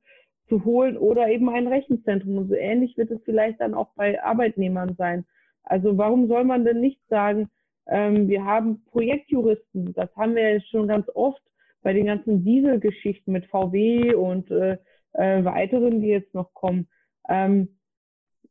zu 0.48 0.64
holen 0.66 0.98
oder 0.98 1.28
eben 1.30 1.50
ein 1.50 1.68
Rechenzentrum. 1.68 2.38
Und 2.38 2.50
so 2.50 2.56
ähnlich 2.56 2.98
wird 2.98 3.12
es 3.12 3.22
vielleicht 3.24 3.62
dann 3.62 3.74
auch 3.74 3.90
bei 3.96 4.24
Arbeitnehmern 4.24 4.96
sein. 4.98 5.26
Also 5.64 5.98
warum 5.98 6.28
soll 6.28 6.44
man 6.44 6.64
denn 6.64 6.82
nicht 6.82 7.02
sagen, 7.10 7.50
ähm, 7.88 8.28
wir 8.28 8.46
haben 8.46 8.84
Projektjuristen, 8.86 9.94
das 9.94 10.16
haben 10.16 10.36
wir 10.36 10.56
ja 10.56 10.62
schon 10.62 10.88
ganz 10.88 11.08
oft 11.14 11.42
bei 11.82 11.94
den 11.94 12.06
ganzen 12.06 12.44
Dieselgeschichten 12.44 13.32
mit 13.32 13.46
VW 13.46 14.14
und 14.14 14.50
äh, 14.50 14.78
äh, 15.14 15.44
weiteren, 15.44 16.02
die 16.02 16.08
jetzt 16.08 16.34
noch 16.34 16.54
kommen. 16.54 16.88
Ähm, 17.30 17.70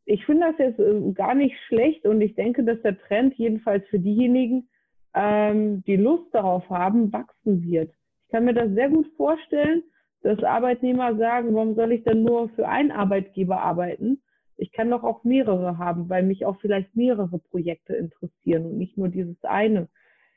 ich 0.04 0.24
finde 0.26 0.48
das 0.48 0.58
jetzt 0.58 0.78
äh, 0.78 1.12
gar 1.12 1.34
nicht 1.34 1.56
schlecht 1.66 2.06
und 2.06 2.20
ich 2.20 2.34
denke, 2.34 2.64
dass 2.64 2.80
der 2.82 2.98
Trend 2.98 3.34
jedenfalls 3.34 3.86
für 3.88 3.98
diejenigen, 3.98 4.68
ähm, 5.14 5.82
die 5.84 5.96
Lust 5.96 6.32
darauf 6.32 6.68
haben, 6.70 7.12
wachsen 7.12 7.64
wird. 7.64 7.92
Ich 8.26 8.32
kann 8.32 8.44
mir 8.44 8.54
das 8.54 8.70
sehr 8.72 8.88
gut 8.88 9.06
vorstellen, 9.16 9.82
dass 10.24 10.42
Arbeitnehmer 10.42 11.16
sagen, 11.16 11.54
warum 11.54 11.74
soll 11.74 11.92
ich 11.92 12.02
denn 12.02 12.22
nur 12.22 12.48
für 12.50 12.66
einen 12.66 12.90
Arbeitgeber 12.90 13.60
arbeiten? 13.60 14.22
Ich 14.56 14.72
kann 14.72 14.90
doch 14.90 15.04
auch 15.04 15.22
mehrere 15.22 15.76
haben, 15.76 16.08
weil 16.08 16.22
mich 16.22 16.46
auch 16.46 16.58
vielleicht 16.60 16.96
mehrere 16.96 17.38
Projekte 17.38 17.94
interessieren 17.94 18.64
und 18.64 18.78
nicht 18.78 18.96
nur 18.96 19.08
dieses 19.08 19.42
eine. 19.44 19.88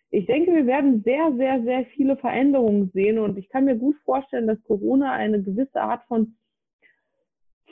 Ich 0.09 0.25
denke, 0.25 0.53
wir 0.53 0.67
werden 0.67 1.03
sehr, 1.03 1.33
sehr, 1.37 1.63
sehr 1.63 1.85
viele 1.85 2.17
Veränderungen 2.17 2.91
sehen 2.93 3.17
und 3.17 3.37
ich 3.37 3.47
kann 3.47 3.63
mir 3.63 3.77
gut 3.77 3.95
vorstellen, 4.03 4.47
dass 4.47 4.61
Corona 4.63 5.13
eine 5.13 5.41
gewisse 5.41 5.79
Art 5.81 6.03
von 6.07 6.35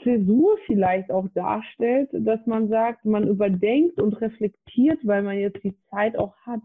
Zäsur 0.04 0.58
vielleicht 0.66 1.12
auch 1.12 1.28
darstellt, 1.34 2.10
dass 2.14 2.46
man 2.46 2.70
sagt, 2.70 3.04
man 3.04 3.28
überdenkt 3.28 4.00
und 4.00 4.22
reflektiert, 4.22 5.00
weil 5.04 5.22
man 5.22 5.38
jetzt 5.38 5.64
die 5.64 5.76
Zeit 5.90 6.18
auch 6.18 6.36
hat. 6.46 6.62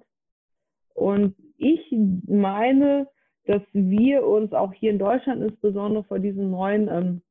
Und 0.95 1.35
ich 1.57 1.81
meine, 2.29 3.09
dass 3.47 3.63
wir 3.73 4.27
uns 4.27 4.53
auch 4.53 4.73
hier 4.73 4.91
in 4.91 4.99
Deutschland 4.99 5.43
insbesondere 5.43 6.05
vor 6.05 6.19
diesen 6.19 6.51
neuen 6.51 6.89
ähm, 6.89 7.23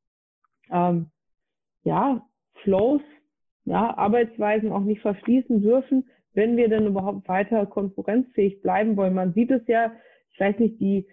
ähm, 0.71 1.11
ja, 1.83 2.25
Flows, 2.63 3.01
ja, 3.65 3.97
Arbeitsweisen 3.97 4.71
auch 4.71 4.83
nicht 4.83 5.01
verschließen 5.01 5.61
dürfen, 5.61 6.09
wenn 6.33 6.57
wir 6.57 6.69
denn 6.69 6.87
überhaupt 6.87 7.27
weiter 7.27 7.65
konkurrenzfähig 7.65 8.61
bleiben 8.61 8.97
wollen. 8.97 9.13
Man 9.13 9.33
sieht 9.33 9.51
es 9.51 9.65
ja, 9.67 9.91
ich 10.33 10.39
weiß 10.39 10.59
nicht, 10.59 10.79
die 10.79 11.07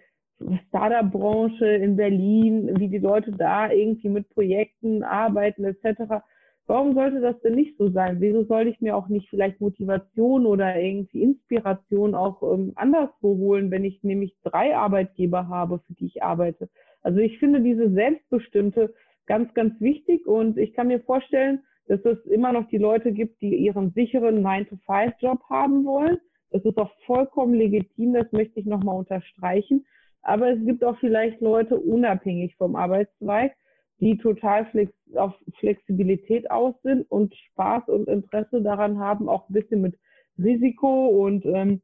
Startup-Branche 0.67 1.65
in 1.65 1.95
Berlin, 1.95 2.79
wie 2.79 2.89
die 2.89 2.99
Leute 2.99 3.31
da 3.31 3.71
irgendwie 3.71 4.09
mit 4.09 4.29
Projekten 4.29 5.03
arbeiten 5.03 5.65
etc. 5.65 6.23
Warum 6.67 6.95
sollte 6.95 7.21
das 7.21 7.39
denn 7.39 7.55
nicht 7.55 7.77
so 7.77 7.89
sein? 7.89 8.17
Wieso 8.19 8.43
soll 8.43 8.67
ich 8.67 8.81
mir 8.81 8.97
auch 8.97 9.07
nicht 9.07 9.29
vielleicht 9.29 9.61
Motivation 9.61 10.45
oder 10.45 10.75
irgendwie 10.75 11.23
Inspiration 11.23 12.13
auch 12.13 12.43
ähm, 12.43 12.73
anderswo 12.75 13.37
holen, 13.37 13.71
wenn 13.71 13.85
ich 13.85 14.03
nämlich 14.03 14.35
drei 14.43 14.75
Arbeitgeber 14.75 15.47
habe, 15.47 15.79
für 15.79 15.93
die 15.93 16.07
ich 16.07 16.23
arbeite? 16.23 16.69
Also 17.01 17.19
ich 17.19 17.39
finde 17.39 17.61
diese 17.61 17.89
selbstbestimmte 17.89 18.93
ganz, 19.27 19.53
ganz 19.53 19.79
wichtig 19.79 20.27
und 20.27 20.57
ich 20.57 20.73
kann 20.73 20.87
mir 20.87 20.99
vorstellen, 20.99 21.63
dass 21.87 22.03
es 22.03 22.25
immer 22.25 22.51
noch 22.51 22.67
die 22.67 22.77
Leute 22.77 23.13
gibt, 23.13 23.41
die 23.41 23.55
ihren 23.55 23.91
sicheren 23.91 24.45
9-to-5-Job 24.45 25.41
haben 25.49 25.85
wollen. 25.85 26.17
Das 26.51 26.63
ist 26.65 26.77
auch 26.77 26.91
vollkommen 27.05 27.53
legitim, 27.53 28.13
das 28.13 28.29
möchte 28.33 28.59
ich 28.59 28.65
nochmal 28.65 28.97
unterstreichen. 28.97 29.85
Aber 30.21 30.49
es 30.49 30.59
gibt 30.65 30.83
auch 30.83 30.97
vielleicht 30.99 31.39
Leute 31.39 31.77
unabhängig 31.77 32.55
vom 32.57 32.75
Arbeitszweig, 32.75 33.55
die 33.99 34.17
total 34.17 34.65
flex 34.67 34.91
auf 35.15 35.33
Flexibilität 35.59 36.49
aus 36.51 36.75
sind 36.83 37.09
und 37.09 37.33
Spaß 37.35 37.87
und 37.87 38.07
Interesse 38.07 38.61
daran 38.61 38.99
haben, 38.99 39.29
auch 39.29 39.49
ein 39.49 39.53
bisschen 39.53 39.81
mit 39.81 39.97
Risiko 40.37 41.07
und 41.07 41.45
ähm, 41.45 41.81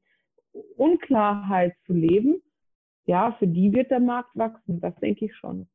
Unklarheit 0.78 1.74
zu 1.86 1.94
leben, 1.94 2.42
ja, 3.06 3.36
für 3.40 3.48
die 3.48 3.74
wird 3.74 3.92
der 3.92 4.00
Markt 4.00 4.36
wachsen, 4.36 4.80
das 4.80 4.96
denke 4.98 5.26
ich 5.26 5.36
schon. 5.36 5.68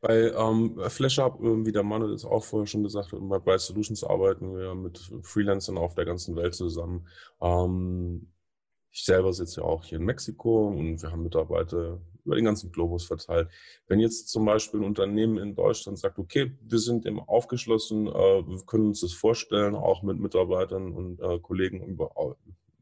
Bei 0.00 0.32
ähm, 0.32 0.78
FlashUp, 0.88 1.38
wie 1.40 1.70
der 1.70 1.84
Manuel 1.84 2.12
das 2.12 2.24
auch 2.24 2.42
vorher 2.42 2.66
schon 2.66 2.82
gesagt 2.82 3.12
hat, 3.12 3.20
bei 3.22 3.38
Bright 3.38 3.60
Solutions 3.60 4.02
arbeiten 4.02 4.56
wir 4.56 4.74
mit 4.74 4.98
Freelancern 5.22 5.78
auf 5.78 5.94
der 5.94 6.04
ganzen 6.04 6.34
Welt 6.34 6.54
zusammen. 6.54 7.06
Ähm, 7.40 8.32
Ich 8.92 9.04
selber 9.04 9.32
sitze 9.32 9.62
ja 9.62 9.66
auch 9.66 9.84
hier 9.84 9.98
in 9.98 10.04
Mexiko 10.04 10.68
und 10.68 11.02
wir 11.02 11.10
haben 11.10 11.22
Mitarbeiter 11.22 11.98
über 12.24 12.36
den 12.36 12.44
ganzen 12.44 12.70
Globus 12.70 13.06
verteilt. 13.06 13.48
Wenn 13.88 14.00
jetzt 14.00 14.28
zum 14.28 14.44
Beispiel 14.44 14.80
ein 14.80 14.86
Unternehmen 14.86 15.38
in 15.38 15.54
Deutschland 15.54 15.98
sagt, 15.98 16.18
okay, 16.18 16.52
wir 16.60 16.78
sind 16.78 17.06
eben 17.06 17.18
aufgeschlossen, 17.20 18.06
äh, 18.06 18.12
wir 18.12 18.64
können 18.66 18.88
uns 18.88 19.00
das 19.00 19.14
vorstellen, 19.14 19.74
auch 19.74 20.02
mit 20.02 20.18
Mitarbeitern 20.18 20.92
und 20.92 21.20
äh, 21.20 21.38
Kollegen 21.40 21.98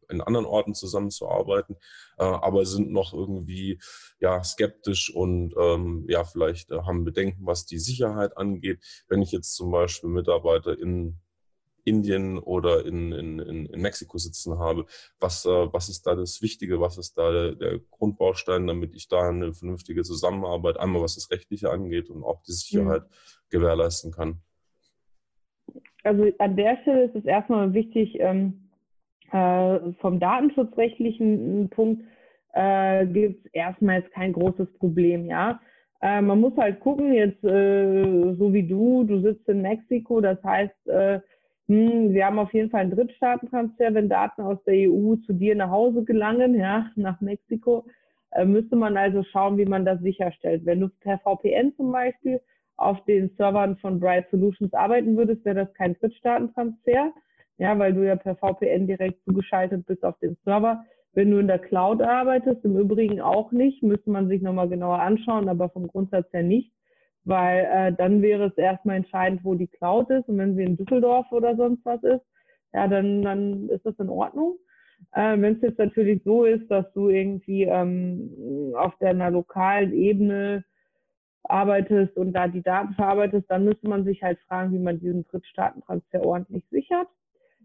in 0.08 0.20
anderen 0.20 0.46
Orten 0.46 0.74
zusammenzuarbeiten, 0.74 1.76
äh, 2.18 2.24
aber 2.24 2.66
sind 2.66 2.90
noch 2.90 3.14
irgendwie 3.14 3.78
ja, 4.18 4.42
skeptisch 4.42 5.14
und 5.14 5.54
ähm, 5.56 6.06
ja, 6.08 6.24
vielleicht 6.24 6.70
haben 6.70 7.04
Bedenken, 7.04 7.46
was 7.46 7.66
die 7.66 7.78
Sicherheit 7.78 8.36
angeht. 8.36 8.80
Wenn 9.08 9.22
ich 9.22 9.30
jetzt 9.30 9.54
zum 9.54 9.70
Beispiel 9.70 10.10
Mitarbeiter 10.10 10.76
in 10.76 11.20
Indien 11.84 12.38
oder 12.38 12.84
in, 12.84 13.12
in, 13.12 13.38
in, 13.38 13.80
Mexiko 13.80 14.18
sitzen 14.18 14.58
habe. 14.58 14.86
Was, 15.18 15.44
äh, 15.44 15.48
was 15.48 15.88
ist 15.88 16.06
da 16.06 16.14
das 16.14 16.42
Wichtige? 16.42 16.80
Was 16.80 16.98
ist 16.98 17.16
da 17.16 17.30
der, 17.30 17.54
der, 17.54 17.80
Grundbaustein, 17.90 18.66
damit 18.66 18.94
ich 18.94 19.08
da 19.08 19.28
eine 19.28 19.52
vernünftige 19.52 20.02
Zusammenarbeit, 20.02 20.78
einmal 20.78 21.02
was 21.02 21.14
das 21.14 21.30
Rechtliche 21.30 21.70
angeht 21.70 22.10
und 22.10 22.24
auch 22.24 22.42
die 22.42 22.52
Sicherheit 22.52 23.02
mhm. 23.02 23.06
gewährleisten 23.50 24.12
kann? 24.12 24.40
Also 26.02 26.30
an 26.38 26.56
der 26.56 26.78
Stelle 26.82 27.04
ist 27.04 27.14
es 27.14 27.24
erstmal 27.24 27.72
wichtig, 27.74 28.18
ähm, 28.18 28.70
äh, 29.32 29.92
vom 30.00 30.18
datenschutzrechtlichen 30.18 31.68
Punkt 31.70 32.02
äh, 32.52 33.06
gibt 33.06 33.46
es 33.46 33.52
erstmal 33.52 34.00
jetzt 34.00 34.12
kein 34.12 34.32
großes 34.32 34.72
Problem, 34.78 35.26
ja. 35.26 35.60
Äh, 36.02 36.22
man 36.22 36.40
muss 36.40 36.56
halt 36.56 36.80
gucken, 36.80 37.12
jetzt 37.12 37.44
äh, 37.44 38.34
so 38.34 38.52
wie 38.52 38.66
du, 38.66 39.04
du 39.04 39.20
sitzt 39.20 39.48
in 39.48 39.62
Mexiko, 39.62 40.20
das 40.20 40.42
heißt, 40.42 40.86
äh, 40.86 41.20
hm, 41.70 42.12
wir 42.12 42.26
haben 42.26 42.38
auf 42.38 42.52
jeden 42.52 42.70
Fall 42.70 42.82
einen 42.82 42.90
Drittstaatentransfer, 42.90 43.94
wenn 43.94 44.08
Daten 44.08 44.42
aus 44.42 44.62
der 44.64 44.90
EU 44.90 45.16
zu 45.26 45.32
dir 45.32 45.54
nach 45.54 45.70
Hause 45.70 46.04
gelangen, 46.04 46.54
ja, 46.54 46.90
nach 46.96 47.20
Mexiko, 47.20 47.86
äh, 48.32 48.44
müsste 48.44 48.76
man 48.76 48.96
also 48.96 49.22
schauen, 49.24 49.56
wie 49.58 49.66
man 49.66 49.84
das 49.84 50.00
sicherstellt. 50.00 50.66
Wenn 50.66 50.80
du 50.80 50.88
per 50.88 51.18
VPN 51.18 51.72
zum 51.76 51.92
Beispiel 51.92 52.40
auf 52.76 53.04
den 53.04 53.30
Servern 53.36 53.76
von 53.76 54.00
Bright 54.00 54.28
Solutions 54.30 54.72
arbeiten 54.72 55.16
würdest, 55.16 55.44
wäre 55.44 55.66
das 55.66 55.74
kein 55.74 55.94
Drittstaatentransfer 55.94 57.12
ja, 57.60 57.78
weil 57.78 57.92
du 57.92 58.04
ja 58.04 58.16
per 58.16 58.36
VPN 58.36 58.86
direkt 58.86 59.22
zugeschaltet 59.24 59.86
bist 59.86 60.02
auf 60.02 60.18
den 60.18 60.36
Server. 60.44 60.82
Wenn 61.12 61.30
du 61.30 61.38
in 61.38 61.46
der 61.46 61.58
Cloud 61.58 62.00
arbeitest, 62.00 62.64
im 62.64 62.78
Übrigen 62.78 63.20
auch 63.20 63.52
nicht, 63.52 63.82
müsste 63.82 64.10
man 64.10 64.28
sich 64.28 64.40
nochmal 64.40 64.68
genauer 64.68 65.00
anschauen, 65.00 65.48
aber 65.48 65.68
vom 65.68 65.86
Grundsatz 65.86 66.32
her 66.32 66.42
nicht, 66.42 66.72
weil 67.24 67.68
äh, 67.70 67.92
dann 67.92 68.22
wäre 68.22 68.46
es 68.46 68.56
erstmal 68.56 68.96
entscheidend, 68.96 69.44
wo 69.44 69.54
die 69.54 69.66
Cloud 69.66 70.10
ist 70.10 70.28
und 70.28 70.38
wenn 70.38 70.56
sie 70.56 70.64
in 70.64 70.76
Düsseldorf 70.76 71.30
oder 71.32 71.56
sonst 71.56 71.84
was 71.84 72.02
ist, 72.02 72.24
ja, 72.72 72.86
dann, 72.88 73.22
dann 73.22 73.68
ist 73.68 73.84
das 73.84 73.98
in 73.98 74.08
Ordnung. 74.08 74.56
Äh, 75.12 75.40
wenn 75.40 75.56
es 75.56 75.62
jetzt 75.62 75.78
natürlich 75.78 76.22
so 76.24 76.44
ist, 76.44 76.70
dass 76.70 76.90
du 76.92 77.08
irgendwie 77.08 77.64
ähm, 77.64 78.72
auf 78.76 78.96
deiner 78.98 79.30
lokalen 79.30 79.92
Ebene 79.92 80.64
arbeitest 81.44 82.16
und 82.16 82.32
da 82.32 82.48
die 82.48 82.62
Daten 82.62 82.94
verarbeitest, 82.94 83.50
dann 83.50 83.64
müsste 83.64 83.88
man 83.88 84.04
sich 84.04 84.22
halt 84.22 84.38
fragen, 84.40 84.72
wie 84.72 84.78
man 84.78 85.00
diesen 85.00 85.24
Drittstaatentransfer 85.24 86.24
ordentlich 86.24 86.64
sichert. 86.70 87.08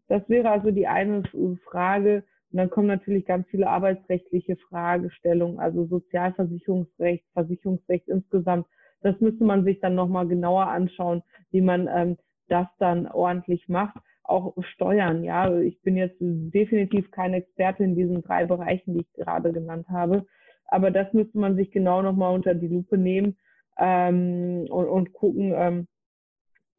Das 0.08 0.28
wäre 0.30 0.50
also 0.50 0.72
die 0.72 0.88
eine 0.88 1.24
Frage. 1.70 2.24
Und 2.52 2.58
dann 2.58 2.70
kommen 2.70 2.88
natürlich 2.88 3.26
ganz 3.26 3.48
viele 3.50 3.68
arbeitsrechtliche 3.68 4.56
Fragestellungen, 4.56 5.60
also 5.60 5.86
Sozialversicherungsrecht, 5.86 7.26
Versicherungsrecht 7.34 8.08
insgesamt. 8.08 8.66
Das 9.06 9.22
müsste 9.22 9.44
man 9.44 9.64
sich 9.64 9.80
dann 9.82 9.94
nochmal 9.94 10.28
genauer 10.28 10.66
anschauen, 10.66 11.22
wie 11.52 11.62
man 11.62 11.88
ähm, 11.88 12.18
das 12.48 12.66
dann 12.80 13.06
ordentlich 13.06 13.70
macht. 13.70 13.96
Auch 14.24 14.56
Steuern, 14.74 15.24
ja. 15.24 15.56
Ich 15.60 15.80
bin 15.84 15.96
jetzt 15.96 16.18
definitiv 16.20 17.12
keine 17.12 17.38
Experte 17.38 17.84
in 17.84 17.96
diesen 17.96 18.24
drei 18.24 18.48
Bereichen, 18.48 18.96
die 18.96 19.02
ich 19.02 19.14
gerade 19.14 19.54
genannt 19.54 19.88
habe. 19.90 20.26
Aber 20.70 20.90
das 20.90 21.14
müsste 21.14 21.38
man 21.38 21.56
sich 21.56 21.70
genau 21.70 22.02
nochmal 22.02 22.34
unter 22.34 22.56
die 22.56 22.68
Lupe 22.68 22.98
nehmen 22.98 23.38
ähm, 23.78 24.66
und, 24.72 24.88
und 24.88 25.14
gucken, 25.14 25.54
ähm, 25.56 25.88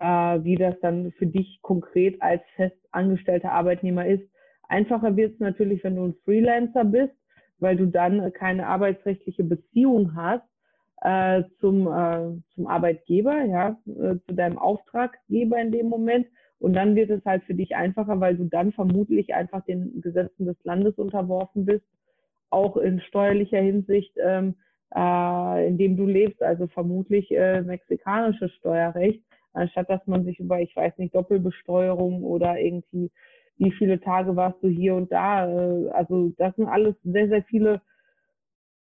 äh, 0.01 0.43
wie 0.43 0.57
das 0.57 0.75
dann 0.81 1.13
für 1.13 1.29
dich 1.29 1.61
konkret 1.63 2.21
als 2.21 2.43
festangestellter 2.57 3.53
Arbeitnehmer 3.53 4.05
ist. 4.05 4.29
Einfacher 4.69 5.15
wird 5.15 5.35
es 5.35 5.39
natürlich, 5.39 5.85
wenn 5.85 5.95
du 5.95 6.07
ein 6.07 6.17
Freelancer 6.25 6.85
bist, 6.85 7.15
weil 7.61 7.77
du 7.77 7.87
dann 7.87 8.33
keine 8.33 8.67
arbeitsrechtliche 8.67 9.45
Beziehung 9.45 10.17
hast 10.17 10.43
äh, 11.03 11.43
zum, 11.61 11.87
äh, 11.87 12.41
zum 12.55 12.67
Arbeitgeber, 12.67 13.45
ja, 13.45 13.79
äh, 13.87 14.17
zu 14.27 14.35
deinem 14.35 14.59
Auftraggeber 14.59 15.61
in 15.61 15.73
dem 15.73 15.89
Moment. 15.89 16.27
Und 16.59 16.73
dann 16.73 16.97
wird 16.97 17.11
es 17.11 17.25
halt 17.25 17.45
für 17.45 17.55
dich 17.55 17.77
einfacher, 17.77 18.19
weil 18.21 18.37
du 18.37 18.45
dann 18.45 18.73
vermutlich 18.73 19.35
einfach 19.35 19.65
den 19.65 20.01
Gesetzen 20.01 20.47
des 20.47 20.57
Landes 20.65 20.95
unterworfen 20.97 21.67
bist, 21.67 21.85
auch 22.51 22.77
in 22.77 23.01
steuerlicher 23.01 23.61
Hinsicht, 23.61 24.13
ähm, 24.25 24.55
äh, 24.95 25.69
in 25.69 25.77
dem 25.77 25.97
du 25.97 26.07
lebst, 26.07 26.43
also 26.43 26.67
vermutlich 26.69 27.31
äh, 27.31 27.61
mexikanisches 27.61 28.53
Steuerrecht 28.55 29.23
anstatt 29.57 29.89
dass 29.91 30.07
man 30.07 30.25
sich 30.25 30.39
über, 30.39 30.61
ich 30.61 30.75
weiß 30.77 30.97
nicht, 30.99 31.15
Doppelbesteuerung 31.15 32.23
oder 32.23 32.59
irgendwie, 32.59 33.11
wie 33.59 33.73
viele 33.73 34.01
Tage 34.01 34.37
warst 34.37 34.63
du 34.63 34.69
hier 34.69 34.95
und 34.95 35.11
da. 35.11 35.49
Äh, 35.49 35.89
also 35.91 36.33
das 36.37 36.55
sind 36.57 36.67
alles 36.69 36.95
sehr, 37.03 37.29
sehr 37.29 37.43
viele 37.45 37.81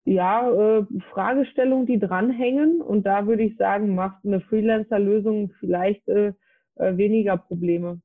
ja, 0.06 0.80
äh, 0.80 0.86
Fragestellungen, 1.12 1.86
die 1.86 2.00
dranhängen. 2.00 2.82
Und 2.82 3.06
da 3.06 3.26
würde 3.28 3.44
ich 3.44 3.58
sagen, 3.58 3.96
macht 3.96 4.26
eine 4.26 4.42
Freelancer-Lösung 4.42 5.52
vielleicht 5.60 6.08
äh, 6.08 6.34
äh, 6.76 6.98
weniger 6.98 7.38
Probleme. 7.38 8.02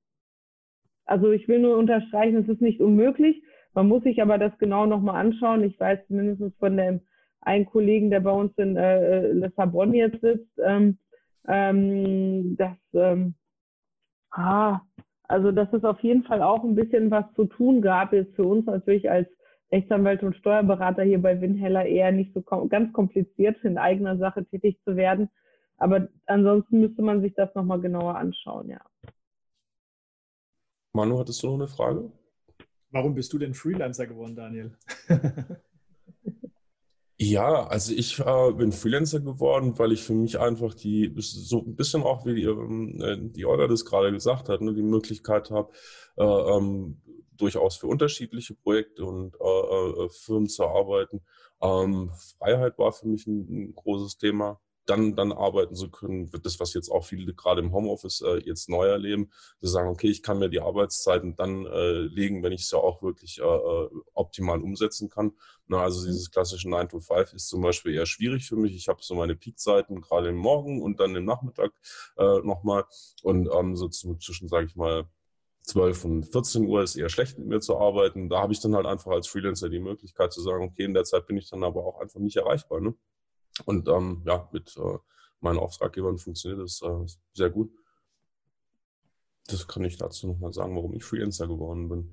Also 1.07 1.30
ich 1.32 1.49
will 1.49 1.61
nur 1.61 1.76
unterstreichen, 1.76 2.36
es 2.36 2.49
ist 2.49 2.61
nicht 2.61 2.80
unmöglich. 2.80 3.42
Man 3.74 3.88
muss 3.88 4.03
sich 4.03 4.20
aber 4.20 4.38
das 4.38 4.57
genau 4.59 4.86
nochmal 4.86 5.24
anschauen. 5.24 5.62
Ich 5.64 5.78
weiß 5.80 6.07
zumindest 6.07 6.57
von 6.59 6.76
dem 6.76 7.01
einen 7.40 7.66
Kollegen, 7.66 8.11
der 8.11 8.20
bei 8.20 8.30
uns 8.30 8.53
in 8.59 8.76
äh, 8.76 9.32
Lissabon 9.32 9.94
jetzt 9.94 10.20
sitzt, 10.20 10.51
ähm, 10.62 10.99
ähm, 11.46 12.57
dass, 12.57 12.76
ähm, 12.92 13.34
ah, 14.30 14.80
also 15.24 15.53
dass 15.53 15.72
es 15.72 15.84
auf 15.84 16.01
jeden 16.01 16.24
Fall 16.24 16.42
auch 16.42 16.64
ein 16.64 16.74
bisschen 16.74 17.11
was 17.11 17.24
zu 17.34 17.46
tun 17.46 17.80
gab, 17.80 18.12
jetzt 18.12 18.34
für 18.34 18.44
uns 18.44 18.66
natürlich 18.66 19.11
als 19.11 19.28
Rechtsanwalt 19.70 20.22
und 20.22 20.36
Steuerberater 20.36 21.02
hier 21.02 21.20
bei 21.20 21.40
Winheller 21.40 21.84
eher 21.84 22.12
nicht 22.12 22.32
so 22.34 22.40
kom 22.40 22.68
ganz 22.68 22.92
kompliziert 22.92 23.62
in 23.64 23.78
eigener 23.78 24.16
Sache 24.16 24.44
tätig 24.44 24.78
zu 24.84 24.96
werden. 24.96 25.28
Aber 25.76 26.08
ansonsten 26.26 26.80
müsste 26.80 27.02
man 27.02 27.20
sich 27.20 27.34
das 27.34 27.54
nochmal 27.54 27.80
genauer 27.80 28.16
anschauen, 28.16 28.68
ja. 28.70 28.80
Manu, 30.92 31.18
hattest 31.18 31.42
du 31.42 31.48
noch 31.48 31.54
eine 31.54 31.68
Frage? 31.68 32.10
Warum 32.90 33.14
bist 33.14 33.32
du 33.32 33.38
denn 33.38 33.54
Freelancer 33.54 34.06
geworden, 34.06 34.34
Daniel? 34.34 34.76
Ja, 37.20 37.66
also 37.66 37.92
ich 37.92 38.20
äh, 38.20 38.52
bin 38.52 38.70
Freelancer 38.70 39.18
geworden, 39.18 39.76
weil 39.76 39.90
ich 39.90 40.04
für 40.04 40.12
mich 40.14 40.38
einfach 40.38 40.72
die, 40.72 41.12
so 41.18 41.64
ein 41.64 41.74
bisschen 41.74 42.04
auch 42.04 42.24
wie 42.24 42.36
die, 42.36 42.44
ähm, 42.44 43.00
äh, 43.02 43.16
die 43.18 43.44
Olga 43.44 43.66
das 43.66 43.84
gerade 43.84 44.12
gesagt 44.12 44.48
hat, 44.48 44.60
ne, 44.60 44.72
die 44.72 44.84
Möglichkeit 44.84 45.50
habe, 45.50 45.72
äh, 46.16 46.22
ähm, 46.22 46.98
durchaus 47.41 47.76
für 47.76 47.86
unterschiedliche 47.86 48.55
Projekte 48.55 49.05
und 49.05 49.34
äh, 49.41 50.05
äh, 50.05 50.09
Firmen 50.11 50.49
zu 50.49 50.64
arbeiten. 50.64 51.22
Ähm, 51.62 52.11
Freiheit 52.39 52.78
war 52.78 52.93
für 52.93 53.09
mich 53.09 53.26
ein, 53.26 53.47
ein 53.51 53.74
großes 53.74 54.18
Thema 54.18 54.61
dann, 54.89 55.14
dann 55.14 55.32
arbeiten 55.32 55.74
zu 55.74 55.91
können, 55.91 56.32
wird 56.32 56.47
das, 56.47 56.61
was 56.61 56.72
jetzt 56.72 56.91
auch 56.91 57.05
viele 57.05 57.34
gerade 57.34 57.61
im 57.61 57.72
Homeoffice 57.72 58.22
äh, 58.22 58.39
jetzt 58.45 58.68
neu 58.68 58.86
erleben, 58.86 59.30
zu 59.61 59.68
sagen, 59.68 59.89
okay, 59.91 60.09
ich 60.09 60.22
kann 60.22 60.39
mir 60.39 60.49
die 60.49 60.61
Arbeitszeiten 60.61 61.36
dann 61.36 61.66
äh, 61.66 62.01
legen, 62.01 62.43
wenn 62.43 62.53
ich 62.53 62.62
es 62.62 62.70
ja 62.70 62.78
auch 62.78 63.03
wirklich 63.03 63.39
äh, 63.39 63.43
äh 63.43 63.89
optimal 64.14 64.62
umsetzen 64.62 65.11
kann. 65.11 65.32
Na, 65.66 65.82
also 65.82 66.05
dieses 66.07 66.30
klassische 66.30 66.68
9 66.70 66.89
to 66.89 67.01
5 67.01 67.34
ist 67.34 67.49
zum 67.49 67.61
Beispiel 67.61 67.95
eher 67.95 68.07
schwierig 68.07 68.49
für 68.49 68.57
mich. 68.57 68.74
Ich 68.74 68.89
habe 68.89 69.03
so 69.03 69.14
meine 69.14 69.36
Peakzeiten 69.36 70.01
gerade 70.01 70.28
im 70.28 70.36
Morgen 70.36 70.82
und 70.82 71.01
dann 71.01 71.14
im 71.14 71.24
Nachmittag 71.26 71.72
äh, 72.16 72.39
nochmal 72.41 72.84
und 73.22 73.49
ähm, 73.55 73.76
so 73.76 73.89
zwischen, 73.89 74.49
sage 74.49 74.66
ich 74.66 74.76
mal, 74.76 75.07
12 75.68 76.04
und 76.06 76.24
14 76.24 76.66
Uhr 76.66 76.82
ist 76.82 76.96
eher 76.96 77.10
schlecht 77.10 77.38
mit 77.38 77.46
mir 77.46 77.60
zu 77.60 77.78
arbeiten. 77.78 78.28
Da 78.28 78.40
habe 78.40 78.52
ich 78.52 78.60
dann 78.60 78.74
halt 78.74 78.86
einfach 78.86 79.12
als 79.12 79.26
Freelancer 79.26 79.68
die 79.68 79.80
Möglichkeit 79.80 80.32
zu 80.32 80.40
sagen, 80.40 80.64
okay, 80.64 80.84
in 80.84 80.94
der 80.94 81.04
Zeit 81.04 81.26
bin 81.26 81.36
ich 81.36 81.50
dann 81.50 81.62
aber 81.62 81.84
auch 81.84 82.00
einfach 82.00 82.20
nicht 82.20 82.36
erreichbar. 82.36 82.80
Ne? 82.80 82.94
Und 83.66 83.86
ähm, 83.88 84.22
ja, 84.26 84.48
mit 84.52 84.76
äh, 84.76 84.98
meinen 85.40 85.58
Auftraggebern 85.58 86.18
funktioniert 86.18 86.62
das 86.62 86.80
äh, 86.82 87.06
sehr 87.34 87.50
gut. 87.50 87.70
Das 89.46 89.68
kann 89.68 89.84
ich 89.84 89.98
dazu 89.98 90.26
nochmal 90.26 90.52
sagen, 90.52 90.74
warum 90.74 90.94
ich 90.94 91.04
Freelancer 91.04 91.46
geworden 91.46 91.88
bin. 91.88 92.12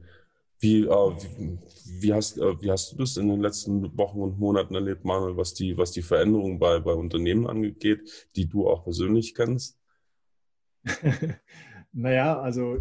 Wie, 0.60 0.84
äh, 0.84 0.88
wie, 0.88 1.58
wie, 2.02 2.14
hast, 2.14 2.38
äh, 2.38 2.62
wie 2.62 2.72
hast 2.72 2.92
du 2.92 2.98
das 2.98 3.16
in 3.16 3.30
den 3.30 3.42
letzten 3.42 3.98
Wochen 3.98 4.20
und 4.20 4.38
Monaten 4.38 4.76
erlebt, 4.76 5.06
Manuel, 5.06 5.38
was 5.38 5.54
die, 5.54 5.78
was 5.78 5.92
die 5.92 6.02
Veränderungen 6.02 6.60
bei, 6.60 6.80
bei 6.80 6.94
Unternehmen 6.94 7.48
angeht, 7.48 8.30
die 8.36 8.48
du 8.48 8.68
auch 8.68 8.84
persönlich 8.84 9.34
kennst? 9.34 9.80
naja, 11.94 12.40
also 12.40 12.78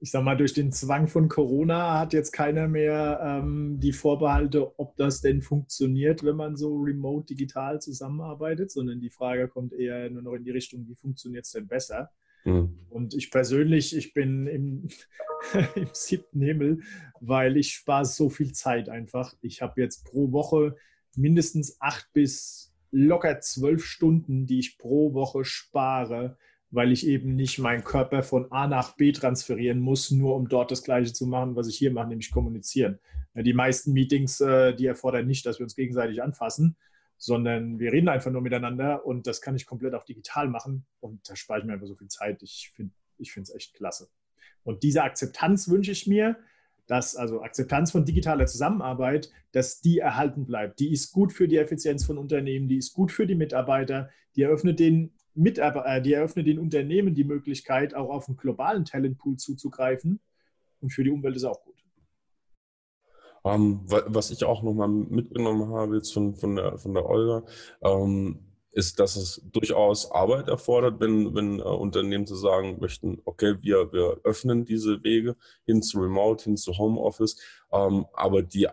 ich 0.00 0.10
sag 0.10 0.22
mal, 0.22 0.36
durch 0.36 0.52
den 0.52 0.70
Zwang 0.70 1.08
von 1.08 1.28
Corona 1.28 1.98
hat 1.98 2.12
jetzt 2.12 2.32
keiner 2.32 2.68
mehr 2.68 3.20
ähm, 3.22 3.78
die 3.80 3.92
Vorbehalte, 3.92 4.78
ob 4.78 4.96
das 4.96 5.20
denn 5.20 5.42
funktioniert, 5.42 6.22
wenn 6.24 6.36
man 6.36 6.56
so 6.56 6.76
remote 6.76 7.26
digital 7.26 7.80
zusammenarbeitet, 7.80 8.70
sondern 8.70 9.00
die 9.00 9.10
Frage 9.10 9.48
kommt 9.48 9.72
eher 9.72 10.10
nur 10.10 10.22
noch 10.22 10.34
in 10.34 10.44
die 10.44 10.50
Richtung, 10.50 10.86
wie 10.86 10.94
funktioniert 10.94 11.44
es 11.46 11.52
denn 11.52 11.66
besser? 11.66 12.10
Mhm. 12.44 12.78
Und 12.90 13.14
ich 13.14 13.30
persönlich, 13.30 13.96
ich 13.96 14.14
bin 14.14 14.46
im, 14.46 14.88
im 15.74 15.88
siebten 15.92 16.40
Himmel, 16.40 16.80
weil 17.20 17.56
ich 17.56 17.72
spare 17.72 18.04
so 18.04 18.28
viel 18.28 18.52
Zeit 18.52 18.88
einfach. 18.88 19.34
Ich 19.40 19.62
habe 19.62 19.80
jetzt 19.80 20.04
pro 20.04 20.32
Woche 20.32 20.76
mindestens 21.16 21.80
acht 21.80 22.12
bis 22.12 22.72
locker 22.90 23.40
zwölf 23.40 23.84
Stunden, 23.84 24.46
die 24.46 24.60
ich 24.60 24.78
pro 24.78 25.14
Woche 25.14 25.44
spare, 25.44 26.36
weil 26.74 26.90
ich 26.90 27.06
eben 27.06 27.36
nicht 27.36 27.60
meinen 27.60 27.84
Körper 27.84 28.24
von 28.24 28.50
A 28.50 28.66
nach 28.66 28.96
B 28.96 29.12
transferieren 29.12 29.78
muss, 29.78 30.10
nur 30.10 30.34
um 30.34 30.48
dort 30.48 30.72
das 30.72 30.82
Gleiche 30.82 31.12
zu 31.12 31.26
machen, 31.26 31.54
was 31.54 31.68
ich 31.68 31.78
hier 31.78 31.92
mache, 31.92 32.08
nämlich 32.08 32.32
kommunizieren. 32.32 32.98
Die 33.34 33.52
meisten 33.52 33.92
Meetings, 33.92 34.40
äh, 34.40 34.74
die 34.74 34.86
erfordern 34.86 35.26
nicht, 35.26 35.46
dass 35.46 35.58
wir 35.58 35.64
uns 35.64 35.76
gegenseitig 35.76 36.20
anfassen, 36.22 36.76
sondern 37.16 37.78
wir 37.78 37.92
reden 37.92 38.08
einfach 38.08 38.32
nur 38.32 38.42
miteinander 38.42 39.06
und 39.06 39.26
das 39.26 39.40
kann 39.40 39.54
ich 39.54 39.66
komplett 39.66 39.94
auch 39.94 40.04
digital 40.04 40.48
machen 40.48 40.84
und 40.98 41.28
da 41.28 41.36
spare 41.36 41.60
ich 41.60 41.64
mir 41.64 41.74
einfach 41.74 41.86
so 41.86 41.94
viel 41.94 42.08
Zeit. 42.08 42.42
Ich 42.42 42.72
finde 42.74 42.92
es 43.18 43.54
echt 43.54 43.74
klasse. 43.74 44.08
Und 44.64 44.82
diese 44.82 45.04
Akzeptanz 45.04 45.68
wünsche 45.68 45.92
ich 45.92 46.08
mir, 46.08 46.36
dass 46.86 47.14
also 47.14 47.42
Akzeptanz 47.42 47.92
von 47.92 48.04
digitaler 48.04 48.46
Zusammenarbeit, 48.46 49.30
dass 49.52 49.80
die 49.80 50.00
erhalten 50.00 50.44
bleibt. 50.44 50.80
Die 50.80 50.92
ist 50.92 51.12
gut 51.12 51.32
für 51.32 51.46
die 51.46 51.56
Effizienz 51.56 52.04
von 52.04 52.18
Unternehmen, 52.18 52.68
die 52.68 52.78
ist 52.78 52.94
gut 52.94 53.12
für 53.12 53.26
die 53.26 53.36
Mitarbeiter, 53.36 54.10
die 54.34 54.42
eröffnet 54.42 54.80
den 54.80 55.12
Mitarbeiter, 55.34 55.96
äh, 55.96 56.02
die 56.02 56.12
eröffnet 56.12 56.46
den 56.46 56.58
Unternehmen 56.58 57.14
die 57.14 57.24
Möglichkeit, 57.24 57.94
auch 57.94 58.10
auf 58.10 58.28
einen 58.28 58.36
globalen 58.36 58.84
Talentpool 58.84 59.36
zuzugreifen. 59.36 60.20
Und 60.80 60.90
für 60.90 61.04
die 61.04 61.10
Umwelt 61.10 61.36
ist 61.36 61.44
auch 61.44 61.62
gut. 61.64 61.74
Um, 63.42 63.52
ähm, 63.52 64.04
was 64.06 64.30
ich 64.30 64.42
auch 64.44 64.62
nochmal 64.62 64.88
mitgenommen 64.88 65.74
habe 65.74 65.96
jetzt 65.96 66.14
von, 66.14 66.34
von, 66.34 66.56
der, 66.56 66.78
von 66.78 66.94
der 66.94 67.06
Olga, 67.06 67.44
ähm, 67.82 68.38
ist, 68.72 68.98
dass 68.98 69.16
es 69.16 69.42
durchaus 69.52 70.10
Arbeit 70.10 70.48
erfordert, 70.48 70.98
wenn, 71.00 71.34
wenn 71.34 71.60
äh, 71.60 71.62
Unternehmen 71.62 72.26
zu 72.26 72.34
sagen 72.36 72.78
möchten, 72.80 73.20
okay, 73.24 73.56
wir, 73.60 73.92
wir 73.92 74.20
öffnen 74.24 74.64
diese 74.64 75.02
Wege 75.04 75.36
hin 75.64 75.82
zu 75.82 76.00
Remote, 76.00 76.44
hin 76.44 76.56
zu 76.56 76.76
Homeoffice, 76.76 77.38
ähm, 77.72 78.06
aber 78.14 78.42
die 78.42 78.68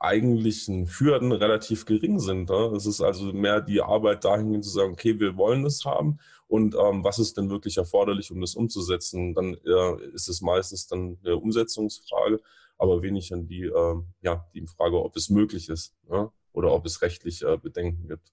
eigentlichen 0.00 0.86
Hürden 0.86 1.30
relativ 1.30 1.84
gering 1.84 2.18
sind. 2.18 2.48
Ne? 2.48 2.72
Es 2.74 2.86
ist 2.86 3.00
also 3.00 3.32
mehr 3.32 3.60
die 3.60 3.82
Arbeit 3.82 4.24
dahingehend 4.24 4.64
zu 4.64 4.70
sagen, 4.70 4.92
okay, 4.94 5.20
wir 5.20 5.36
wollen 5.36 5.62
das 5.62 5.84
haben 5.84 6.18
und 6.48 6.74
ähm, 6.74 7.04
was 7.04 7.18
ist 7.18 7.36
denn 7.36 7.50
wirklich 7.50 7.76
erforderlich, 7.76 8.32
um 8.32 8.40
das 8.40 8.54
umzusetzen? 8.54 9.34
Dann 9.34 9.54
äh, 9.64 10.04
ist 10.14 10.28
es 10.28 10.40
meistens 10.40 10.88
dann 10.88 11.18
eine 11.22 11.36
Umsetzungsfrage, 11.36 12.40
aber 12.78 13.02
wenig 13.02 13.32
an 13.32 13.46
die, 13.46 13.64
äh, 13.64 13.96
ja, 14.22 14.46
die 14.54 14.66
Frage, 14.66 15.04
ob 15.04 15.14
es 15.16 15.28
möglich 15.28 15.68
ist 15.68 15.94
ne? 16.08 16.30
oder 16.52 16.72
ob 16.72 16.86
es 16.86 17.02
rechtlich 17.02 17.42
äh, 17.42 17.58
Bedenken 17.58 18.08
gibt. 18.08 18.32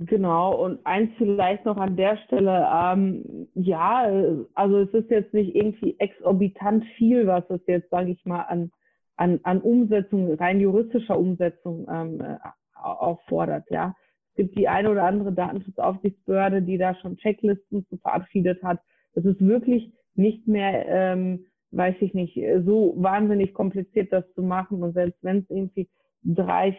Genau, 0.00 0.64
und 0.64 0.84
eins 0.84 1.10
vielleicht 1.16 1.64
noch 1.64 1.76
an 1.76 1.96
der 1.96 2.16
Stelle, 2.26 2.68
ähm, 2.72 3.48
ja, 3.54 4.46
also 4.54 4.78
es 4.78 4.90
ist 4.92 5.10
jetzt 5.10 5.32
nicht 5.32 5.54
irgendwie 5.54 5.96
exorbitant 5.98 6.84
viel, 6.96 7.26
was 7.26 7.44
es 7.50 7.60
jetzt, 7.66 7.90
sage 7.90 8.10
ich 8.10 8.24
mal, 8.24 8.42
an, 8.42 8.72
an, 9.16 9.40
an 9.42 9.60
Umsetzung, 9.60 10.34
rein 10.34 10.60
juristischer 10.60 11.18
Umsetzung 11.18 11.86
ähm, 11.90 12.20
äh, 12.20 12.36
auffordert, 12.74 13.64
ja. 13.70 13.94
Es 14.30 14.36
gibt 14.36 14.56
die 14.56 14.66
eine 14.66 14.90
oder 14.90 15.04
andere 15.04 15.32
Datenschutzaufsichtsbehörde, 15.32 16.62
die 16.62 16.78
da 16.78 16.94
schon 16.94 17.18
Checklisten 17.18 17.86
zu 17.88 17.98
verabschiedet 17.98 18.62
hat. 18.62 18.80
Es 19.14 19.26
ist 19.26 19.40
wirklich 19.46 19.92
nicht 20.14 20.48
mehr, 20.48 20.86
ähm, 20.88 21.44
weiß 21.70 21.96
ich 22.00 22.14
nicht, 22.14 22.38
so 22.64 22.94
wahnsinnig 22.96 23.52
kompliziert, 23.52 24.10
das 24.10 24.24
zu 24.32 24.42
machen. 24.42 24.82
Und 24.82 24.94
selbst 24.94 25.22
wenn 25.22 25.38
es 25.38 25.50
irgendwie 25.50 25.88
drei, 26.24 26.78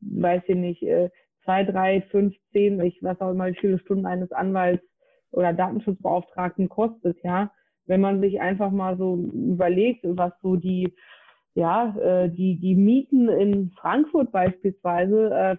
weiß 0.00 0.42
ich 0.48 0.56
nicht, 0.56 0.82
äh, 0.82 1.10
zwei, 1.44 1.64
drei, 1.64 2.02
fünf, 2.10 2.34
zehn, 2.52 2.80
ich 2.80 3.00
weiß 3.02 3.20
auch 3.20 3.30
immer, 3.30 3.46
wie 3.46 3.58
viele 3.60 3.78
Stunden 3.78 4.06
eines 4.06 4.32
Anwalts 4.32 4.84
oder 5.30 5.52
Datenschutzbeauftragten 5.52 6.68
kostet, 6.68 7.16
ja. 7.22 7.52
Wenn 7.86 8.00
man 8.00 8.20
sich 8.20 8.40
einfach 8.40 8.70
mal 8.70 8.96
so 8.96 9.16
überlegt, 9.16 10.00
was 10.04 10.32
so 10.40 10.56
die, 10.56 10.94
ja, 11.54 11.94
äh, 11.96 12.30
die, 12.30 12.58
die 12.58 12.74
Mieten 12.74 13.28
in 13.28 13.70
Frankfurt 13.72 14.32
beispielsweise 14.32 15.30
äh, 15.30 15.56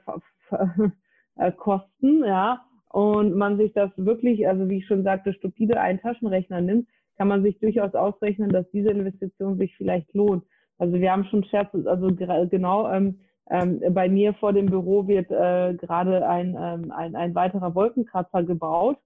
äh, 1.37 1.51
kosten, 1.51 2.23
ja, 2.25 2.61
und 2.89 3.35
man 3.35 3.57
sich 3.57 3.73
das 3.73 3.91
wirklich, 3.97 4.47
also 4.47 4.69
wie 4.69 4.77
ich 4.77 4.87
schon 4.87 5.03
sagte, 5.03 5.33
stupide 5.33 5.79
einen 5.79 5.99
Taschenrechner 5.99 6.61
nimmt, 6.61 6.87
kann 7.17 7.27
man 7.27 7.43
sich 7.43 7.59
durchaus 7.59 7.93
ausrechnen, 7.95 8.49
dass 8.49 8.69
diese 8.71 8.89
Investition 8.89 9.57
sich 9.57 9.75
vielleicht 9.77 10.13
lohnt. 10.13 10.43
Also 10.77 10.95
wir 10.99 11.11
haben 11.11 11.25
schon 11.25 11.43
Scherz, 11.45 11.69
also 11.85 12.07
genau, 12.15 12.91
ähm, 12.91 13.19
ähm, 13.49 13.81
bei 13.91 14.09
mir 14.09 14.33
vor 14.35 14.53
dem 14.53 14.67
Büro 14.67 15.07
wird 15.07 15.29
äh, 15.31 15.73
gerade 15.75 16.27
ein, 16.27 16.55
ähm, 16.59 16.91
ein, 16.91 17.15
ein 17.15 17.35
weiterer 17.35 17.75
Wolkenkratzer 17.75 18.43
gebaut. 18.43 18.97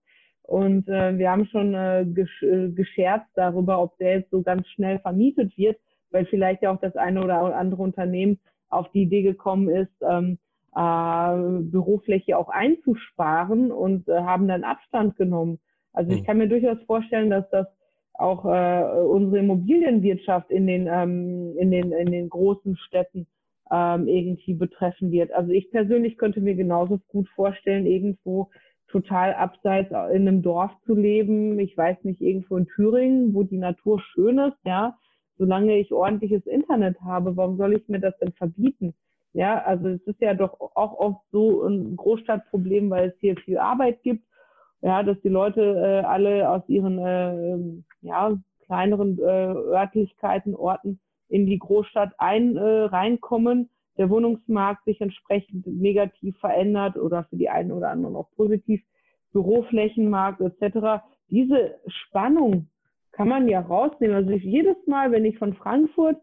Und 0.43 0.87
äh, 0.87 1.17
wir 1.17 1.31
haben 1.31 1.45
schon 1.47 1.73
äh, 1.73 2.05
gesch 2.07 2.43
äh, 2.43 2.69
gescherzt 2.69 3.29
darüber, 3.35 3.81
ob 3.81 3.97
der 3.97 4.19
jetzt 4.19 4.31
so 4.31 4.41
ganz 4.41 4.65
schnell 4.69 4.99
vermietet 4.99 5.57
wird, 5.57 5.77
weil 6.11 6.25
vielleicht 6.25 6.61
ja 6.61 6.71
auch 6.71 6.79
das 6.79 6.95
eine 6.95 7.23
oder 7.23 7.55
andere 7.55 7.81
Unternehmen 7.81 8.39
auf 8.69 8.91
die 8.91 9.03
Idee 9.03 9.21
gekommen 9.21 9.69
ist, 9.69 9.93
ähm, 10.01 10.37
äh, 10.75 11.61
Bürofläche 11.63 12.37
auch 12.37 12.49
einzusparen 12.49 13.71
und 13.71 14.07
äh, 14.07 14.19
haben 14.19 14.47
dann 14.47 14.63
Abstand 14.63 15.15
genommen. 15.15 15.59
Also 15.93 16.11
ich 16.11 16.19
hm. 16.19 16.25
kann 16.25 16.37
mir 16.37 16.47
durchaus 16.47 16.77
vorstellen, 16.85 17.29
dass 17.29 17.49
das 17.49 17.67
auch 18.13 18.45
äh, 18.45 19.01
unsere 19.01 19.39
Immobilienwirtschaft 19.39 20.49
in 20.49 20.67
den, 20.67 20.87
ähm, 20.87 21.55
in 21.57 21.71
den, 21.71 21.91
in 21.91 22.11
den 22.11 22.29
großen 22.29 22.77
Städten 22.77 23.27
ähm, 23.71 24.07
irgendwie 24.07 24.53
betreffen 24.53 25.11
wird. 25.11 25.31
Also 25.31 25.51
ich 25.51 25.69
persönlich 25.71 26.17
könnte 26.17 26.41
mir 26.41 26.55
genauso 26.55 26.99
gut 27.07 27.27
vorstellen, 27.29 27.85
irgendwo 27.85 28.49
total 28.87 29.33
abseits 29.33 29.91
in 29.91 30.27
einem 30.27 30.41
Dorf 30.41 30.71
zu 30.85 30.95
leben. 30.95 31.59
Ich 31.59 31.77
weiß 31.77 32.03
nicht, 32.03 32.21
irgendwo 32.21 32.57
in 32.57 32.67
Thüringen, 32.67 33.33
wo 33.33 33.43
die 33.43 33.57
Natur 33.57 33.99
schön 33.99 34.39
ist, 34.39 34.57
ja. 34.65 34.97
Solange 35.37 35.77
ich 35.77 35.91
ordentliches 35.91 36.45
Internet 36.45 36.99
habe, 37.01 37.35
warum 37.37 37.57
soll 37.57 37.75
ich 37.75 37.87
mir 37.87 37.99
das 37.99 38.17
denn 38.19 38.33
verbieten? 38.33 38.93
Ja, 39.33 39.61
also 39.63 39.89
es 39.89 40.01
ist 40.07 40.19
ja 40.21 40.33
doch 40.33 40.59
auch 40.59 40.97
oft 40.97 41.21
so 41.31 41.63
ein 41.63 41.95
Großstadtproblem, 41.95 42.89
weil 42.89 43.09
es 43.09 43.19
hier 43.19 43.35
viel 43.37 43.57
Arbeit 43.57 44.01
gibt. 44.03 44.25
Ja, 44.81 45.03
dass 45.03 45.19
die 45.21 45.29
Leute 45.29 45.61
äh, 45.61 46.05
alle 46.05 46.49
aus 46.49 46.63
ihren 46.67 46.99
äh, 46.99 47.83
ja, 48.01 48.37
kleineren 48.65 49.17
äh, 49.19 49.23
Örtlichkeiten, 49.23 50.55
Orten 50.55 50.99
in 51.29 51.45
die 51.45 51.57
Großstadt 51.57 52.13
ein, 52.17 52.55
äh, 52.57 52.83
reinkommen, 52.83 53.69
der 53.97 54.09
Wohnungsmarkt 54.09 54.85
sich 54.85 55.01
entsprechend 55.01 55.65
negativ 55.65 56.37
verändert 56.39 56.97
oder 56.97 57.23
für 57.25 57.37
die 57.37 57.49
einen 57.49 57.71
oder 57.71 57.89
anderen 57.89 58.15
auch 58.15 58.29
positiv, 58.35 58.81
Büroflächenmarkt 59.33 60.41
etc. 60.41 61.03
Diese 61.29 61.75
Spannung 61.87 62.69
kann 63.17 63.29
man 63.29 63.47
ja 63.49 63.61
rausnehmen. 63.61 64.15
Also 64.15 64.29
ich, 64.29 64.43
jedes 64.43 64.77
Mal, 64.85 65.11
wenn 65.11 65.25
ich 65.25 65.39
von 65.39 65.55
Frankfurt 65.55 66.17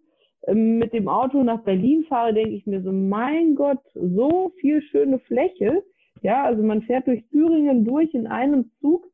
ähm, 0.46 0.78
mit 0.78 0.92
dem 0.92 1.08
Auto 1.08 1.42
nach 1.42 1.62
Berlin 1.64 2.04
fahre, 2.08 2.32
denke 2.32 2.52
ich 2.52 2.66
mir 2.66 2.82
so, 2.82 2.92
mein 2.92 3.56
Gott, 3.56 3.82
so 3.94 4.52
viel 4.60 4.80
schöne 4.80 5.18
Fläche. 5.18 5.82
Ja, 6.22 6.44
also 6.44 6.62
man 6.62 6.82
fährt 6.82 7.08
durch 7.08 7.26
Thüringen 7.30 7.84
durch 7.84 8.14
in 8.14 8.28
einem 8.28 8.70
Zug 8.80 9.04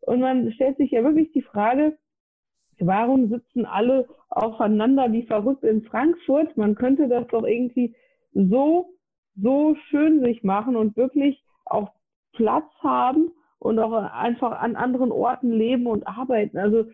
und 0.00 0.20
man 0.20 0.50
stellt 0.52 0.78
sich 0.78 0.90
ja 0.90 1.04
wirklich 1.04 1.30
die 1.32 1.42
Frage, 1.42 1.98
warum 2.80 3.28
sitzen 3.28 3.66
alle 3.66 4.08
aufeinander 4.30 5.12
wie 5.12 5.24
verrückt 5.24 5.64
in 5.64 5.82
Frankfurt? 5.82 6.56
Man 6.56 6.76
könnte 6.76 7.08
das 7.08 7.26
doch 7.26 7.44
irgendwie 7.44 7.94
so, 8.32 8.94
so 9.36 9.76
schön 9.90 10.24
sich 10.24 10.42
machen 10.44 10.76
und 10.76 10.96
wirklich 10.96 11.44
auch 11.66 11.90
Platz 12.32 12.70
haben 12.80 13.30
und 13.58 13.78
auch 13.78 13.92
einfach 13.92 14.58
an 14.60 14.76
anderen 14.76 15.12
Orten 15.12 15.52
leben 15.52 15.86
und 15.86 16.06
arbeiten. 16.06 16.56
Also 16.56 16.86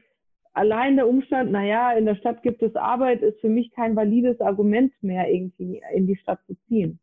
allein 0.54 0.96
der 0.96 1.08
Umstand, 1.08 1.52
naja, 1.52 1.92
in 1.92 2.06
der 2.06 2.14
Stadt 2.16 2.42
gibt 2.42 2.62
es 2.62 2.74
Arbeit, 2.74 3.22
ist 3.22 3.40
für 3.40 3.48
mich 3.48 3.70
kein 3.72 3.94
valides 3.94 4.40
Argument 4.40 4.92
mehr, 5.02 5.30
irgendwie 5.30 5.82
in 5.94 6.06
die 6.06 6.16
Stadt 6.16 6.40
zu 6.46 6.56
ziehen. 6.68 6.98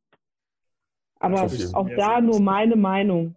Aber 1.20 1.44
auch 1.44 1.90
da 1.96 2.20
nur 2.20 2.40
meine 2.40 2.76
Meinung. 2.76 3.36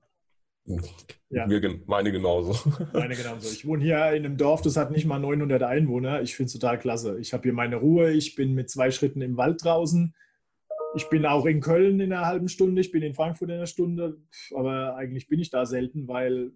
Ja. 1.28 1.46
Mir, 1.46 1.80
meine 1.86 2.12
genauso. 2.12 2.70
Meine 2.92 3.16
genauso. 3.16 3.50
Ich 3.52 3.66
wohne 3.66 3.82
hier 3.82 4.12
in 4.12 4.24
einem 4.24 4.36
Dorf, 4.36 4.62
das 4.62 4.76
hat 4.76 4.92
nicht 4.92 5.04
mal 5.04 5.18
900 5.18 5.62
Einwohner. 5.64 6.22
Ich 6.22 6.36
finde 6.36 6.46
es 6.46 6.52
total 6.52 6.78
klasse. 6.78 7.18
Ich 7.18 7.32
habe 7.32 7.42
hier 7.42 7.52
meine 7.52 7.76
Ruhe. 7.76 8.12
Ich 8.12 8.36
bin 8.36 8.54
mit 8.54 8.70
zwei 8.70 8.92
Schritten 8.92 9.20
im 9.20 9.36
Wald 9.36 9.64
draußen. 9.64 10.14
Ich 10.94 11.08
bin 11.08 11.26
auch 11.26 11.44
in 11.44 11.60
Köln 11.60 11.98
in 11.98 12.12
einer 12.12 12.24
halben 12.24 12.48
Stunde. 12.48 12.80
Ich 12.80 12.92
bin 12.92 13.02
in 13.02 13.14
Frankfurt 13.14 13.48
in 13.48 13.56
einer 13.56 13.66
Stunde. 13.66 14.16
Aber 14.54 14.94
eigentlich 14.94 15.26
bin 15.26 15.40
ich 15.40 15.50
da 15.50 15.66
selten, 15.66 16.06
weil, 16.06 16.52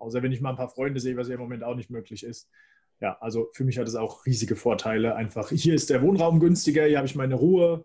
außer 0.00 0.22
wenn 0.22 0.32
ich 0.32 0.40
mal 0.40 0.50
ein 0.50 0.56
paar 0.56 0.68
Freunde 0.68 1.00
sehe, 1.00 1.16
was 1.16 1.28
ja 1.28 1.34
im 1.34 1.40
Moment 1.40 1.62
auch 1.62 1.74
nicht 1.74 1.90
möglich 1.90 2.24
ist. 2.24 2.48
Ja, 3.00 3.16
also 3.20 3.48
für 3.52 3.64
mich 3.64 3.78
hat 3.78 3.88
es 3.88 3.94
auch 3.94 4.26
riesige 4.26 4.56
Vorteile. 4.56 5.14
Einfach, 5.14 5.48
hier 5.50 5.74
ist 5.74 5.90
der 5.90 6.02
Wohnraum 6.02 6.38
günstiger, 6.38 6.84
hier 6.84 6.98
habe 6.98 7.06
ich 7.06 7.14
meine 7.14 7.34
Ruhe. 7.34 7.84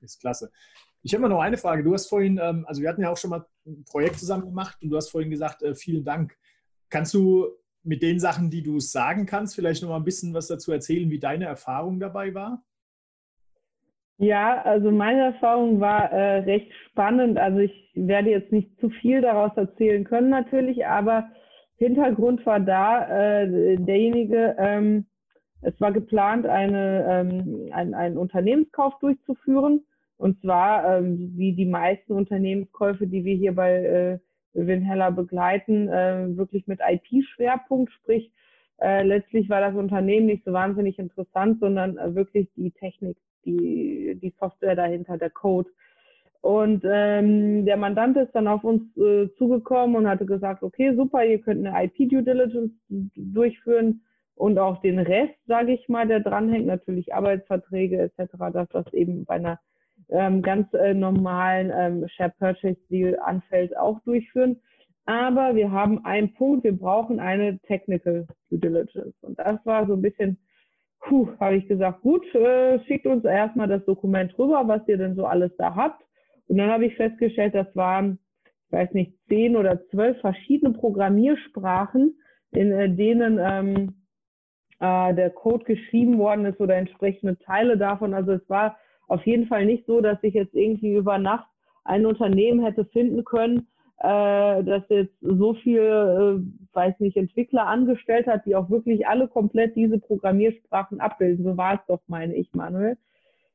Ist 0.00 0.20
klasse. 0.20 0.50
Ich 1.02 1.12
habe 1.14 1.22
mal 1.22 1.28
noch 1.28 1.40
eine 1.40 1.56
Frage. 1.56 1.82
Du 1.82 1.92
hast 1.92 2.08
vorhin, 2.08 2.38
ähm, 2.40 2.64
also 2.66 2.82
wir 2.82 2.88
hatten 2.88 3.02
ja 3.02 3.10
auch 3.10 3.16
schon 3.16 3.30
mal 3.30 3.46
ein 3.66 3.84
Projekt 3.84 4.18
zusammen 4.18 4.44
gemacht 4.44 4.78
und 4.82 4.90
du 4.90 4.96
hast 4.96 5.10
vorhin 5.10 5.30
gesagt, 5.30 5.62
äh, 5.62 5.74
vielen 5.74 6.04
Dank. 6.04 6.36
Kannst 6.88 7.14
du 7.14 7.48
mit 7.82 8.02
den 8.02 8.20
Sachen, 8.20 8.50
die 8.50 8.62
du 8.62 8.78
sagen 8.78 9.26
kannst, 9.26 9.56
vielleicht 9.56 9.82
noch 9.82 9.88
mal 9.88 9.96
ein 9.96 10.04
bisschen 10.04 10.34
was 10.34 10.46
dazu 10.46 10.70
erzählen, 10.70 11.10
wie 11.10 11.18
deine 11.18 11.46
Erfahrung 11.46 11.98
dabei 11.98 12.34
war? 12.34 12.64
Ja, 14.18 14.62
also 14.62 14.90
meine 14.90 15.22
Erfahrung 15.22 15.80
war 15.80 16.12
äh, 16.12 16.38
recht 16.40 16.72
spannend. 16.88 17.38
Also 17.38 17.58
ich 17.58 17.90
werde 17.94 18.30
jetzt 18.30 18.52
nicht 18.52 18.78
zu 18.80 18.90
viel 18.90 19.20
daraus 19.20 19.52
erzählen 19.56 20.04
können 20.04 20.30
natürlich, 20.30 20.86
aber 20.86 21.28
Hintergrund 21.76 22.44
war 22.46 22.60
da 22.60 23.40
äh, 23.40 23.76
derjenige, 23.76 24.54
ähm, 24.58 25.06
es 25.62 25.80
war 25.80 25.92
geplant, 25.92 26.46
eine, 26.46 27.06
ähm, 27.08 27.68
ein, 27.72 27.94
einen 27.94 28.18
Unternehmenskauf 28.18 28.98
durchzuführen. 29.00 29.84
Und 30.16 30.40
zwar, 30.40 30.98
ähm, 30.98 31.32
wie 31.34 31.54
die 31.54 31.66
meisten 31.66 32.12
Unternehmenskäufe, 32.12 33.06
die 33.08 33.24
wir 33.24 33.34
hier 33.34 33.54
bei 33.54 33.74
äh, 33.74 34.18
Winheller 34.54 35.10
begleiten, 35.10 35.88
äh, 35.88 36.36
wirklich 36.36 36.66
mit 36.66 36.80
IP-Schwerpunkt. 36.80 37.92
Sprich, 37.92 38.30
äh, 38.80 39.02
letztlich 39.02 39.48
war 39.50 39.60
das 39.60 39.74
Unternehmen 39.74 40.26
nicht 40.26 40.44
so 40.44 40.52
wahnsinnig 40.52 40.98
interessant, 40.98 41.58
sondern 41.60 41.98
äh, 41.98 42.14
wirklich 42.14 42.48
die 42.54 42.70
Technik, 42.70 43.16
die, 43.44 44.18
die 44.20 44.34
Software 44.38 44.76
dahinter, 44.76 45.18
der 45.18 45.30
Code. 45.30 45.70
Und 46.40 46.84
ähm, 46.84 47.64
der 47.64 47.76
Mandant 47.76 48.16
ist 48.16 48.32
dann 48.32 48.48
auf 48.48 48.64
uns 48.64 48.82
äh, 48.96 49.28
zugekommen 49.38 49.94
und 49.94 50.08
hatte 50.08 50.26
gesagt, 50.26 50.64
okay, 50.64 50.94
super, 50.96 51.24
ihr 51.24 51.40
könnt 51.40 51.64
eine 51.64 51.84
IP-Due 51.84 52.24
Diligence 52.24 52.72
durchführen 52.88 54.02
und 54.34 54.58
auch 54.58 54.80
den 54.80 54.98
Rest, 54.98 55.34
sage 55.46 55.72
ich 55.72 55.88
mal, 55.88 56.08
der 56.08 56.18
dranhängt, 56.18 56.66
natürlich 56.66 57.14
Arbeitsverträge 57.14 57.98
etc., 58.00 58.32
dass 58.52 58.68
das 58.70 58.92
eben 58.92 59.24
bei 59.24 59.34
einer 59.34 59.60
ähm, 60.08 60.42
ganz 60.42 60.72
äh, 60.74 60.94
normalen 60.94 61.72
ähm, 61.74 62.08
Share 62.08 62.32
Purchase 62.38 62.80
Deal 62.90 63.18
anfällt, 63.20 63.76
auch 63.76 64.00
durchführen. 64.00 64.60
Aber 65.04 65.54
wir 65.54 65.70
haben 65.70 66.04
einen 66.04 66.34
Punkt, 66.34 66.64
wir 66.64 66.76
brauchen 66.76 67.20
eine 67.20 67.58
Technical 67.60 68.26
Due 68.50 68.58
Diligence. 68.58 69.14
Und 69.22 69.38
das 69.38 69.64
war 69.64 69.86
so 69.86 69.94
ein 69.94 70.02
bisschen, 70.02 70.38
puh, 71.02 71.28
habe 71.40 71.56
ich 71.56 71.68
gesagt, 71.68 72.02
gut, 72.02 72.24
äh, 72.34 72.80
schickt 72.86 73.06
uns 73.06 73.24
erstmal 73.24 73.68
das 73.68 73.84
Dokument 73.84 74.36
rüber, 74.38 74.66
was 74.66 74.86
ihr 74.88 74.98
denn 74.98 75.14
so 75.14 75.26
alles 75.26 75.54
da 75.58 75.74
habt. 75.74 76.02
Und 76.48 76.58
dann 76.58 76.70
habe 76.70 76.86
ich 76.86 76.96
festgestellt, 76.96 77.54
das 77.54 77.74
waren, 77.74 78.18
ich 78.44 78.72
weiß 78.72 78.92
nicht, 78.92 79.14
zehn 79.28 79.56
oder 79.56 79.84
zwölf 79.88 80.18
verschiedene 80.20 80.72
Programmiersprachen, 80.72 82.18
in 82.52 82.72
äh, 82.72 82.94
denen 82.94 83.38
ähm, 83.40 83.94
äh, 84.80 85.14
der 85.14 85.30
Code 85.30 85.64
geschrieben 85.64 86.18
worden 86.18 86.46
ist 86.46 86.60
oder 86.60 86.76
entsprechende 86.76 87.38
Teile 87.38 87.76
davon. 87.76 88.14
Also 88.14 88.32
es 88.32 88.48
war 88.48 88.76
auf 89.08 89.26
jeden 89.26 89.46
Fall 89.46 89.66
nicht 89.66 89.86
so, 89.86 90.00
dass 90.00 90.18
ich 90.22 90.34
jetzt 90.34 90.54
irgendwie 90.54 90.94
über 90.94 91.18
Nacht 91.18 91.48
ein 91.84 92.06
Unternehmen 92.06 92.64
hätte 92.64 92.84
finden 92.86 93.24
können, 93.24 93.66
äh, 94.02 94.64
das 94.64 94.82
jetzt 94.88 95.14
so 95.20 95.54
viel, 95.54 95.78
äh, 95.80 96.74
weiß 96.74 96.98
nicht, 96.98 97.16
Entwickler 97.16 97.68
angestellt 97.68 98.26
hat, 98.26 98.44
die 98.46 98.56
auch 98.56 98.68
wirklich 98.68 99.06
alle 99.06 99.28
komplett 99.28 99.76
diese 99.76 99.98
Programmiersprachen 99.98 101.00
abbilden. 101.00 101.44
So 101.44 101.56
war 101.56 101.74
es 101.74 101.80
doch, 101.86 102.00
meine 102.08 102.34
ich, 102.34 102.52
Manuel. 102.52 102.96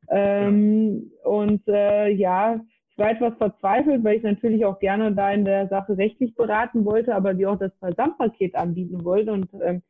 Ähm, 0.09 1.11
ja. 1.21 1.29
Und 1.29 1.67
äh, 1.67 2.09
ja, 2.09 2.61
ich 2.89 2.97
war 2.97 3.11
etwas 3.11 3.35
verzweifelt, 3.37 4.05
weil 4.05 4.17
ich 4.17 4.23
natürlich 4.23 4.63
auch 4.63 4.79
gerne 4.79 5.11
da 5.11 5.31
in 5.31 5.43
der 5.43 5.67
Sache 5.67 5.97
rechtlich 5.97 6.33
beraten 6.33 6.85
wollte, 6.85 7.13
aber 7.13 7.37
wir 7.37 7.51
auch 7.51 7.59
das 7.59 7.73
Versandpaket 7.79 8.55
anbieten 8.55 9.03
wollten. 9.03 9.29
Und 9.31 9.49
ähm, 9.61 9.81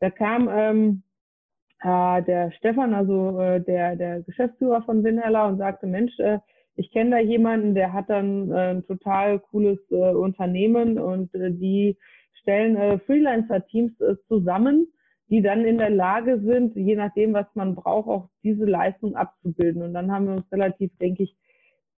da 0.00 0.10
kam 0.10 0.48
ähm, 0.52 1.02
äh, 1.82 2.22
der 2.24 2.50
Stefan, 2.50 2.94
also 2.94 3.38
äh, 3.38 3.60
der, 3.60 3.94
der 3.94 4.22
Geschäftsführer 4.22 4.82
von 4.82 5.04
Winheller 5.04 5.46
und 5.46 5.58
sagte, 5.58 5.86
Mensch, 5.86 6.18
äh, 6.18 6.40
ich 6.76 6.90
kenne 6.92 7.10
da 7.10 7.18
jemanden, 7.18 7.74
der 7.74 7.92
hat 7.92 8.08
dann 8.08 8.50
äh, 8.50 8.70
ein 8.70 8.86
total 8.86 9.38
cooles 9.38 9.78
äh, 9.90 10.14
Unternehmen 10.14 10.98
und 10.98 11.34
äh, 11.34 11.50
die 11.50 11.96
stellen 12.40 12.76
äh, 12.76 12.98
Freelancer-Teams 13.00 14.00
äh, 14.00 14.16
zusammen, 14.28 14.86
die 15.28 15.42
dann 15.42 15.64
in 15.64 15.78
der 15.78 15.90
Lage 15.90 16.40
sind, 16.40 16.74
je 16.76 16.96
nachdem, 16.96 17.34
was 17.34 17.46
man 17.54 17.74
braucht, 17.74 18.08
auch 18.08 18.28
diese 18.42 18.64
Leistung 18.64 19.14
abzubilden. 19.14 19.82
Und 19.82 19.94
dann 19.94 20.10
haben 20.10 20.26
wir 20.26 20.34
uns 20.36 20.52
relativ, 20.52 20.90
denke 20.98 21.24
ich, 21.24 21.36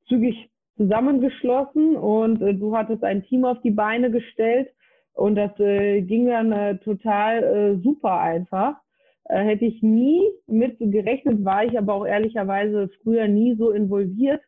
zügig 0.08 0.50
zusammengeschlossen 0.76 1.96
und 1.96 2.42
äh, 2.42 2.54
du 2.54 2.76
hattest 2.76 3.04
ein 3.04 3.22
Team 3.24 3.44
auf 3.44 3.60
die 3.62 3.70
Beine 3.70 4.10
gestellt 4.10 4.68
und 5.14 5.36
das 5.36 5.54
ging 5.56 6.26
dann 6.26 6.80
total 6.80 7.78
super 7.82 8.18
einfach. 8.18 8.76
Hätte 9.24 9.66
ich 9.66 9.82
nie 9.82 10.22
mit 10.46 10.78
gerechnet, 10.78 11.44
war 11.44 11.66
ich 11.66 11.76
aber 11.76 11.92
auch 11.92 12.06
ehrlicherweise 12.06 12.88
früher 13.02 13.28
nie 13.28 13.54
so 13.56 13.72
involviert 13.72 14.40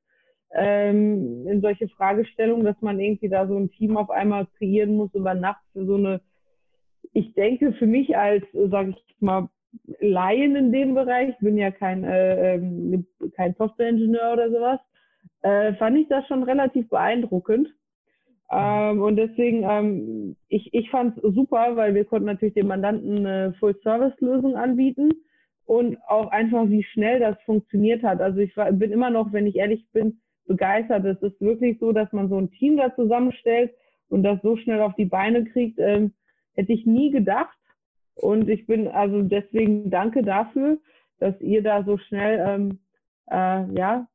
ähm, 0.55 1.47
in 1.49 1.61
solche 1.61 1.89
Fragestellungen, 1.89 2.65
dass 2.65 2.81
man 2.81 3.01
irgendwie 3.01 3.29
da 3.29 3.47
so 3.47 3.57
ein 3.57 3.71
Team 3.71 3.97
auf 3.97 4.11
einmal 4.11 4.47
kreieren 4.57 4.97
muss 4.97 5.13
über 5.15 5.35
Nacht 5.35 5.63
für 5.73 5.85
so 5.85 5.97
eine, 5.97 6.21
ich 7.13 7.35
denke 7.35 7.73
für 7.73 7.87
mich 7.87 8.17
als, 8.17 8.45
sage 8.53 8.91
ich 8.91 9.17
mal, 9.21 9.49
Laien 10.01 10.55
in 10.55 10.73
dem 10.73 10.95
Bereich, 10.95 11.37
bin 11.41 11.59
ja 11.59 11.73
kein, 11.73 12.05
äh, 12.05 12.55
ähm, 12.55 13.07
kein 13.35 13.55
Softwareingenieur 13.55 14.33
oder 14.33 14.51
sowas, 14.51 14.81
äh, 15.43 15.75
fand 15.75 15.99
ich 15.99 16.09
das 16.09 16.27
schon 16.29 16.45
relativ 16.45 16.89
beeindruckend. 16.89 17.69
Ähm, 18.53 19.03
und 19.03 19.17
deswegen, 19.17 19.65
ähm, 19.69 20.37
ich, 20.49 20.73
ich 20.73 20.89
fand 20.91 21.19
es 21.19 21.35
super, 21.35 21.75
weil 21.75 21.95
wir 21.95 22.05
konnten 22.05 22.27
natürlich 22.27 22.55
dem 22.55 22.69
Mandanten 22.69 23.27
eine 23.27 23.55
Full-Service-Lösung 23.59 24.55
anbieten 24.55 25.11
und 25.67 25.99
auch 26.07 26.29
einfach, 26.29 26.69
wie 26.69 26.85
schnell 26.85 27.19
das 27.19 27.37
funktioniert 27.43 28.05
hat. 28.05 28.21
Also 28.21 28.39
ich 28.39 28.57
war, 28.57 28.71
bin 28.71 28.93
immer 28.93 29.11
noch, 29.11 29.33
wenn 29.33 29.47
ich 29.47 29.57
ehrlich 29.57 29.85
bin, 29.93 30.21
begeistert. 30.47 31.05
Es 31.05 31.23
ist 31.23 31.41
wirklich 31.41 31.79
so, 31.79 31.93
dass 31.93 32.13
man 32.13 32.29
so 32.29 32.39
ein 32.39 32.51
Team 32.51 32.77
da 32.77 32.95
zusammenstellt 32.95 33.73
und 34.09 34.23
das 34.23 34.41
so 34.43 34.57
schnell 34.57 34.81
auf 34.81 34.95
die 34.95 35.07
Beine 35.07 35.45
kriegt, 35.45 35.79
ähm, 35.79 36.13
hätte 36.55 36.73
ich 36.73 36.87
nie 36.87 37.11
gedacht. 37.11 37.57
Und 38.15 38.49
ich 38.49 38.67
bin 38.67 38.89
also 38.89 39.23
deswegen 39.23 39.91
danke 39.91 40.23
dafür, 40.23 40.79
dass 41.19 41.41
ihr 41.41 41.63
da 41.63 41.83
so 41.85 41.99
schnell 41.99 42.45
ähm, 42.47 42.79
äh, 43.31 43.65
ja 43.77 44.07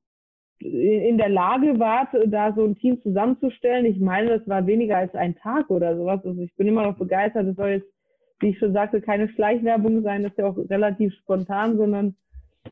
in 0.61 1.17
der 1.17 1.29
Lage 1.29 1.79
wart, 1.79 2.09
da 2.27 2.53
so 2.53 2.65
ein 2.65 2.75
Team 2.75 3.01
zusammenzustellen. 3.01 3.85
Ich 3.85 3.99
meine, 3.99 4.39
das 4.39 4.47
war 4.47 4.67
weniger 4.67 4.97
als 4.97 5.15
ein 5.15 5.35
Tag 5.35 5.69
oder 5.69 5.95
sowas. 5.95 6.19
Also 6.25 6.41
ich 6.41 6.53
bin 6.55 6.67
immer 6.67 6.83
noch 6.83 6.97
begeistert. 6.97 7.47
Es 7.47 7.55
soll 7.55 7.69
jetzt, 7.69 7.87
wie 8.41 8.49
ich 8.49 8.59
schon 8.59 8.73
sagte, 8.73 8.99
keine 8.99 9.29
Schleichwerbung 9.29 10.01
sein. 10.01 10.23
Das 10.23 10.33
ist 10.33 10.37
ja 10.37 10.47
auch 10.47 10.57
relativ 10.69 11.13
spontan, 11.15 11.77
sondern 11.77 12.15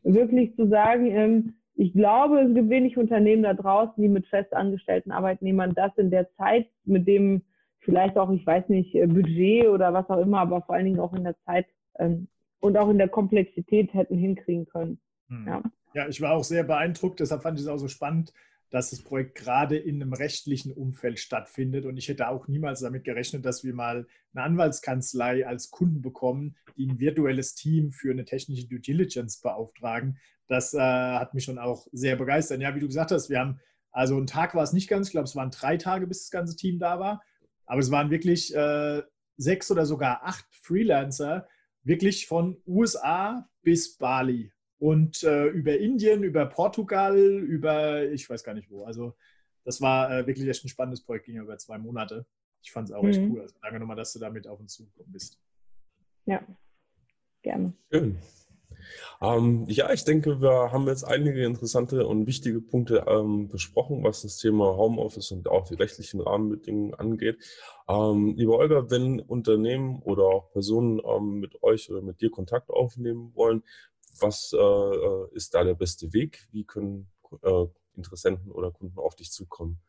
wirklich 0.04 0.54
zu 0.56 0.68
sagen, 0.68 1.06
ähm, 1.08 1.54
ich 1.78 1.94
glaube, 1.94 2.40
es 2.42 2.54
gibt 2.54 2.70
wenig 2.70 2.98
Unternehmen 2.98 3.44
da 3.44 3.54
draußen, 3.54 4.02
die 4.02 4.10
mit 4.10 4.26
festangestellten 4.28 5.12
Arbeitnehmern 5.12 5.76
das 5.76 5.92
in 5.98 6.10
der 6.10 6.28
Zeit, 6.36 6.68
mit 6.86 7.08
dem 7.08 7.44
vielleicht 7.80 8.18
auch, 8.18 8.32
ich 8.32 8.46
weiß 8.46 8.68
nicht, 8.70 8.96
äh, 8.96 9.06
Budget 9.06 9.68
oder 9.68 9.94
was 9.94 10.10
auch 10.10 10.20
immer, 10.20 10.40
aber 10.40 10.62
vor 10.64 10.76
allen 10.76 10.86
Dingen 10.86 11.00
auch 11.00 11.14
in 11.14 11.24
der 11.24 11.36
Zeit 11.46 11.68
ähm, 12.00 12.28
und 12.60 12.78
auch 12.78 12.90
in 12.90 12.98
der 12.98 13.10
Komplexität 13.10 13.94
hätten 13.94 14.18
hinkriegen 14.18 14.66
können. 14.66 15.00
Hm. 15.30 15.46
Ja. 15.48 15.64
ja, 15.94 16.08
ich 16.08 16.20
war 16.20 16.34
auch 16.34 16.44
sehr 16.44 16.64
beeindruckt, 16.64 17.20
deshalb 17.20 17.44
fand 17.44 17.60
ich 17.60 17.66
es 17.66 17.70
auch 17.70 17.78
so 17.78 17.88
spannend, 17.88 18.34
dass 18.70 18.90
das 18.90 19.02
Projekt 19.02 19.36
gerade 19.36 19.78
in 19.78 20.02
einem 20.02 20.14
rechtlichen 20.14 20.74
Umfeld 20.74 21.20
stattfindet. 21.20 21.86
Und 21.86 21.98
ich 21.98 22.10
hätte 22.10 22.28
auch 22.28 22.48
niemals 22.48 22.82
damit 22.82 23.04
gerechnet, 23.04 23.46
dass 23.46 23.64
wir 23.64 23.74
mal 23.74 24.08
eine 24.34 24.44
Anwaltskanzlei 24.44 25.48
als 25.48 25.72
Kunden 25.72 26.02
bekommen, 26.02 26.56
die 26.76 26.88
ein 26.88 27.00
virtuelles 27.00 27.56
Team 27.56 27.92
für 27.92 28.12
eine 28.12 28.26
technische 28.26 28.68
Due 28.68 28.80
Diligence 28.80 29.40
beauftragen. 29.40 30.18
Das 30.48 30.74
äh, 30.74 30.80
hat 30.80 31.34
mich 31.34 31.44
schon 31.44 31.60
auch 31.60 31.88
sehr 31.92 32.16
begeistert. 32.16 32.62
Ja, 32.62 32.76
wie 32.76 32.80
du 32.80 32.88
gesagt 32.88 33.12
hast, 33.12 33.30
wir 33.30 33.40
haben, 33.40 33.60
also 33.92 34.18
ein 34.18 34.28
Tag 34.28 34.56
war 34.56 34.64
es 34.64 34.74
nicht 34.74 34.88
ganz, 34.88 35.08
ich 35.08 35.12
glaube, 35.12 35.26
es 35.26 35.36
waren 35.36 35.52
drei 35.52 35.78
Tage, 35.78 36.08
bis 36.08 36.24
das 36.24 36.32
ganze 36.32 36.56
Team 36.56 36.80
da 36.80 37.00
war. 37.00 37.22
Aber 37.66 37.80
es 37.80 37.92
waren 37.92 38.10
wirklich 38.10 38.56
äh, 38.56 39.02
sechs 39.36 39.70
oder 39.72 39.86
sogar 39.86 40.24
acht 40.24 40.46
Freelancer, 40.52 41.48
wirklich 41.84 42.28
von 42.28 42.62
USA 42.66 43.50
bis 43.62 43.98
Bali 43.98 44.52
und 44.80 45.24
äh, 45.24 45.48
über 45.48 45.78
Indien, 45.78 46.24
über 46.24 46.46
Portugal, 46.46 47.18
über 47.18 48.04
ich 48.06 48.30
weiß 48.30 48.44
gar 48.44 48.54
nicht 48.54 48.70
wo. 48.70 48.86
Also 48.86 49.16
das 49.64 49.82
war 49.82 50.12
äh, 50.12 50.28
wirklich 50.28 50.48
echt 50.48 50.64
ein 50.64 50.70
spannendes 50.70 51.04
Projekt, 51.04 51.26
ging 51.26 51.36
ja 51.36 51.44
über 51.44 51.58
zwei 51.58 51.78
Monate. 51.78 52.26
Ich 52.62 52.72
fand 52.72 52.90
es 52.90 52.96
auch 52.96 53.04
mhm. 53.04 53.10
echt 53.10 53.22
cool. 53.22 53.42
Also 53.42 53.56
danke 53.62 53.80
nochmal, 53.80 53.98
dass 53.98 54.14
du 54.14 54.20
damit 54.20 54.48
auf 54.48 54.60
uns 54.60 54.74
zugekommen 54.74 55.12
bist. 55.12 55.40
Ja, 56.26 56.42
gerne. 57.42 57.74
Schön. 57.92 58.18
Ähm, 59.22 59.66
ja, 59.68 59.92
ich 59.92 60.04
denke, 60.04 60.42
wir 60.42 60.72
haben 60.72 60.88
jetzt 60.88 61.04
einige 61.04 61.44
interessante 61.44 62.08
und 62.08 62.28
wichtige 62.28 62.62
Punkte 62.62 63.06
ähm, 63.08 63.48
besprochen, 63.48 64.04
was 64.04 64.22
das 64.22 64.38
Thema 64.38 64.78
Homeoffice 64.78 65.32
und 65.32 65.48
auch 65.50 65.68
die 65.68 65.76
rechtlichen 65.76 66.22
Rahmenbedingungen 66.22 66.94
angeht. 66.94 67.38
Ähm, 67.90 68.36
liebe 68.38 68.56
Olga, 68.58 68.90
wenn 68.90 69.20
Unternehmen 69.20 70.02
oder 70.04 70.24
auch 70.24 70.52
Personen 70.52 71.00
ähm, 71.06 71.40
mit 71.40 71.64
euch 71.64 71.90
oder 71.90 72.02
mit 72.02 72.22
dir 72.22 72.30
Kontakt 72.30 72.70
aufnehmen 72.70 73.32
wollen, 73.36 73.64
was 74.20 74.54
äh, 74.54 74.58
äh, 74.58 75.28
ist 75.34 75.54
da 75.54 75.64
der 75.64 75.76
beste 75.76 76.14
Weg? 76.14 76.48
Wie 76.52 76.64
können 76.64 77.08
äh, 77.44 77.66
Interessenten 77.96 78.52
oder 78.52 78.72
Kunden 78.72 78.98
auf 79.00 79.16
dich 79.16 79.32
zukommen? 79.32 79.80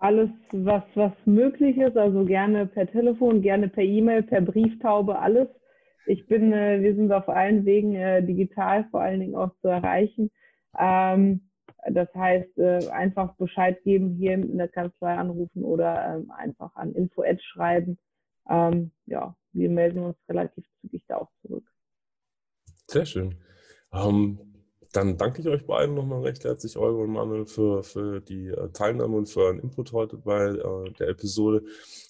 Alles, 0.00 0.30
was, 0.50 0.82
was 0.94 1.12
möglich 1.26 1.76
ist, 1.76 1.96
also 1.96 2.24
gerne 2.24 2.66
per 2.66 2.90
Telefon, 2.90 3.40
gerne 3.40 3.68
per 3.68 3.84
E-Mail, 3.84 4.24
per 4.24 4.40
Brieftaube, 4.40 5.16
alles. 5.16 5.48
Ich 6.06 6.26
bin, 6.26 6.52
äh, 6.52 6.80
wir 6.82 6.94
sind 6.94 7.12
auf 7.12 7.28
allen 7.28 7.64
Wegen 7.64 7.94
äh, 7.94 8.22
digital 8.22 8.86
vor 8.90 9.00
allen 9.00 9.20
Dingen 9.20 9.36
auch 9.36 9.54
zu 9.60 9.68
erreichen. 9.68 10.30
Ähm, 10.78 11.48
das 11.90 12.12
heißt, 12.14 12.58
äh, 12.58 12.88
einfach 12.90 13.34
Bescheid 13.36 13.82
geben, 13.82 14.16
hier 14.16 14.34
in 14.34 14.56
der 14.56 14.68
Kanzlei 14.68 15.14
anrufen 15.14 15.64
oder 15.64 16.16
ähm, 16.16 16.30
einfach 16.30 16.74
an 16.76 16.92
Info-Ad 16.92 17.40
schreiben. 17.42 17.98
Ähm, 18.48 18.92
ja, 19.06 19.36
wir 19.52 19.70
melden 19.70 20.00
uns 20.00 20.16
relativ 20.28 20.64
zügig 20.80 21.04
da 21.08 21.18
auch 21.18 21.30
zurück. 21.42 21.64
Sehr 22.86 23.06
schön. 23.06 23.36
Ähm, 23.92 24.51
dann 24.92 25.16
danke 25.16 25.40
ich 25.40 25.48
euch 25.48 25.66
beiden 25.66 25.94
nochmal 25.94 26.20
recht 26.20 26.44
herzlich, 26.44 26.76
Olga 26.76 27.02
und 27.02 27.12
Manuel, 27.12 27.46
für, 27.46 27.82
für 27.82 28.20
die 28.20 28.48
äh, 28.48 28.68
Teilnahme 28.72 29.16
und 29.16 29.26
für 29.26 29.40
euren 29.40 29.58
Input 29.58 29.92
heute 29.92 30.18
bei 30.18 30.48
äh, 30.48 30.92
der 30.98 31.08
Episode. 31.08 31.62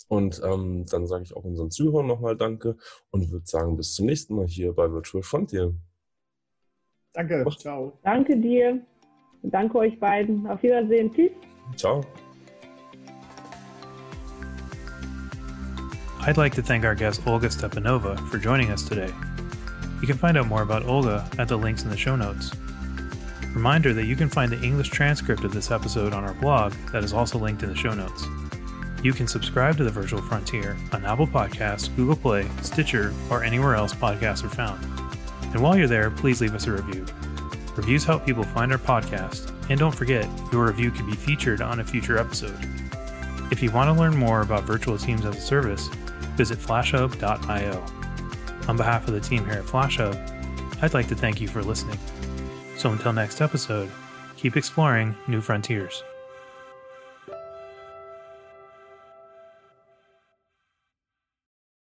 Und 0.08 0.42
ähm, 0.44 0.84
dann 0.90 1.06
sage 1.06 1.22
ich 1.22 1.34
auch 1.34 1.44
unseren 1.44 1.70
Zuhörern 1.70 2.06
nochmal 2.06 2.36
Danke 2.36 2.76
und 3.10 3.30
würde 3.30 3.46
sagen, 3.46 3.76
bis 3.76 3.94
zum 3.94 4.06
nächsten 4.06 4.34
Mal 4.34 4.46
hier 4.46 4.72
bei 4.72 4.90
Virtual 4.90 5.22
Frontier. 5.22 5.74
Danke, 7.14 7.44
ciao. 7.56 7.98
Danke 8.02 8.36
dir. 8.36 8.84
Danke 9.42 9.78
euch 9.78 9.98
beiden. 10.00 10.46
Auf 10.46 10.62
Wiedersehen. 10.62 11.12
Tschüss. 11.14 11.30
Ciao. 11.76 12.04
I'd 16.24 16.36
like 16.36 16.54
to 16.54 16.62
thank 16.62 16.84
our 16.84 16.94
guest 16.94 17.26
Olga 17.26 17.48
Stepanova 17.48 18.18
for 18.28 18.38
joining 18.38 18.70
us 18.70 18.82
today. 18.88 19.12
You 20.00 20.06
can 20.08 20.18
find 20.18 20.36
out 20.36 20.46
more 20.48 20.62
about 20.62 20.84
Olga 20.84 21.28
at 21.38 21.48
the 21.48 21.56
links 21.56 21.84
in 21.84 21.90
the 21.90 21.96
show 21.96 22.16
notes. 22.16 22.52
Reminder 23.54 23.92
that 23.92 24.06
you 24.06 24.16
can 24.16 24.30
find 24.30 24.50
the 24.50 24.62
English 24.62 24.88
transcript 24.88 25.44
of 25.44 25.52
this 25.52 25.70
episode 25.70 26.14
on 26.14 26.24
our 26.24 26.34
blog 26.34 26.72
that 26.90 27.04
is 27.04 27.12
also 27.12 27.38
linked 27.38 27.62
in 27.62 27.68
the 27.68 27.76
show 27.76 27.92
notes. 27.92 28.26
You 29.02 29.12
can 29.12 29.28
subscribe 29.28 29.76
to 29.76 29.84
the 29.84 29.90
Virtual 29.90 30.22
Frontier 30.22 30.76
on 30.92 31.04
Apple 31.04 31.26
Podcasts, 31.26 31.94
Google 31.94 32.16
Play, 32.16 32.48
Stitcher, 32.62 33.12
or 33.28 33.44
anywhere 33.44 33.74
else 33.74 33.92
podcasts 33.92 34.42
are 34.42 34.48
found. 34.48 34.82
And 35.52 35.62
while 35.62 35.76
you're 35.76 35.88
there, 35.88 36.10
please 36.10 36.40
leave 36.40 36.54
us 36.54 36.66
a 36.66 36.72
review. 36.72 37.04
Reviews 37.76 38.04
help 38.04 38.24
people 38.24 38.44
find 38.44 38.72
our 38.72 38.78
podcast, 38.78 39.52
and 39.68 39.78
don't 39.78 39.94
forget, 39.94 40.28
your 40.50 40.66
review 40.66 40.90
could 40.90 41.06
be 41.06 41.14
featured 41.14 41.60
on 41.60 41.80
a 41.80 41.84
future 41.84 42.16
episode. 42.16 42.58
If 43.50 43.62
you 43.62 43.70
want 43.70 43.88
to 43.88 44.00
learn 44.00 44.16
more 44.16 44.40
about 44.40 44.64
virtual 44.64 44.96
teams 44.96 45.26
as 45.26 45.36
a 45.36 45.40
service, 45.40 45.88
visit 46.36 46.58
flashhub.io. 46.58 47.84
On 48.68 48.76
behalf 48.76 49.08
of 49.08 49.14
the 49.14 49.20
team 49.20 49.44
here 49.44 49.58
at 49.58 49.64
FlashHub, 49.64 50.16
I'd 50.82 50.94
like 50.94 51.08
to 51.08 51.14
thank 51.14 51.40
you 51.40 51.48
for 51.48 51.62
listening. 51.62 51.98
So 52.82 52.90
until 52.90 53.12
next 53.12 53.40
episode, 53.40 53.88
keep 54.36 54.56
exploring 54.56 55.14
new 55.28 55.40
frontiers. 55.40 56.02